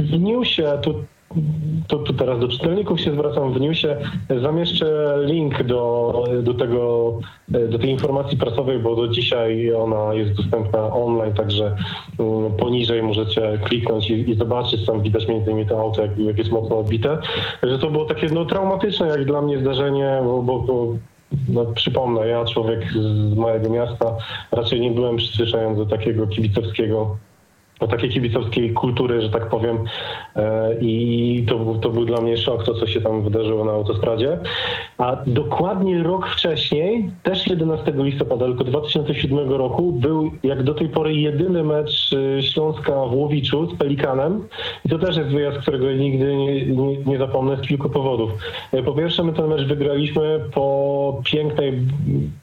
w 0.00 0.20
newsie, 0.20 0.64
tu 0.82 0.94
to, 1.88 1.98
to 1.98 2.12
teraz 2.12 2.40
do 2.40 2.48
czytelników 2.48 3.00
się 3.00 3.12
zwracam 3.12 3.52
w 3.52 3.60
newsie. 3.60 3.96
Zamieszczę 4.42 5.18
link 5.24 5.62
do, 5.62 6.24
do 6.42 6.54
tego, 6.54 7.12
do 7.48 7.78
tej 7.78 7.90
informacji 7.90 8.38
prasowej, 8.38 8.78
bo 8.78 8.96
do 8.96 9.08
dzisiaj 9.08 9.74
ona 9.74 10.14
jest 10.14 10.32
dostępna 10.32 10.94
online, 10.94 11.34
także 11.34 11.76
mm, 12.18 12.52
poniżej 12.52 13.02
możecie 13.02 13.58
kliknąć 13.64 14.10
i, 14.10 14.30
i 14.30 14.34
zobaczyć. 14.34 14.86
Tam 14.86 15.02
widać 15.02 15.28
między 15.28 15.50
innymi 15.50 15.68
to 15.68 15.80
auto, 15.80 16.02
jak, 16.02 16.18
jak 16.18 16.38
jest 16.38 16.50
mocno 16.50 16.78
odbite. 16.78 17.18
Że 17.62 17.78
to 17.78 17.90
było 17.90 18.04
takie 18.04 18.26
no, 18.26 18.44
traumatyczne 18.44 19.06
jak 19.08 19.24
dla 19.24 19.42
mnie 19.42 19.58
zdarzenie, 19.58 20.20
bo, 20.24 20.42
bo, 20.42 20.94
no, 21.48 21.64
przypomnę, 21.64 22.28
ja 22.28 22.44
człowiek 22.44 22.92
z 22.92 23.36
małego 23.36 23.70
miasta 23.70 24.16
raczej 24.52 24.80
nie 24.80 24.90
byłem 24.90 25.16
przyzwyczajony 25.16 25.76
do 25.76 25.86
takiego 25.86 26.26
kibicowskiego 26.26 27.16
do 27.80 27.86
takiej 27.86 28.10
kibicowskiej 28.10 28.72
kultury, 28.72 29.20
że 29.22 29.30
tak 29.30 29.48
powiem. 29.48 29.84
E, 30.36 30.74
I 30.80 31.44
to, 31.48 31.58
był- 31.58 31.78
to 31.78 31.90
był 31.90 32.04
dla 32.04 32.20
mnie 32.20 32.36
szok, 32.36 32.64
to 32.64 32.74
co 32.74 32.86
się 32.86 33.00
tam 33.00 33.22
wydarzyło 33.22 33.64
na 33.64 33.72
autostradzie. 33.72 34.38
A 34.98 35.16
dokładnie 35.26 36.02
rok 36.02 36.28
wcześniej, 36.28 37.10
też 37.22 37.46
11 37.46 37.92
listopada, 37.96 38.46
tylko 38.46 38.64
2007 38.64 39.50
roku, 39.50 39.92
był 39.92 40.30
jak 40.42 40.62
do 40.62 40.74
tej 40.74 40.88
pory 40.88 41.14
jedyny 41.14 41.64
mecz 41.64 42.10
e, 42.38 42.42
Śląska 42.42 42.92
w 43.06 43.14
Łowiczu 43.14 43.70
z 43.70 43.78
Pelikanem. 43.78 44.48
I 44.84 44.88
to 44.88 44.98
też 44.98 45.16
jest 45.16 45.30
wyjazd, 45.30 45.58
którego 45.58 45.92
nigdy 45.92 46.36
nie, 46.36 46.66
nie, 46.66 46.96
nie 46.96 47.18
zapomnę 47.18 47.56
z 47.56 47.60
kilku 47.60 47.90
powodów. 47.90 48.30
E, 48.72 48.82
Po 48.82 48.92
pierwsze, 48.92 49.24
my 49.24 49.32
ten 49.32 49.46
mecz 49.46 49.64
wygraliśmy 49.66 50.40
po 50.54 51.22
pięknej, 51.24 51.72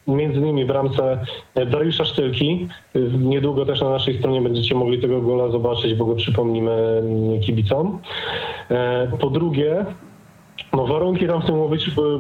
między 0.08 0.40
innymi 0.40 0.66
bramce 0.66 1.26
e, 1.56 1.66
Dariusza 1.66 2.06
Sztylki. 2.06 2.68
Niedługo 3.20 3.66
też 3.66 3.82
na 3.82 3.90
naszej 3.90 4.20
stronie 4.20 4.42
będziecie 4.42 4.76
mogli 4.76 5.02
tego 5.02 5.22
gola 5.22 5.50
zobaczyć, 5.52 5.94
bo 5.94 6.06
go 6.06 6.16
przypomnimy 6.16 7.04
kibicom. 7.46 8.00
Po 9.20 9.30
drugie, 9.30 9.86
no 10.74 10.88
warunki 10.88 11.28
tam 11.28 11.42
w 11.42 11.46
tym 11.46 11.60
Łowiczu 11.60 11.92
były, 11.92 12.20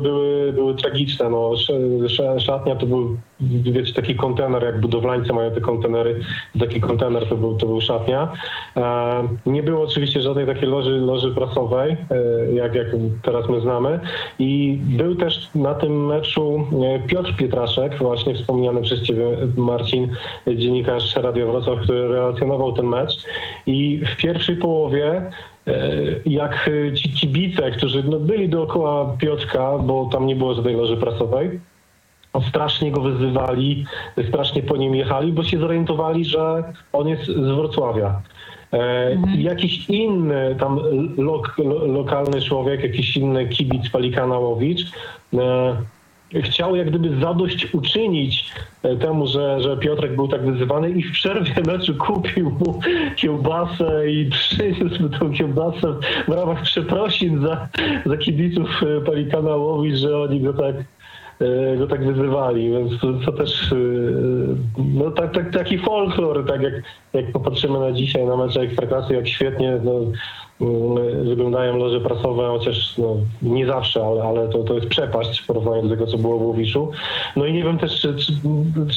były, 0.54 0.76
tragiczne. 0.76 1.30
No, 1.30 1.54
sz- 1.54 2.04
sz- 2.06 2.43
szatnia 2.43 2.76
to 2.76 2.86
był, 2.86 3.17
wiecie, 3.41 3.93
taki 3.93 4.15
kontener, 4.15 4.63
jak 4.63 4.82
budowlańcy 4.82 5.34
mają 5.34 5.52
te 5.52 5.62
kontenery, 5.62 6.19
taki 6.60 6.82
kontener 6.82 7.30
to 7.30 7.36
był, 7.36 7.58
to 7.58 7.65
był 7.65 7.82
szatnia. 7.82 8.34
E, 8.78 9.28
nie 9.46 9.63
było 9.63 9.84
oczywiście 9.84 10.22
żadnej 10.22 10.46
takiej 10.46 10.69
loży, 10.69 10.91
loży 10.91 11.32
prasowej, 11.32 11.91
e, 11.91 12.54
jak, 12.54 12.76
jak 12.76 12.88
teraz 13.22 13.50
my 13.50 13.62
znamy. 13.62 14.00
I 14.39 14.80
był 14.82 15.15
też 15.15 15.50
na 15.56 15.74
tym 15.74 16.06
meczu 16.06 16.67
e, 16.84 17.08
Piotr 17.08 17.36
Pietraszek, 17.36 17.98
właśnie 17.98 18.36
wspomniany 18.36 18.82
przez 18.82 19.02
ciebie 19.02 19.26
Marcin, 19.58 20.08
dziennikarz 20.56 21.15
Radia 21.15 21.46
Wrocław, 21.46 21.80
który 21.80 22.08
relacjonował 22.08 22.74
ten 22.74 22.86
mecz. 22.86 23.26
I 23.65 24.02
w 24.06 24.17
pierwszej 24.17 24.56
połowie 24.56 25.32
jak 26.26 26.69
e, 26.89 26.93
ci 26.93 27.10
kibice, 27.10 27.71
którzy 27.71 28.04
no, 28.04 28.19
byli 28.19 28.49
dookoła 28.49 29.17
Piotrka, 29.19 29.78
bo 29.78 30.10
tam 30.12 30.26
nie 30.26 30.36
było 30.36 30.54
żadnej 30.54 30.76
loży 30.76 30.97
prasowej, 30.97 31.60
strasznie 32.49 32.91
go 32.91 33.02
wyzywali, 33.02 33.86
strasznie 34.30 34.63
po 34.63 34.78
nim 34.78 34.95
jechali, 34.95 35.34
bo 35.34 35.43
się 35.43 35.60
zorientowali, 35.60 36.26
że 36.26 36.63
on 36.93 37.08
jest 37.08 37.26
z 37.26 37.56
Wrocławia. 37.56 38.21
E, 38.73 39.17
i 39.38 39.43
Jakiś 39.43 39.89
inny 39.89 40.56
tam 40.60 40.80
lo, 41.17 41.41
lokalny 41.88 42.41
człowiek, 42.41 42.84
jakiś 42.84 43.17
inny 43.17 43.47
kibic 43.47 43.89
Palikana 43.89 44.39
Łowicz 44.39 44.91
e, 45.34 45.76
chciał 46.41 46.76
jak 46.76 46.89
gdyby 46.89 47.19
zadość 47.19 47.74
uczynić 47.74 48.52
e, 48.84 48.96
temu, 48.96 49.28
że, 49.28 49.62
że 49.62 49.78
Piotrek 49.78 50.15
był 50.15 50.28
tak 50.28 50.46
wyzywany 50.46 50.91
i 50.91 51.04
w 51.04 51.12
przerwie 51.12 51.54
meczu 51.72 51.96
kupił 51.96 52.50
mu 52.50 52.80
kiełbasę 53.15 54.12
i 54.12 54.30
przyniósł 54.30 55.10
tą 55.10 55.34
kiełbasę 55.34 55.96
w 56.28 56.32
ramach 56.32 56.62
przeprosin 56.62 57.41
za, 57.41 57.67
za 58.06 58.17
kibiców 58.17 58.69
e, 58.84 59.02
Pelikana 59.02 59.52
że 59.93 60.17
oni 60.17 60.41
go 60.41 60.54
tak 60.54 60.76
e, 61.41 61.78
go 61.78 61.88
tak 61.88 62.06
wyzywali, 62.06 62.72
więc 62.72 63.02
to, 63.02 63.13
to 63.26 63.32
też 63.32 63.74
no, 64.93 65.12
tak, 65.12 65.34
tak, 65.34 65.54
taki 65.54 65.78
folklor, 65.78 66.46
tak 66.46 66.62
jak, 66.62 66.74
jak 67.13 67.32
popatrzymy 67.32 67.80
na 67.80 67.91
dzisiaj 67.91 68.26
na 68.26 68.38
mecze 68.38 68.62
Ekstraklasy, 68.62 69.13
jak 69.13 69.28
świetnie 69.28 69.80
no, 69.84 69.93
wyglądają 71.23 71.78
loże 71.78 72.02
prasowe, 72.02 72.47
chociaż 72.47 72.97
no, 72.97 73.15
nie 73.41 73.65
zawsze, 73.65 74.06
ale, 74.06 74.23
ale 74.23 74.49
to, 74.49 74.63
to 74.63 74.73
jest 74.73 74.88
przepaść 74.88 75.41
w 75.41 75.47
porównaniu 75.47 75.84
do 75.84 75.89
tego, 75.89 76.08
co 76.08 76.17
było 76.17 76.38
w 76.38 76.41
Łowiszu. 76.41 76.91
No 77.36 77.45
i 77.45 77.54
nie 77.54 77.63
wiem 77.63 77.78
też, 77.78 78.02
czy, 78.02 78.15
czy, 78.15 78.34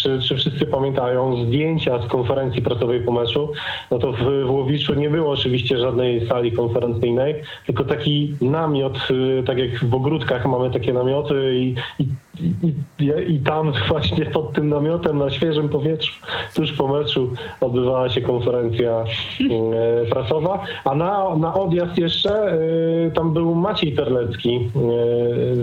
czy, 0.03 0.21
czy 0.23 0.37
wszyscy 0.37 0.67
pamiętają 0.67 1.45
zdjęcia 1.45 2.03
z 2.03 2.07
konferencji 2.07 2.63
prasowej 2.63 3.01
po 3.01 3.13
meczu. 3.13 3.53
No 3.91 3.99
to 3.99 4.13
w, 4.13 4.47
w 4.47 4.51
Łowiczu 4.51 4.95
nie 4.95 5.11
było 5.11 5.31
oczywiście 5.31 5.79
żadnej 5.79 6.27
sali 6.27 6.53
konferencyjnej, 6.53 7.35
tylko 7.67 7.85
taki 7.85 8.35
namiot, 8.41 8.99
y, 9.11 9.43
tak 9.47 9.59
jak 9.59 9.85
w 9.85 9.95
ogródkach 9.95 10.47
mamy 10.47 10.71
takie 10.71 10.93
namioty 10.93 11.55
i, 11.55 11.75
i, 11.99 12.07
i, 12.41 12.75
i, 13.05 13.35
i 13.35 13.41
tam 13.41 13.73
właśnie 13.89 14.27
pod 14.27 14.53
tym 14.53 14.69
namiotem 14.69 15.19
na 15.19 15.31
świeżym 15.31 15.69
powietrzu, 15.69 16.13
tuż 16.55 16.73
po 16.73 16.89
meczu 16.89 17.31
odbywała 17.61 18.09
się 18.09 18.21
konferencja 18.21 19.05
y, 19.41 20.07
prasowa, 20.13 20.65
a 20.85 20.95
na, 20.95 21.37
na 21.37 21.55
odjazd 21.55 21.99
jeszcze 21.99 22.55
y, 22.55 23.11
tam 23.15 23.33
był 23.33 23.55
Maciej 23.55 23.95
Terlecki, 23.95 24.57
y, 24.57 24.61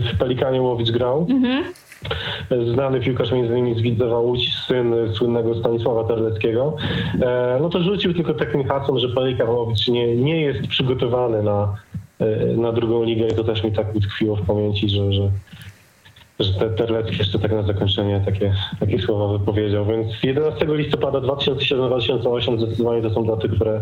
w 0.02 0.18
Pelikanie 0.20 0.62
Łowicz 0.62 0.92
grał. 0.92 1.28
Znany 2.74 3.00
piłkarz 3.00 3.32
między 3.32 3.58
innymi 3.58 3.80
z 3.80 3.82
Widzewa 3.82 4.20
Łódź, 4.20 4.54
syn 4.68 4.94
słynnego 5.14 5.56
Stanisława 5.56 6.04
Terleckiego. 6.04 6.76
E, 7.22 7.58
no 7.62 7.70
to 7.70 7.84
rzucił 7.84 8.14
tylko 8.14 8.34
takim 8.34 8.64
hasłem, 8.64 9.00
że 9.00 9.10
Pelikan 9.10 9.50
Łowicz 9.50 9.88
nie, 9.88 10.16
nie 10.16 10.42
jest 10.42 10.68
przygotowany 10.68 11.44
na, 11.44 11.76
e, 12.20 12.46
na 12.58 12.72
drugą 12.72 13.04
ligę 13.04 13.28
i 13.28 13.36
to 13.36 13.44
też 13.44 13.64
mi 13.64 13.72
tak 13.72 13.96
utkwiło 13.96 14.36
w 14.36 14.46
pamięci, 14.46 14.90
że, 14.90 15.14
że, 15.14 15.30
że 16.44 16.54
te 16.54 16.70
Terlecki 16.70 17.18
jeszcze 17.18 17.40
tak 17.40 17.52
na 17.52 17.64
zakończenie 17.64 18.22
takie, 18.26 18.54
takie 18.80 19.00
słowa 19.00 19.38
wypowiedział. 19.38 19.86
Więc 19.86 20.08
11 20.24 20.66
listopada 20.70 21.20
2007-2008 21.20 22.58
zdecydowanie 22.58 23.02
to 23.02 23.10
są 23.10 23.26
daty, 23.26 23.50
które, 23.50 23.82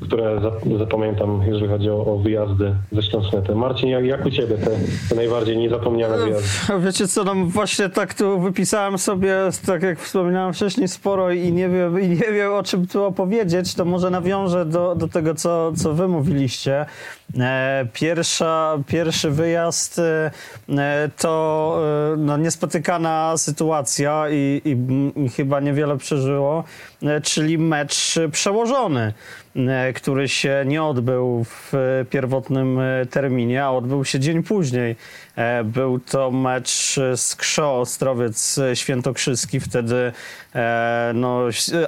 które 0.00 0.40
zap- 0.40 0.78
zapamiętam, 0.78 1.42
jeżeli 1.46 1.68
chodzi 1.68 1.90
o, 1.90 2.06
o 2.06 2.18
wyjazdy 2.18 2.74
ze 2.92 3.02
Śląsknetem. 3.02 3.58
Marcin, 3.58 3.88
jak, 3.88 4.04
jak 4.04 4.26
u 4.26 4.30
ciebie 4.30 4.54
te, 4.58 4.70
te 5.08 5.14
najbardziej 5.14 5.58
niezapomniane 5.58 6.18
wyjazdy? 6.18 6.48
Wiecie 6.86 7.08
co, 7.08 7.24
no 7.24 7.34
właśnie 7.34 7.88
tak 7.88 8.14
tu 8.14 8.40
wypisałem 8.40 8.98
sobie, 8.98 9.36
tak 9.66 9.82
jak 9.82 10.00
wspominałem 10.00 10.54
wcześniej, 10.54 10.88
sporo 10.88 11.30
i 11.30 11.52
nie 11.52 11.68
wiem, 11.68 12.00
i 12.00 12.08
nie 12.08 12.32
wiem 12.32 12.52
o 12.52 12.62
czym 12.62 12.86
tu 12.86 13.04
opowiedzieć, 13.04 13.74
to 13.74 13.84
może 13.84 14.10
nawiążę 14.10 14.66
do, 14.66 14.94
do 14.94 15.08
tego, 15.08 15.34
co, 15.34 15.72
co 15.76 15.94
wy 15.94 16.08
mówiliście. 16.08 16.86
E, 17.38 17.86
pierwsza, 17.92 18.78
pierwszy 18.86 19.30
wyjazd 19.30 19.98
e, 19.98 20.30
e, 20.68 21.10
to 21.18 21.82
no, 22.18 22.36
niespotykana 22.36 23.34
sytuacja 23.36 24.24
i, 24.30 24.62
i, 24.64 25.28
chyba 25.28 25.60
niewiele 25.60 25.96
przeżyło, 25.96 26.64
czyli 27.22 27.58
mecz 27.58 28.18
przełożony, 28.32 29.12
który 29.94 30.28
się 30.28 30.64
nie 30.66 30.82
odbył 30.82 31.44
w 31.44 31.72
pierwotnym 32.10 32.78
terminie, 33.10 33.64
a 33.64 33.70
odbył 33.70 34.04
się 34.04 34.20
dzień 34.20 34.42
później. 34.42 34.96
E, 35.36 35.64
Był 35.64 35.98
to 35.98 36.30
mecz 36.30 36.96
z 37.16 37.36
Krzo 37.36 37.80
Ostrowiec 37.80 38.60
Świętokrzyski. 38.74 39.60
Wtedy 39.60 40.12
e, 40.54 41.12
no, 41.14 41.40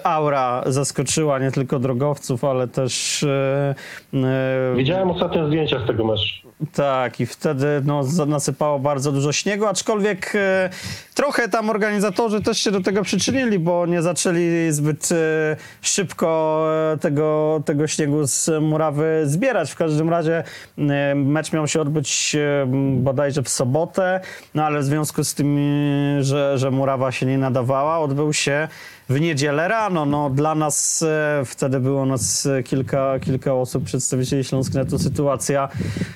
aura 0.04 0.62
zaskoczyła 0.66 1.38
nie 1.38 1.52
tylko 1.52 1.78
drogowców, 1.78 2.44
ale 2.44 2.68
też 2.68 3.22
e, 3.22 3.74
e, 4.14 4.74
Widziałem 4.76 5.10
ostatnio 5.10 5.46
zdjęcia 5.46 5.84
z 5.84 5.86
tego 5.86 6.04
meczu. 6.04 6.51
Tak, 6.74 7.20
i 7.20 7.26
wtedy 7.26 7.66
no, 7.84 8.02
nasypało 8.26 8.78
bardzo 8.78 9.12
dużo 9.12 9.32
śniegu, 9.32 9.66
aczkolwiek 9.66 10.32
e, 10.34 10.70
trochę 11.14 11.48
tam 11.48 11.70
organizatorzy 11.70 12.42
też 12.42 12.58
się 12.58 12.70
do 12.70 12.80
tego 12.80 13.02
przyczynili, 13.02 13.58
bo 13.58 13.86
nie 13.86 14.02
zaczęli 14.02 14.70
zbyt 14.70 15.12
e, 15.12 15.56
szybko 15.82 16.66
e, 16.92 16.98
tego, 16.98 17.62
tego 17.64 17.86
śniegu 17.86 18.26
z 18.26 18.62
murawy 18.62 19.22
zbierać. 19.24 19.70
W 19.70 19.76
każdym 19.76 20.10
razie 20.10 20.44
e, 20.78 21.14
mecz 21.14 21.52
miał 21.52 21.68
się 21.68 21.80
odbyć 21.80 22.36
e, 22.36 22.66
bodajże 22.96 23.42
w 23.42 23.48
sobotę, 23.48 24.20
no 24.54 24.64
ale 24.64 24.80
w 24.80 24.84
związku 24.84 25.24
z 25.24 25.34
tym, 25.34 25.58
e, 25.58 26.22
że, 26.24 26.58
że 26.58 26.70
murawa 26.70 27.12
się 27.12 27.26
nie 27.26 27.38
nadawała, 27.38 27.98
odbył 27.98 28.32
się 28.32 28.68
w 29.08 29.20
niedzielę 29.20 29.68
rano. 29.68 30.06
No, 30.06 30.30
dla 30.30 30.54
nas 30.54 31.02
e, 31.02 31.42
wtedy 31.44 31.80
było 31.80 32.06
nas 32.06 32.48
kilka, 32.64 33.18
kilka 33.20 33.54
osób, 33.54 33.84
przedstawicieli 33.84 34.44
Śląsknetu. 34.44 34.98
Sytuacja 34.98 35.68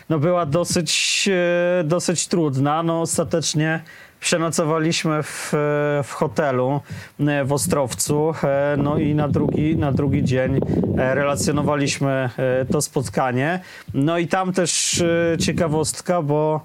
no, 0.09 0.19
była 0.19 0.36
dosyć 0.45 0.87
dosyć, 0.87 1.29
e, 1.29 1.85
dosyć 1.85 2.27
trudna. 2.27 2.83
No 2.83 3.01
ostatecznie 3.01 3.83
przenocowaliśmy 4.21 5.23
w, 5.23 5.55
e, 5.55 6.03
w 6.03 6.13
hotelu 6.13 6.81
e, 7.21 7.45
w 7.45 7.53
Ostrowcu, 7.53 8.35
no 8.79 8.99
i 8.99 9.15
na 9.15 9.29
drugi, 9.29 9.77
na 9.77 9.93
drugi 9.93 10.25
dzień 10.25 10.61
relacjonowaliśmy 10.97 12.31
to 12.73 12.83
spotkanie. 12.83 13.61
No 13.95 14.19
i 14.19 14.27
tam 14.27 14.53
też 14.53 15.03
ciekawostka, 15.39 16.23
bo 16.23 16.61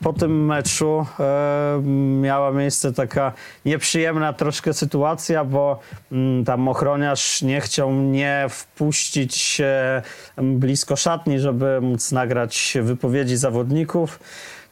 po 0.00 0.12
tym 0.12 0.46
meczu 0.46 1.06
e, 1.20 1.82
miała 2.20 2.52
miejsce 2.52 2.92
taka 2.92 3.32
nieprzyjemna 3.64 4.32
troszkę 4.32 4.74
sytuacja, 4.74 5.44
bo 5.44 5.80
mm, 6.12 6.44
tam 6.44 6.68
ochroniarz 6.68 7.42
nie 7.42 7.60
chciał 7.60 7.90
mnie 7.90 8.46
wpuścić 8.50 9.60
e, 9.60 10.02
blisko 10.42 10.96
szatni, 10.96 11.38
żeby 11.38 11.80
móc 11.80 12.12
nagrać 12.12 12.76
wypowiedzi 12.82 13.36
zawodników. 13.36 14.18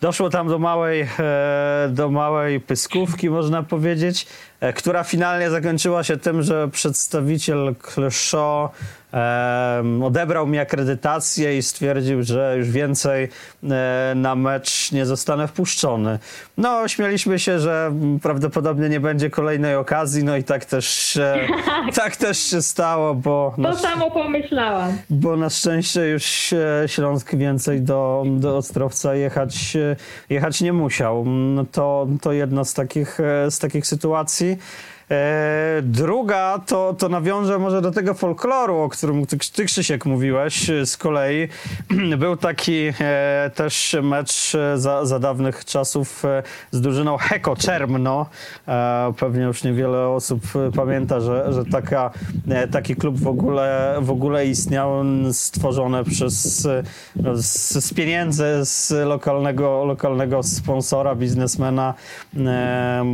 Doszło 0.01 0.31
tam 0.31 0.49
do 0.49 0.59
małej, 0.59 1.01
e, 1.01 1.89
do 1.91 2.11
małej 2.11 2.61
pyskówki, 2.61 3.31
można 3.31 3.63
powiedzieć, 3.63 4.27
e, 4.27 4.56
która 4.77 5.05
finalnie 5.05 5.51
zakończyła 5.51 6.05
się 6.05 6.17
tym, 6.17 6.43
że 6.43 6.69
przedstawiciel 6.69 7.75
Kleszo 7.83 8.71
e, 9.15 9.83
odebrał 10.05 10.47
mi 10.47 10.59
akredytację 10.59 11.59
i 11.59 11.63
stwierdził, 11.63 12.23
że 12.23 12.55
już 12.59 12.71
więcej 12.71 13.29
e, 13.71 14.13
na 14.17 14.35
mecz 14.35 14.93
nie 14.93 15.07
zostanę 15.07 15.49
wpuszczony. 15.49 16.19
No, 16.59 16.89
śmialiśmy 16.89 17.39
się, 17.39 17.59
że 17.61 17.93
prawdopodobnie 18.23 18.89
nie 18.89 19.01
będzie 19.01 19.31
kolejnej 19.31 19.77
okazji, 19.77 20.25
no 20.25 20.37
i 20.37 20.45
tak 20.45 20.65
też, 20.65 21.17
e, 21.17 21.47
tak 22.03 22.17
też 22.17 22.39
się 22.39 22.63
stało, 22.63 23.15
bo 23.15 23.55
na, 23.59 23.73
To 23.73 23.79
samo 23.79 24.11
pomyślałam. 24.11 24.99
bo 25.11 25.37
na 25.37 25.51
szczęście 25.51 26.01
już 26.09 26.53
e, 26.53 26.85
Śląsk 26.87 27.35
więcej 27.35 27.81
do, 27.83 28.25
do 28.27 28.57
Ostrowca 28.57 29.15
jechać, 29.15 29.77
e, 29.77 29.97
jechać 30.31 30.61
nie 30.61 30.73
musiał. 30.73 31.25
No 31.27 31.65
To, 31.73 32.07
to 32.23 32.33
jedna 32.33 32.65
z 32.65 32.75
takich, 32.75 33.21
e, 33.21 33.51
z 33.51 33.59
takich 33.59 33.87
sytuacji. 33.87 34.46
E, 34.47 34.59
druga 35.83 36.61
to, 36.67 36.95
to 36.99 37.09
nawiążę 37.09 37.59
może 37.59 37.83
do 37.83 37.91
tego 37.91 38.15
folkloru, 38.15 38.77
o 38.79 38.89
którym 38.89 39.27
ty, 39.27 39.39
ty 39.53 39.65
Krzysiek 39.65 40.07
mówiłeś 40.07 40.71
e, 40.71 40.87
z 40.87 40.97
kolei. 40.97 41.49
Był 42.19 42.37
taki 42.37 42.93
e, 43.01 43.51
też 43.55 43.97
mecz 44.03 44.55
e, 44.55 44.79
za, 44.79 45.05
za 45.05 45.19
dawnych 45.19 45.65
czasów 45.65 46.25
e, 46.25 46.43
z 46.71 46.81
drużyną 46.81 47.17
Heko 47.17 47.57
Czermno. 47.57 48.27
E, 48.69 49.13
pewnie 49.19 49.43
już 49.43 49.65
niewiele 49.65 50.09
osób 50.09 50.43
e, 50.57 50.73
pamięta, 50.73 51.21
że, 51.21 51.53
że 51.53 51.65
taka, 51.65 52.11
e, 52.49 52.69
taki 52.69 52.97
klub 52.97 53.19
w 53.19 53.27
ogóle, 53.27 53.97
w 54.01 54.11
ogóle 54.11 54.47
istniał, 54.47 55.05
stworzony 55.33 56.05
przez, 56.05 56.67
e, 56.67 56.83
no, 57.17 57.37
z, 57.37 57.85
z 57.85 57.95
pieniędzy 57.95 58.45
z 58.63 58.91
lokalnego, 59.09 59.85
lokalnego 59.85 60.43
sponsora, 60.43 61.15
biznesmena. 61.15 61.95
E, 62.37 63.05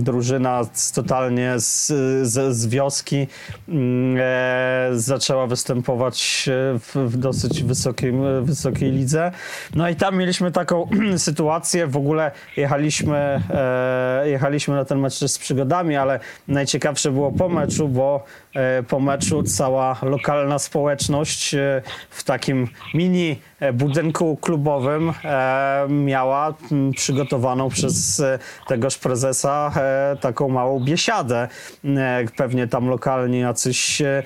drużyna 0.00 0.64
z, 0.72 0.92
totalnie 0.92 1.35
z, 1.56 1.86
z, 2.28 2.56
z 2.56 2.66
wioski 2.66 3.26
mm, 3.68 4.16
e, 4.20 4.88
zaczęła 4.92 5.46
występować 5.46 6.48
e, 6.48 6.78
w, 6.78 6.94
w 6.94 7.16
dosyć 7.16 7.62
wysokim, 7.62 8.44
wysokiej 8.44 8.92
lidze. 8.92 9.32
No 9.74 9.88
i 9.88 9.96
tam 9.96 10.16
mieliśmy 10.16 10.52
taką 10.52 10.88
sytuację, 11.16 11.86
w 11.86 11.96
ogóle 11.96 12.30
jechaliśmy, 12.56 13.40
e, 13.50 14.28
jechaliśmy 14.28 14.74
na 14.74 14.84
ten 14.84 14.98
mecz 14.98 15.14
z 15.14 15.38
przygodami, 15.38 15.96
ale 15.96 16.20
najciekawsze 16.48 17.10
było 17.10 17.32
po 17.32 17.48
meczu, 17.48 17.88
bo 17.88 18.24
e, 18.24 18.45
po 18.88 19.00
meczu 19.00 19.42
cała 19.42 19.96
lokalna 20.02 20.58
społeczność 20.58 21.54
e, 21.54 21.82
w 22.10 22.24
takim 22.24 22.68
mini 22.94 23.38
e, 23.60 23.72
budynku 23.72 24.36
klubowym 24.36 25.12
e, 25.24 25.86
miała 25.88 26.54
przygotowaną 26.96 27.68
przez 27.68 28.20
e, 28.20 28.38
tegoż 28.68 28.98
prezesa 28.98 29.72
e, 29.76 30.16
taką 30.20 30.48
małą 30.48 30.80
biesiadę. 30.84 31.48
E, 31.84 32.24
pewnie 32.36 32.68
tam 32.68 32.88
lokalni 32.88 33.40
jacyś 33.40 34.02
e, 34.02 34.22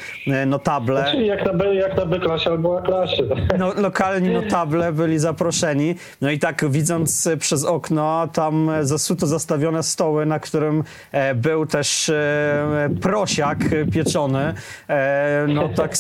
notable. 0.46 1.04
Czyli 1.10 1.26
jak 1.26 1.52
na 1.52 1.64
jak 1.64 1.96
na 1.96 2.06
B 2.06 2.20
klasie 2.20 2.50
albo 2.50 2.78
A 2.78 2.82
klasie. 2.82 3.22
No, 3.58 3.72
lokalni 3.76 4.30
notable 4.30 4.92
byli 4.92 5.18
zaproszeni. 5.18 5.94
No 6.20 6.30
i 6.30 6.38
tak 6.38 6.70
widząc 6.70 7.26
e, 7.26 7.36
przez 7.36 7.64
okno, 7.64 8.28
tam 8.32 8.70
e, 8.70 8.84
zasuto 8.84 9.26
zastawione 9.26 9.82
stoły, 9.82 10.26
na 10.26 10.38
którym 10.38 10.84
e, 11.12 11.34
był 11.34 11.66
też 11.66 12.08
e, 12.08 12.88
prosiak 13.00 13.58
pieczony. 13.92 14.19
E, 14.28 15.46
no 15.48 15.68
tak 15.68 15.94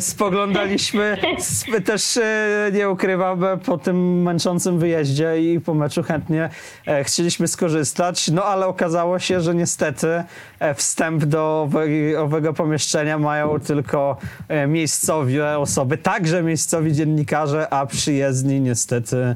spoglądaliśmy, 0.00 1.16
sp- 1.58 1.80
też 1.84 2.16
e, 2.16 2.70
nie 2.72 2.90
ukrywam, 2.90 3.40
po 3.64 3.78
tym 3.78 4.22
męczącym 4.22 4.78
wyjeździe 4.78 5.52
i 5.52 5.60
po 5.60 5.74
meczu 5.74 6.02
chętnie 6.02 6.48
e, 6.86 7.04
chcieliśmy 7.04 7.48
skorzystać, 7.48 8.28
no 8.28 8.44
ale 8.44 8.66
okazało 8.66 9.18
się, 9.18 9.40
że 9.40 9.54
niestety 9.54 10.24
wstęp 10.74 11.24
do 11.24 11.68
owego 12.18 12.52
pomieszczenia 12.52 13.18
mają 13.18 13.60
tylko 13.60 14.16
miejscowe 14.68 15.58
osoby, 15.58 15.98
także 15.98 16.42
miejscowi 16.42 16.92
dziennikarze, 16.92 17.72
a 17.72 17.86
przyjezdni 17.86 18.60
niestety 18.60 19.34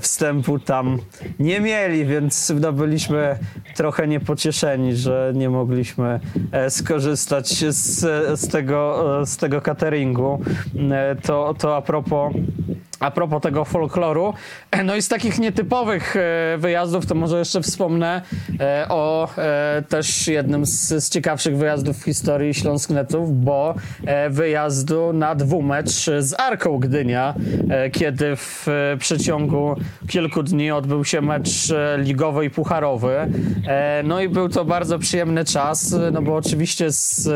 wstępu 0.00 0.58
tam 0.58 0.98
nie 1.38 1.60
mieli, 1.60 2.04
więc 2.06 2.52
no, 2.60 2.72
byliśmy 2.72 3.38
trochę 3.76 4.08
niepocieszeni, 4.08 4.96
że 4.96 5.32
nie 5.34 5.50
mogliśmy 5.50 6.20
skorzystać 6.68 7.61
z, 7.70 8.00
z, 8.40 8.48
tego, 8.48 9.04
z 9.26 9.36
tego 9.36 9.60
cateringu. 9.60 10.40
E, 10.90 11.16
To, 11.16 11.54
to 11.58 11.76
a 11.76 11.82
propos 11.82 12.32
a 13.02 13.10
propos 13.10 13.42
tego 13.42 13.64
folkloru, 13.64 14.34
no 14.84 14.96
i 14.96 15.02
z 15.02 15.08
takich 15.08 15.38
nietypowych 15.38 16.16
e, 16.16 16.58
wyjazdów, 16.58 17.06
to 17.06 17.14
może 17.14 17.38
jeszcze 17.38 17.62
wspomnę 17.62 18.22
e, 18.60 18.86
o 18.88 19.28
e, 19.38 19.82
też 19.88 20.28
jednym 20.28 20.66
z, 20.66 21.04
z 21.04 21.10
ciekawszych 21.10 21.56
wyjazdów 21.56 21.98
w 21.98 22.04
historii 22.04 22.54
Śląsknetów, 22.54 23.44
bo 23.44 23.74
wyjazdu 24.30 25.12
na 25.12 25.34
dwumecz 25.34 26.10
z 26.18 26.40
Arką 26.40 26.78
Gdynia, 26.78 27.34
kiedy 27.92 28.36
w 28.36 28.66
przeciągu 28.98 29.76
kilku 30.08 30.42
dni 30.42 30.70
odbył 30.70 31.04
się 31.04 31.20
mecz 31.20 31.72
ligowy 31.98 32.44
i 32.44 32.50
pucharowy. 32.50 33.16
No 34.04 34.20
i 34.20 34.28
był 34.28 34.48
to 34.48 34.64
bardzo 34.64 34.98
przyjemny 34.98 35.44
czas, 35.44 35.96
no 36.12 36.22
bo 36.22 36.36
oczywiście 36.36 36.92
z, 36.92 37.28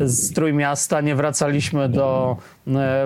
z 0.00 0.32
Trójmiasta 0.32 1.00
nie 1.00 1.14
wracaliśmy 1.14 1.88
do 1.88 2.36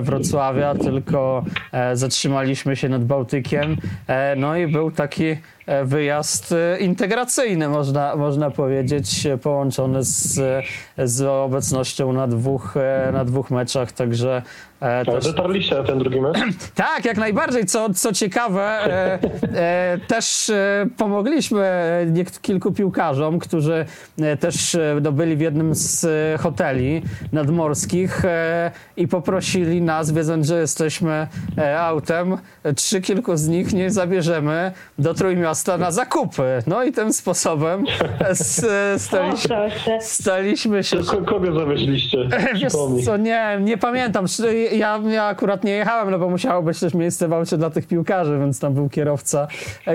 Wrocławia, 0.01 0.75
tylko 0.75 1.45
e, 1.73 1.97
zatrzymaliśmy 1.97 2.77
się 2.77 2.89
nad 2.89 3.05
Bałtykiem. 3.05 3.77
E, 4.07 4.37
No 4.37 4.57
i 4.57 4.67
był 4.67 4.91
taki 4.91 5.25
e, 5.27 5.37
wyjazd 5.85 6.53
e, 6.53 6.79
integracyjny, 6.79 7.69
można, 7.69 8.17
można 8.17 8.51
powiedzieć, 8.51 9.27
e, 9.27 9.39
połączony 9.39 10.03
z, 10.03 10.41
z 10.99 11.23
obecnością 11.23 12.13
na 12.13 12.27
dwóch, 12.27 12.77
e, 12.77 13.13
na 13.13 13.25
dwóch 13.25 13.51
meczach, 13.51 13.93
także 13.93 14.43
e, 14.83 14.85
Ale 14.85 15.05
też, 15.05 15.25
dotarliście 15.25 15.85
ten 15.85 15.99
drugi 15.99 16.21
mecz? 16.21 16.39
tak, 16.75 17.05
jak 17.05 17.17
najbardziej. 17.17 17.67
Co, 17.67 17.95
co 17.95 18.13
ciekawe, 18.13 18.63
e, 18.63 19.19
e, 19.55 19.99
też 20.07 20.51
e, 20.51 20.87
pomogliśmy 20.97 21.61
e, 21.61 22.41
kilku 22.43 22.73
piłkarzom, 22.73 23.39
którzy 23.39 23.87
e, 24.19 24.37
też 24.37 24.75
e, 24.75 24.97
no, 25.03 25.13
w 25.13 25.41
jednym 25.41 25.75
z 25.75 26.05
e, 26.05 26.39
hoteli 26.39 27.03
nadmorskich 27.33 28.25
e, 28.25 28.71
i 28.97 29.09
poprosili 29.09 29.83
nas, 29.83 30.11
wiedząc, 30.11 30.47
że 30.47 30.61
jesteśmy 30.61 31.27
e, 31.59 31.81
autem, 31.81 32.39
e, 32.63 32.75
czy 32.75 33.01
kilku 33.01 33.37
z 33.37 33.49
nich 33.49 33.73
nie 33.73 33.91
zabierzemy 33.91 34.73
do 34.99 35.15
Trójmiasta 35.15 35.52
na 35.79 35.91
zakupy. 35.91 36.63
No 36.67 36.85
i 36.85 36.93
tym 36.93 37.13
sposobem 37.13 37.85
staliśmy, 38.99 39.71
staliśmy 40.01 40.85
się... 40.85 40.97
Ko- 40.97 41.23
Kogo 41.23 41.53
zawieźliście? 41.61 42.29
Wiesz 42.63 42.73
co, 43.05 43.17
nie, 43.17 43.59
nie 43.61 43.79
pamiętam. 43.79 44.27
Ja, 44.73 45.01
ja 45.09 45.25
akurat 45.25 45.65
nie 45.65 45.73
jechałem, 45.73 46.11
no 46.11 46.19
bo 46.19 46.29
musiało 46.31 46.63
być 46.63 46.81
też 46.81 46.95
miejsce 46.95 47.29
w 47.29 47.33
aucie 47.33 47.57
dla 47.57 47.71
tych 47.71 47.87
piłkarzy, 47.87 48.39
więc 48.39 48.61
tam 48.61 48.75
był 48.75 48.89
kierowca 48.89 49.47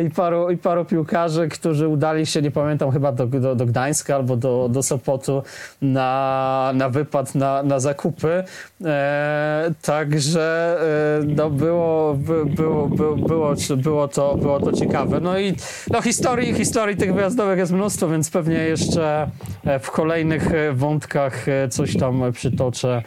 i 0.06 0.10
paru, 0.10 0.50
i 0.52 0.58
paru 0.58 0.86
piłkarzy, 0.86 1.48
którzy 1.48 1.88
udali 1.88 2.26
się, 2.26 2.42
nie 2.42 2.52
pamiętam, 2.52 2.92
chyba 2.92 3.12
do, 3.12 3.28
do, 3.28 3.56
do 3.56 3.66
Gdańska 3.66 4.16
albo 4.16 4.36
do, 4.36 4.70
do 4.72 4.84
Sopotu 4.84 5.44
na, 5.82 6.72
na 6.76 6.90
wypad, 6.90 7.36
na, 7.36 7.64
na 7.64 7.80
zakupy. 7.80 8.44
E, 8.86 9.72
także 9.82 10.78
e, 11.22 11.26
no 11.26 11.50
było, 11.50 12.14
by, 12.14 12.46
było, 12.46 12.88
było, 12.88 13.16
było, 13.16 13.56
było, 13.78 14.08
to, 14.08 14.36
było 14.36 14.60
to 14.60 14.72
ciekawe. 14.72 15.20
No 15.20 15.38
i 15.40 15.47
no, 15.92 16.02
historii, 16.02 16.54
historii 16.54 16.98
tych 16.98 17.14
wyjazdowych 17.14 17.58
jest 17.58 17.72
mnóstwo, 17.72 18.10
więc 18.10 18.32
pewnie 18.32 18.56
jeszcze 18.56 19.30
e, 19.66 19.80
w 19.80 19.92
kolejnych 19.92 20.54
e, 20.54 20.74
wątkach 20.74 21.50
e, 21.50 21.70
coś 21.70 21.98
tam 21.98 22.34
przytoczę 22.34 23.02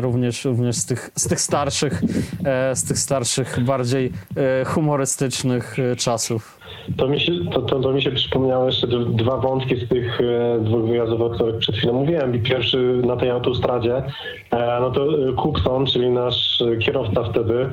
również, 0.00 0.44
również 0.44 0.76
z, 0.76 0.86
tych, 0.86 1.10
z 1.14 1.28
tych 1.28 1.40
starszych, 1.40 2.02
z 2.74 2.84
tych 2.84 2.98
starszych, 2.98 3.64
bardziej 3.64 4.12
humorystycznych 4.66 5.76
czasów. 5.98 6.58
To 6.96 7.08
mi, 7.08 7.20
się, 7.20 7.32
to, 7.52 7.62
to, 7.62 7.80
to 7.80 7.92
mi 7.92 8.02
się 8.02 8.10
przypomniały 8.10 8.66
jeszcze 8.66 8.86
dwa 9.08 9.36
wątki 9.36 9.76
z 9.76 9.88
tych 9.88 10.18
dwóch 10.60 10.88
wyjazdów, 10.88 11.20
o 11.20 11.30
których 11.30 11.58
przed 11.58 11.76
chwilą 11.76 11.92
mówiłem. 11.92 12.34
I 12.34 12.38
pierwszy 12.38 13.02
na 13.06 13.16
tej 13.16 13.30
autostradzie, 13.30 14.02
no 14.80 14.90
to 14.90 15.06
Cookson, 15.42 15.86
czyli 15.86 16.10
nasz 16.10 16.62
kierowca 16.80 17.24
wtedy, 17.30 17.70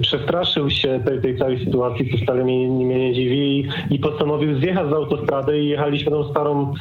przestraszył 0.00 0.70
się 0.70 1.00
tej, 1.06 1.20
tej 1.20 1.38
całej 1.38 1.64
sytuacji, 1.64 2.10
co 2.10 2.24
wcale 2.24 2.44
mnie, 2.44 2.68
mnie 2.68 2.98
nie 2.98 3.14
dziwi 3.14 3.68
i, 3.90 3.98
postanowił 3.98 4.58
zjechać 4.58 4.88
z 4.88 4.92
autostrady 4.92 5.58
i 5.58 5.68
jechaliśmy 5.68 6.10
tą 6.10 6.30
starą, 6.30 6.74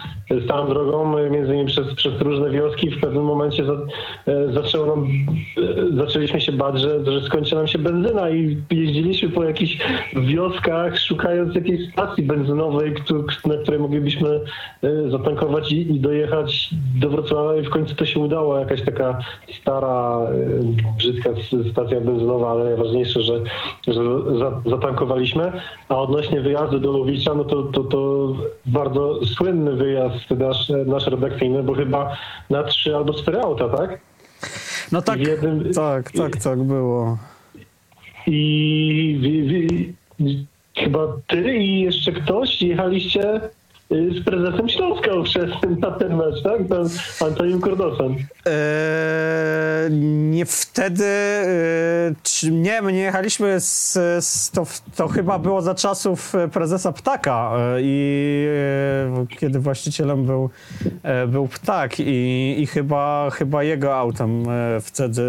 starą 0.45 0.68
drogą, 0.68 1.18
e, 1.18 1.30
między 1.30 1.53
innymi 1.53 1.70
przez, 1.70 1.93
przez 1.93 2.22
różne 2.22 2.49
wioski. 2.49 2.89
W 2.89 3.01
pewnym 3.01 3.24
momencie 3.24 3.66
za, 3.66 3.74
e, 3.74 4.53
zaczęło 4.53 4.86
nam, 4.86 5.08
e, 5.58 5.97
zaczęliśmy 5.97 6.41
się 6.41 6.51
bać, 6.51 6.80
że, 6.80 7.06
że 7.06 7.22
skończy 7.22 7.56
nam 7.56 7.68
się 7.68 7.80
benzyna 7.80 8.30
i 8.30 8.58
jeździliśmy 8.72 9.30
po 9.30 9.43
jakichś 9.43 9.78
wioskach, 10.16 10.99
szukając 10.99 11.56
jakiejś 11.56 11.91
stacji 11.91 12.24
benzynowej, 12.24 12.93
na 13.45 13.58
której 13.58 13.80
moglibyśmy 13.80 14.39
zatankować 15.08 15.72
i, 15.72 15.95
i 15.95 15.99
dojechać 15.99 16.70
do 16.99 17.10
Wrocławia 17.10 17.62
i 17.62 17.66
w 17.66 17.70
końcu 17.70 17.95
to 17.95 18.06
się 18.06 18.20
udało. 18.20 18.60
Jakaś 18.60 18.82
taka 18.82 19.20
stara, 19.62 20.20
brzydka 20.97 21.30
stacja 21.72 22.01
benzynowa, 22.01 22.45
ale 22.52 22.64
najważniejsze, 22.64 23.22
że, 23.22 23.39
że 23.88 24.02
za, 24.39 24.62
zatankowaliśmy. 24.70 25.52
A 25.89 25.96
odnośnie 25.98 26.41
wyjazdu 26.41 26.80
do 26.80 26.91
Łowicza, 26.91 27.34
no 27.34 27.43
to, 27.43 27.64
to, 27.64 27.84
to 27.84 28.28
bardzo 28.66 29.26
słynny 29.26 29.74
wyjazd 29.74 30.30
nasz, 30.30 30.70
nasz 30.86 31.08
redakcyjny, 31.08 31.64
bo 31.64 31.74
chyba 31.74 32.18
na 32.50 32.64
trzy 32.64 32.96
albo 32.96 33.14
cztery 33.14 33.41
auta, 33.41 33.70
tak? 33.70 34.00
No 34.91 35.02
tak, 35.02 35.20
jednym- 35.20 35.74
tak, 35.74 36.12
tak, 36.12 36.38
tak 36.38 36.64
było. 36.64 37.18
I 38.28 39.18
wi, 39.22 39.43
wi, 39.43 39.93
chyba 40.78 41.00
ty 41.28 41.56
i 41.56 41.82
jeszcze 41.82 42.12
ktoś 42.12 42.62
jechaliście 42.62 43.41
z 43.90 44.24
prezesem 44.26 44.70
Śląska 44.70 45.14
ówczesnym 45.14 45.80
na 45.80 45.92
ten 45.92 46.16
mecz, 46.16 46.44
tak? 46.44 46.58
Ten 46.70 46.90
Antonim 47.28 47.62
Kordosem. 47.62 48.16
Eee, 48.46 49.92
nie 50.32 50.46
wtedy, 50.46 51.06
eee, 51.06 52.16
czy, 52.24 52.52
nie, 52.52 52.82
my 52.82 52.94
nie 52.94 53.00
jechaliśmy 53.00 53.60
z, 53.60 53.94
z 54.26 54.52
to, 54.52 54.66
to 54.96 55.08
chyba 55.08 55.40
było 55.40 55.62
za 55.62 55.76
czasów 55.76 56.36
e, 56.36 56.48
prezesa 56.48 56.92
Ptaka 56.92 57.52
e, 57.58 57.82
i 57.82 58.48
e, 58.50 59.26
kiedy 59.40 59.60
właścicielem 59.60 60.26
był, 60.26 60.50
e, 61.04 61.28
był 61.28 61.48
Ptak 61.48 62.00
i, 62.00 62.56
i 62.62 62.68
chyba, 62.68 63.30
chyba 63.30 63.64
jego 63.64 63.96
autem 63.96 64.50
e, 64.50 64.82
wtedy, 64.82 65.24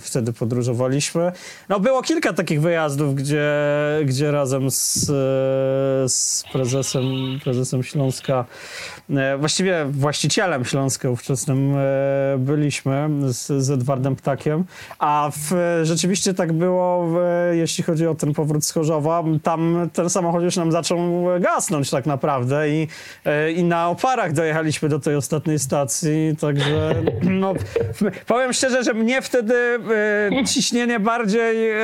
wtedy 0.00 0.32
podróżowaliśmy. 0.32 1.32
No 1.68 1.80
było 1.80 2.02
kilka 2.02 2.32
takich 2.32 2.60
wyjazdów, 2.60 3.14
gdzie, 3.14 3.50
gdzie 4.04 4.30
razem 4.30 4.70
z, 4.70 5.10
e, 5.10 6.08
z 6.08 6.44
prezesem, 6.52 7.04
prezesem 7.44 7.79
Śląska, 7.82 8.44
e, 9.10 9.38
właściwie 9.38 9.84
właścicielem 9.84 10.64
Śląska 10.64 11.10
ówczesnym 11.10 11.74
e, 11.76 12.38
byliśmy 12.38 13.08
z, 13.28 13.64
z 13.64 13.70
Edwardem 13.70 14.16
Ptakiem, 14.16 14.64
a 14.98 15.30
w, 15.36 15.80
rzeczywiście 15.82 16.34
tak 16.34 16.52
było, 16.52 17.08
jeśli 17.52 17.84
chodzi 17.84 18.06
o 18.06 18.14
ten 18.14 18.34
powrót 18.34 18.64
z 18.64 18.72
Chorzowa, 18.72 19.24
tam 19.42 19.90
ten 19.92 20.10
samochód 20.10 20.42
już 20.42 20.56
nam 20.56 20.72
zaczął 20.72 20.98
gasnąć 21.40 21.90
tak 21.90 22.06
naprawdę 22.06 22.70
i, 22.70 22.88
e, 23.24 23.52
i 23.52 23.64
na 23.64 23.88
oparach 23.88 24.32
dojechaliśmy 24.32 24.88
do 24.88 24.98
tej 24.98 25.16
ostatniej 25.16 25.58
stacji, 25.58 26.36
także 26.40 26.94
no, 27.22 27.54
powiem 28.26 28.52
szczerze, 28.52 28.84
że 28.84 28.94
mnie 28.94 29.22
wtedy 29.22 29.54
e, 29.54 30.44
ciśnienie 30.44 31.00
bardziej 31.00 31.70
e, 31.70 31.76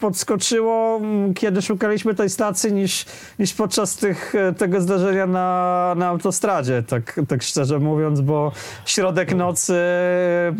podskoczyło, 0.00 1.00
kiedy 1.34 1.62
szukaliśmy 1.62 2.14
tej 2.14 2.30
stacji 2.30 2.72
niż, 2.72 3.04
niż 3.38 3.54
podczas 3.54 3.96
tych, 3.96 4.34
e, 4.34 4.52
tego 4.52 4.80
zdarzenia 4.80 5.26
na, 5.26 5.37
na 5.96 6.06
autostradzie, 6.08 6.82
tak, 6.82 7.20
tak 7.28 7.42
szczerze 7.42 7.78
mówiąc, 7.78 8.20
bo 8.20 8.52
środek 8.86 9.34
nocy, 9.34 9.74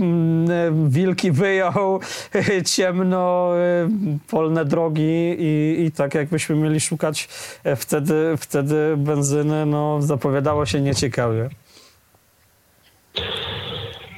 m, 0.01 0.47
e, 0.51 0.89
wilki 0.91 1.31
wyjął, 1.31 2.01
ciemno, 2.76 3.53
polne 4.31 4.64
drogi 4.64 5.37
i, 5.39 5.85
i 5.87 5.93
tak 5.93 6.14
jakbyśmy 6.14 6.57
mieli 6.57 6.81
szukać 6.81 7.29
e, 7.64 7.76
wtedy, 7.76 8.35
wtedy 8.39 8.95
benzyny, 8.97 9.66
no 9.66 10.03
zapowiadało 10.03 10.66
się 10.66 10.81
nieciekawie. 10.81 11.49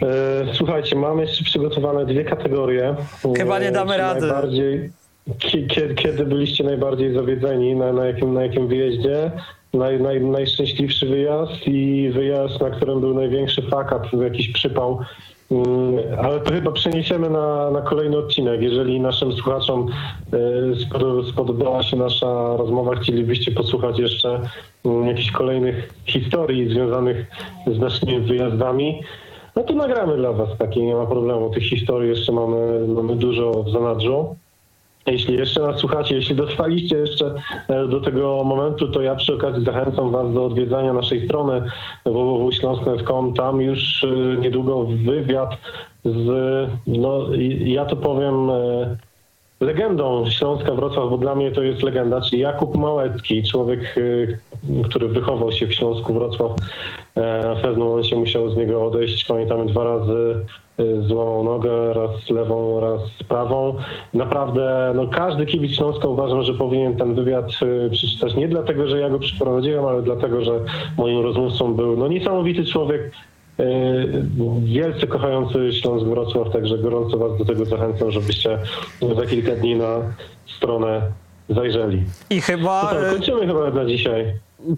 E, 0.02 0.54
Słuchajcie, 0.54 0.96
mamy 0.96 1.22
jeszcze 1.22 1.44
przygotowane 1.44 2.06
dwie 2.06 2.24
kategorie. 2.24 2.94
Chyba 3.36 3.58
nie 3.58 3.68
E, 3.68 3.72
damy 3.72 3.96
rady. 3.98 4.20
Najbardziej, 4.20 4.90
ki- 5.38 5.66
kiedy, 5.66 5.94
kiedy 5.94 6.24
byliście 6.26 6.64
najbardziej 6.64 7.14
zawiedzeni, 7.14 7.76
na, 7.76 7.92
na, 7.92 8.06
jakim, 8.06 8.34
na 8.34 8.42
jakim 8.42 8.68
wyjeździe? 8.68 9.30
Naj, 9.74 10.00
naj, 10.00 10.20
najszczęśliwszy 10.20 11.06
wyjazd 11.06 11.66
i 11.66 12.10
wyjazd, 12.14 12.60
na 12.60 12.70
którym 12.70 13.00
był 13.00 13.14
największy 13.14 13.62
fakat, 13.62 14.12
jakiś 14.12 14.48
przypał. 14.48 14.98
Mm, 15.50 15.98
Ale 16.22 16.40
to 16.40 16.52
chyba 16.52 16.72
przeniesiemy 16.72 17.30
na, 17.30 17.70
na 17.70 17.80
kolejny 17.80 18.18
odcinek. 18.18 18.62
Jeżeli 18.62 19.00
naszym 19.00 19.32
słuchaczom 19.32 19.86
e, 20.32 20.36
spod- 20.74 21.30
spodobała 21.32 21.82
się 21.82 21.96
nasza 21.96 22.56
rozmowa, 22.56 22.94
chcielibyście 22.96 23.52
posłuchać 23.52 23.98
jeszcze 23.98 24.40
mm, 24.84 25.06
jakichś 25.06 25.30
kolejnych 25.30 25.94
historii 26.06 26.70
związanych 26.70 27.26
z 27.66 27.78
naszymi 27.78 28.20
wyjazdami, 28.20 29.02
no 29.56 29.62
to 29.62 29.74
nagramy 29.74 30.16
dla 30.16 30.32
Was 30.32 30.58
taki, 30.58 30.82
nie 30.82 30.94
ma 30.94 31.06
problemu. 31.06 31.50
Tych 31.50 31.62
historii 31.62 32.10
jeszcze 32.10 32.32
mamy, 32.32 32.86
mamy 32.88 33.16
dużo 33.16 33.62
w 33.62 33.70
zanadrzu. 33.70 34.36
Jeśli 35.10 35.34
jeszcze 35.34 35.60
nas 35.60 35.80
słuchacie, 35.80 36.14
jeśli 36.14 36.34
dotrwaliście 36.36 36.96
jeszcze 36.96 37.34
e, 37.68 37.88
do 37.88 38.00
tego 38.00 38.44
momentu, 38.44 38.88
to 38.88 39.02
ja 39.02 39.14
przy 39.14 39.34
okazji 39.34 39.64
zachęcam 39.64 40.10
Was 40.10 40.34
do 40.34 40.44
odwiedzania 40.44 40.92
naszej 40.92 41.26
strony 41.26 41.62
www.śląsk.com. 42.04 43.34
Tam 43.34 43.60
już 43.60 44.04
e, 44.04 44.40
niedługo 44.40 44.84
wywiad 44.84 45.50
z, 46.04 46.28
no 46.86 47.26
ja 47.64 47.84
to 47.84 47.96
powiem, 47.96 48.50
e, 48.50 48.96
legendą 49.60 50.30
Śląska 50.30 50.74
Wrocław, 50.74 51.10
bo 51.10 51.18
dla 51.18 51.34
mnie 51.34 51.50
to 51.50 51.62
jest 51.62 51.82
legenda, 51.82 52.20
czyli 52.20 52.42
Jakub 52.42 52.76
Małecki, 52.76 53.42
człowiek, 53.42 53.94
który 54.84 55.08
wychował 55.08 55.52
się 55.52 55.66
w 55.66 55.74
Śląsku 55.74 56.14
Wrocław. 56.14 56.52
E, 57.16 57.54
W 57.54 57.60
pewnym 57.62 57.86
momencie 57.88 58.16
musiał 58.16 58.50
z 58.50 58.56
niego 58.56 58.86
odejść. 58.86 59.24
Pamiętamy 59.24 59.66
dwa 59.66 59.84
razy 59.84 60.34
y, 60.80 61.02
złamał 61.02 61.44
nogę, 61.44 61.92
raz 61.94 62.30
lewą, 62.30 62.80
raz 62.80 63.00
prawą. 63.28 63.74
Naprawdę, 64.14 64.92
no 64.96 65.06
każdy 65.08 65.46
kibic 65.46 65.72
Śląska 65.76 66.08
uważam, 66.08 66.42
że 66.42 66.54
powinien 66.54 66.96
ten 66.96 67.14
wywiad 67.14 67.50
y, 67.86 67.90
przeczytać. 67.90 68.34
Nie 68.34 68.48
dlatego, 68.48 68.86
że 68.88 68.98
ja 69.00 69.10
go 69.10 69.18
przeprowadziłem, 69.18 69.84
ale 69.86 70.02
dlatego, 70.02 70.44
że 70.44 70.60
moim 70.96 71.20
rozmówcą 71.22 71.74
był 71.74 71.96
no, 71.96 72.08
niesamowity 72.08 72.64
człowiek, 72.64 73.10
wielce 74.64 75.06
kochający 75.06 75.72
Śląsk 75.72 76.06
Wrocław, 76.06 76.50
także 76.52 76.78
gorąco 76.78 77.18
Was 77.18 77.38
do 77.38 77.44
tego 77.44 77.64
zachęcam, 77.64 78.10
żebyście 78.10 78.58
za 79.16 79.26
kilka 79.26 79.52
dni 79.52 79.76
na 79.76 79.96
stronę 80.56 81.02
zajrzeli. 81.48 82.02
I 82.30 82.40
chyba 82.40 82.90
No 82.94 83.06
e, 83.08 83.10
kończymy 83.12 83.46
chyba 83.46 83.70
na 83.70 83.84
dzisiaj. 83.84 84.34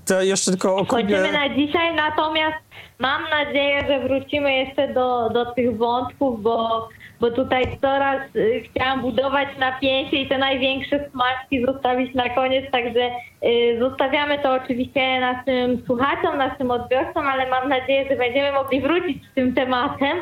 To 0.06 0.22
jeszcze 0.22 0.50
tylko 0.50 0.76
o 0.76 0.86
Kubie... 0.86 1.02
Kończymy 1.02 1.32
na 1.32 1.48
dzisiaj, 1.48 1.94
natomiast 1.94 2.56
mam 2.98 3.22
nadzieję, 3.30 3.84
że 3.88 4.00
wrócimy 4.00 4.54
jeszcze 4.54 4.94
do, 4.94 5.30
do 5.30 5.46
tych 5.46 5.76
wątków, 5.76 6.42
bo, 6.42 6.88
bo 7.20 7.30
tutaj 7.30 7.78
coraz 7.80 8.36
y, 8.36 8.62
chciałam 8.64 9.00
budować 9.00 9.48
napięcie 9.58 10.16
i 10.16 10.28
te 10.28 10.38
największe 10.38 11.10
smaczki 11.10 11.66
zostawić 11.66 12.14
na 12.14 12.28
koniec, 12.28 12.70
także 12.70 13.10
y, 13.44 13.78
zostawiamy 13.80 14.38
to 14.38 14.52
oczywiście 14.52 15.20
naszym 15.20 15.82
słuchaczom, 15.86 16.38
naszym 16.38 16.70
odbiorcom, 16.70 17.28
ale 17.28 17.50
mam 17.50 17.68
nadzieję, 17.68 18.06
że 18.10 18.16
będziemy 18.16 18.52
mogli 18.52 18.80
wrócić 18.80 19.26
z 19.30 19.34
tym 19.34 19.54
tematem, 19.54 20.18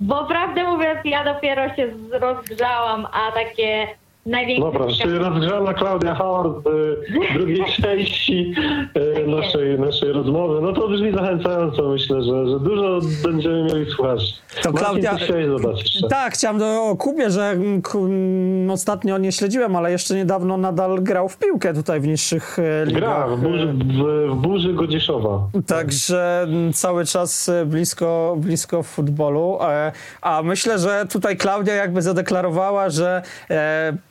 bo 0.00 0.24
prawdę 0.24 0.64
mówiąc 0.64 0.98
ja 1.04 1.24
dopiero 1.24 1.74
się 1.74 1.88
rozgrzałam, 2.10 3.06
a 3.12 3.32
takie 3.32 3.88
największe... 4.26 4.72
Dobra, 4.72 4.86
czyli 5.02 5.18
rozgrzana 5.18 5.74
Klaudia 5.74 6.14
Howard 6.14 6.52
w 6.58 7.34
drugiej 7.38 7.64
części 7.82 8.54
y, 8.96 9.26
naszej, 9.26 9.78
naszej 9.80 10.12
rozmowy. 10.12 10.60
No 10.62 10.72
to 10.72 10.88
brzmi 10.88 11.12
zachęcająco. 11.12 11.88
Myślę, 11.88 12.22
że, 12.22 12.46
że 12.48 12.60
dużo 12.60 13.00
będziemy 13.24 13.62
mieli 13.62 13.90
słuchaczy. 13.90 14.26
To 14.62 14.72
Klaudia- 14.72 15.12
jeszcze? 15.12 16.08
Tak, 16.08 16.34
chciałem 16.34 16.58
do, 16.58 16.82
o 16.82 16.96
Kubie, 16.96 17.30
że 17.30 17.42
mm, 17.42 17.82
ku- 17.82 18.04
mm, 18.06 18.70
ostatnio 18.70 19.18
nie 19.18 19.32
śledziłem, 19.32 19.76
ale 19.76 19.90
jeszcze 19.92 20.14
niedawno 20.14 20.56
nadal 20.56 21.02
grał 21.02 21.28
w 21.28 21.38
piłkę 21.38 21.74
tutaj 21.74 22.00
w 22.00 22.06
niższych 22.06 22.58
e, 22.58 22.86
ligach. 22.86 23.00
Gra 23.00 23.26
w 23.28 23.40
burzy, 23.40 23.66
w, 23.66 24.32
w 24.32 24.34
burzy 24.34 24.72
Godzieszowa. 24.72 25.40
Także 25.66 26.42
mm, 26.42 26.72
cały 26.72 27.04
czas 27.06 27.48
e, 27.48 27.66
blisko, 27.66 28.34
blisko 28.38 28.82
futbolu. 28.82 29.58
E, 29.62 29.92
A 30.20 30.42
myślę, 30.42 30.78
że 30.78 31.06
tutaj 31.12 31.36
Klaudia 31.36 31.74
jakby 31.74 32.02
zadeklarowała, 32.02 32.90
że 32.90 33.22
e, 33.50 33.88
mm, 33.88 34.02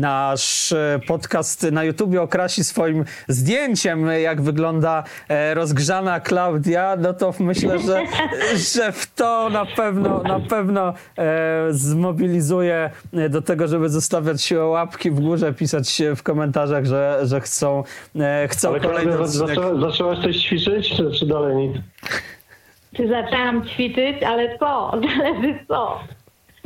nasz 0.00 0.72
e, 0.72 1.00
podcast 1.06 1.62
na 1.72 1.84
YouTubie 1.84 2.22
okrasi 2.22 2.64
swoim 2.64 3.04
zdjęciem, 3.28 4.08
e, 4.08 4.20
jak 4.20 4.42
wygląda 4.42 5.04
e, 5.28 5.54
rozgrzana 5.54 6.20
Klaudia, 6.20 6.96
no 6.98 7.14
to 7.14 7.34
myślę, 7.40 7.78
że, 7.78 8.02
że 8.74 8.92
w 8.92 9.14
to 9.14 9.48
na 9.50 9.66
pewno, 9.66 10.22
na 10.22 10.40
pewno 10.40 10.94
e, 11.18 11.66
zmobilizuje 11.70 12.90
e, 13.12 13.28
do 13.28 13.42
tego, 13.42 13.68
żeby 13.68 13.88
zostawiać 13.88 14.52
łapki 14.52 15.10
w 15.10 15.20
górze, 15.20 15.52
pisać 15.52 16.02
w 16.16 16.22
komentarzach, 16.22 16.84
że, 16.84 17.20
że 17.22 17.40
chcą, 17.40 17.84
e, 18.16 18.48
chcą 18.48 18.68
Ale 18.68 18.80
kolejny 18.80 19.12
Klaudia, 19.12 19.24
odcinek. 19.24 19.48
zaczęła, 19.48 19.80
zaczęłaś 19.90 20.18
coś 20.18 20.36
ćwiczyć, 20.36 20.90
czy, 20.96 21.10
czy 21.10 21.26
dalej 21.26 21.56
nic? 21.56 21.76
Czy 22.96 23.08
zaczęłam 23.08 23.66
ćwiczyć, 23.66 24.22
ale 24.22 24.58
co? 24.58 24.90
Zależy 25.18 25.58
co. 25.68 26.00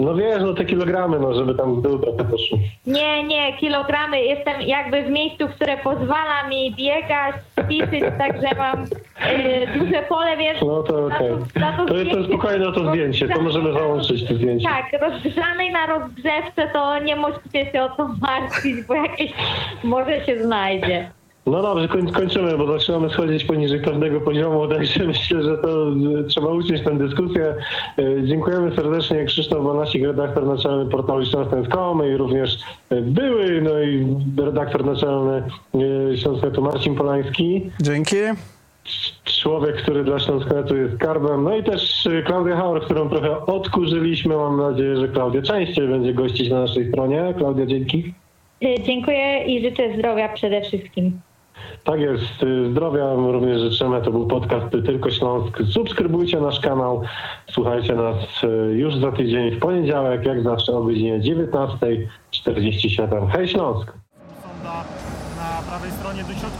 No 0.00 0.14
wiesz, 0.14 0.42
no 0.42 0.54
te 0.54 0.64
kilogramy, 0.64 1.18
no 1.20 1.34
żeby 1.34 1.54
tam 1.54 1.74
w 1.74 1.82
dół 1.82 1.98
trochę 1.98 2.24
poszło. 2.24 2.58
Nie, 2.86 3.22
nie, 3.24 3.52
kilogramy. 3.58 4.22
Jestem 4.24 4.62
jakby 4.62 5.02
w 5.02 5.10
miejscu, 5.10 5.48
które 5.48 5.76
pozwala 5.76 6.48
mi 6.48 6.74
biegać, 6.74 7.34
ćwiczyć, 7.64 8.04
także 8.18 8.48
mam 8.58 8.82
y, 8.84 9.78
duże 9.78 10.02
pole, 10.08 10.36
więc... 10.36 10.60
No 10.62 10.82
to 10.82 11.06
okej. 11.06 11.30
na 11.56 11.72
To, 11.76 11.86
to 11.86 11.94
zdjęcie- 11.94 12.24
spokojnie 12.28 12.66
na 12.66 12.72
to 12.72 12.90
zdjęcie, 12.90 13.28
to 13.28 13.40
możemy 13.42 13.72
załączyć 13.72 14.28
to 14.28 14.34
zdjęcie. 14.34 14.68
Tak, 14.68 15.00
rozgrzanej 15.02 15.72
na 15.72 15.86
rozgrzewce 15.86 16.68
to 16.72 16.98
nie 16.98 17.16
musicie 17.16 17.72
się 17.72 17.82
o 17.82 17.88
to 17.88 18.08
martwić, 18.20 18.82
bo 18.86 18.94
jakieś 18.94 19.32
może 19.84 20.26
się 20.26 20.42
znajdzie. 20.44 21.10
No 21.46 21.62
dobrze, 21.62 21.88
koń, 21.88 22.12
kończymy, 22.12 22.58
bo 22.58 22.78
zaczynamy 22.78 23.10
schodzić 23.10 23.44
poniżej 23.44 23.80
pewnego 23.80 24.20
poziomu, 24.20 24.68
także 24.68 25.04
myślę, 25.08 25.42
że 25.42 25.58
to 25.58 25.86
trzeba 26.28 26.48
uciąć 26.48 26.80
tę 26.80 26.98
dyskusję. 26.98 27.54
E, 27.98 28.26
Dziękujemy 28.26 28.76
serdecznie 28.76 29.24
Krzysztof 29.24 29.64
Banasik, 29.64 30.04
redaktor 30.04 30.46
naczelny 30.46 30.90
portalu 30.90 31.26
Śląsk.com 31.26 32.06
i 32.06 32.16
również 32.16 32.58
e, 32.90 33.00
były, 33.00 33.60
no 33.62 33.80
i 33.80 34.06
redaktor 34.44 34.84
naczelny 34.84 35.42
e, 36.12 36.16
Śląsk.netu 36.16 36.62
Marcin 36.62 36.94
Polański. 36.94 37.70
Dzięki. 37.80 38.16
Człowiek, 39.24 39.76
który 39.76 40.04
dla 40.04 40.18
Śląsknetu 40.18 40.76
jest 40.76 40.94
skarbem. 40.94 41.44
No 41.44 41.56
i 41.56 41.64
też 41.64 42.08
Klaudia 42.26 42.56
Hauer, 42.56 42.82
którą 42.82 43.08
trochę 43.08 43.46
odkurzyliśmy. 43.46 44.36
Mam 44.36 44.56
nadzieję, 44.56 44.96
że 44.96 45.08
Klaudia 45.08 45.42
częściej 45.42 45.88
będzie 45.88 46.14
gościć 46.14 46.50
na 46.50 46.60
naszej 46.60 46.88
stronie. 46.88 47.34
Klaudia, 47.38 47.66
dzięki. 47.66 48.14
Dziękuję 48.86 49.44
i 49.44 49.62
życzę 49.62 49.94
zdrowia 49.96 50.28
przede 50.28 50.62
wszystkim. 50.62 51.20
Tak 51.84 52.00
jest, 52.00 52.24
zdrowia 52.70 53.14
również 53.14 53.60
życzymy. 53.60 54.02
To 54.02 54.10
był 54.10 54.26
podcast 54.26 54.66
Ty 54.70 54.82
Tylko 54.82 55.10
Śląsk. 55.10 55.58
Subskrybujcie 55.70 56.40
nasz 56.40 56.60
kanał, 56.60 57.02
słuchajcie 57.50 57.94
nas 57.94 58.16
y, 58.44 58.46
już 58.76 58.96
za 58.96 59.12
tydzień 59.12 59.50
w 59.50 59.58
poniedziałek, 59.58 60.26
jak 60.26 60.42
zawsze 60.42 60.72
o 60.72 60.82
godzinie 60.82 61.20
19.47. 61.20 63.28
Hej 63.28 63.48
Śląsk! 63.48 63.92
Na 65.36 65.62
prawej 65.68 65.90
stronie 65.90 66.24
dośrodkowuje. 66.24 66.59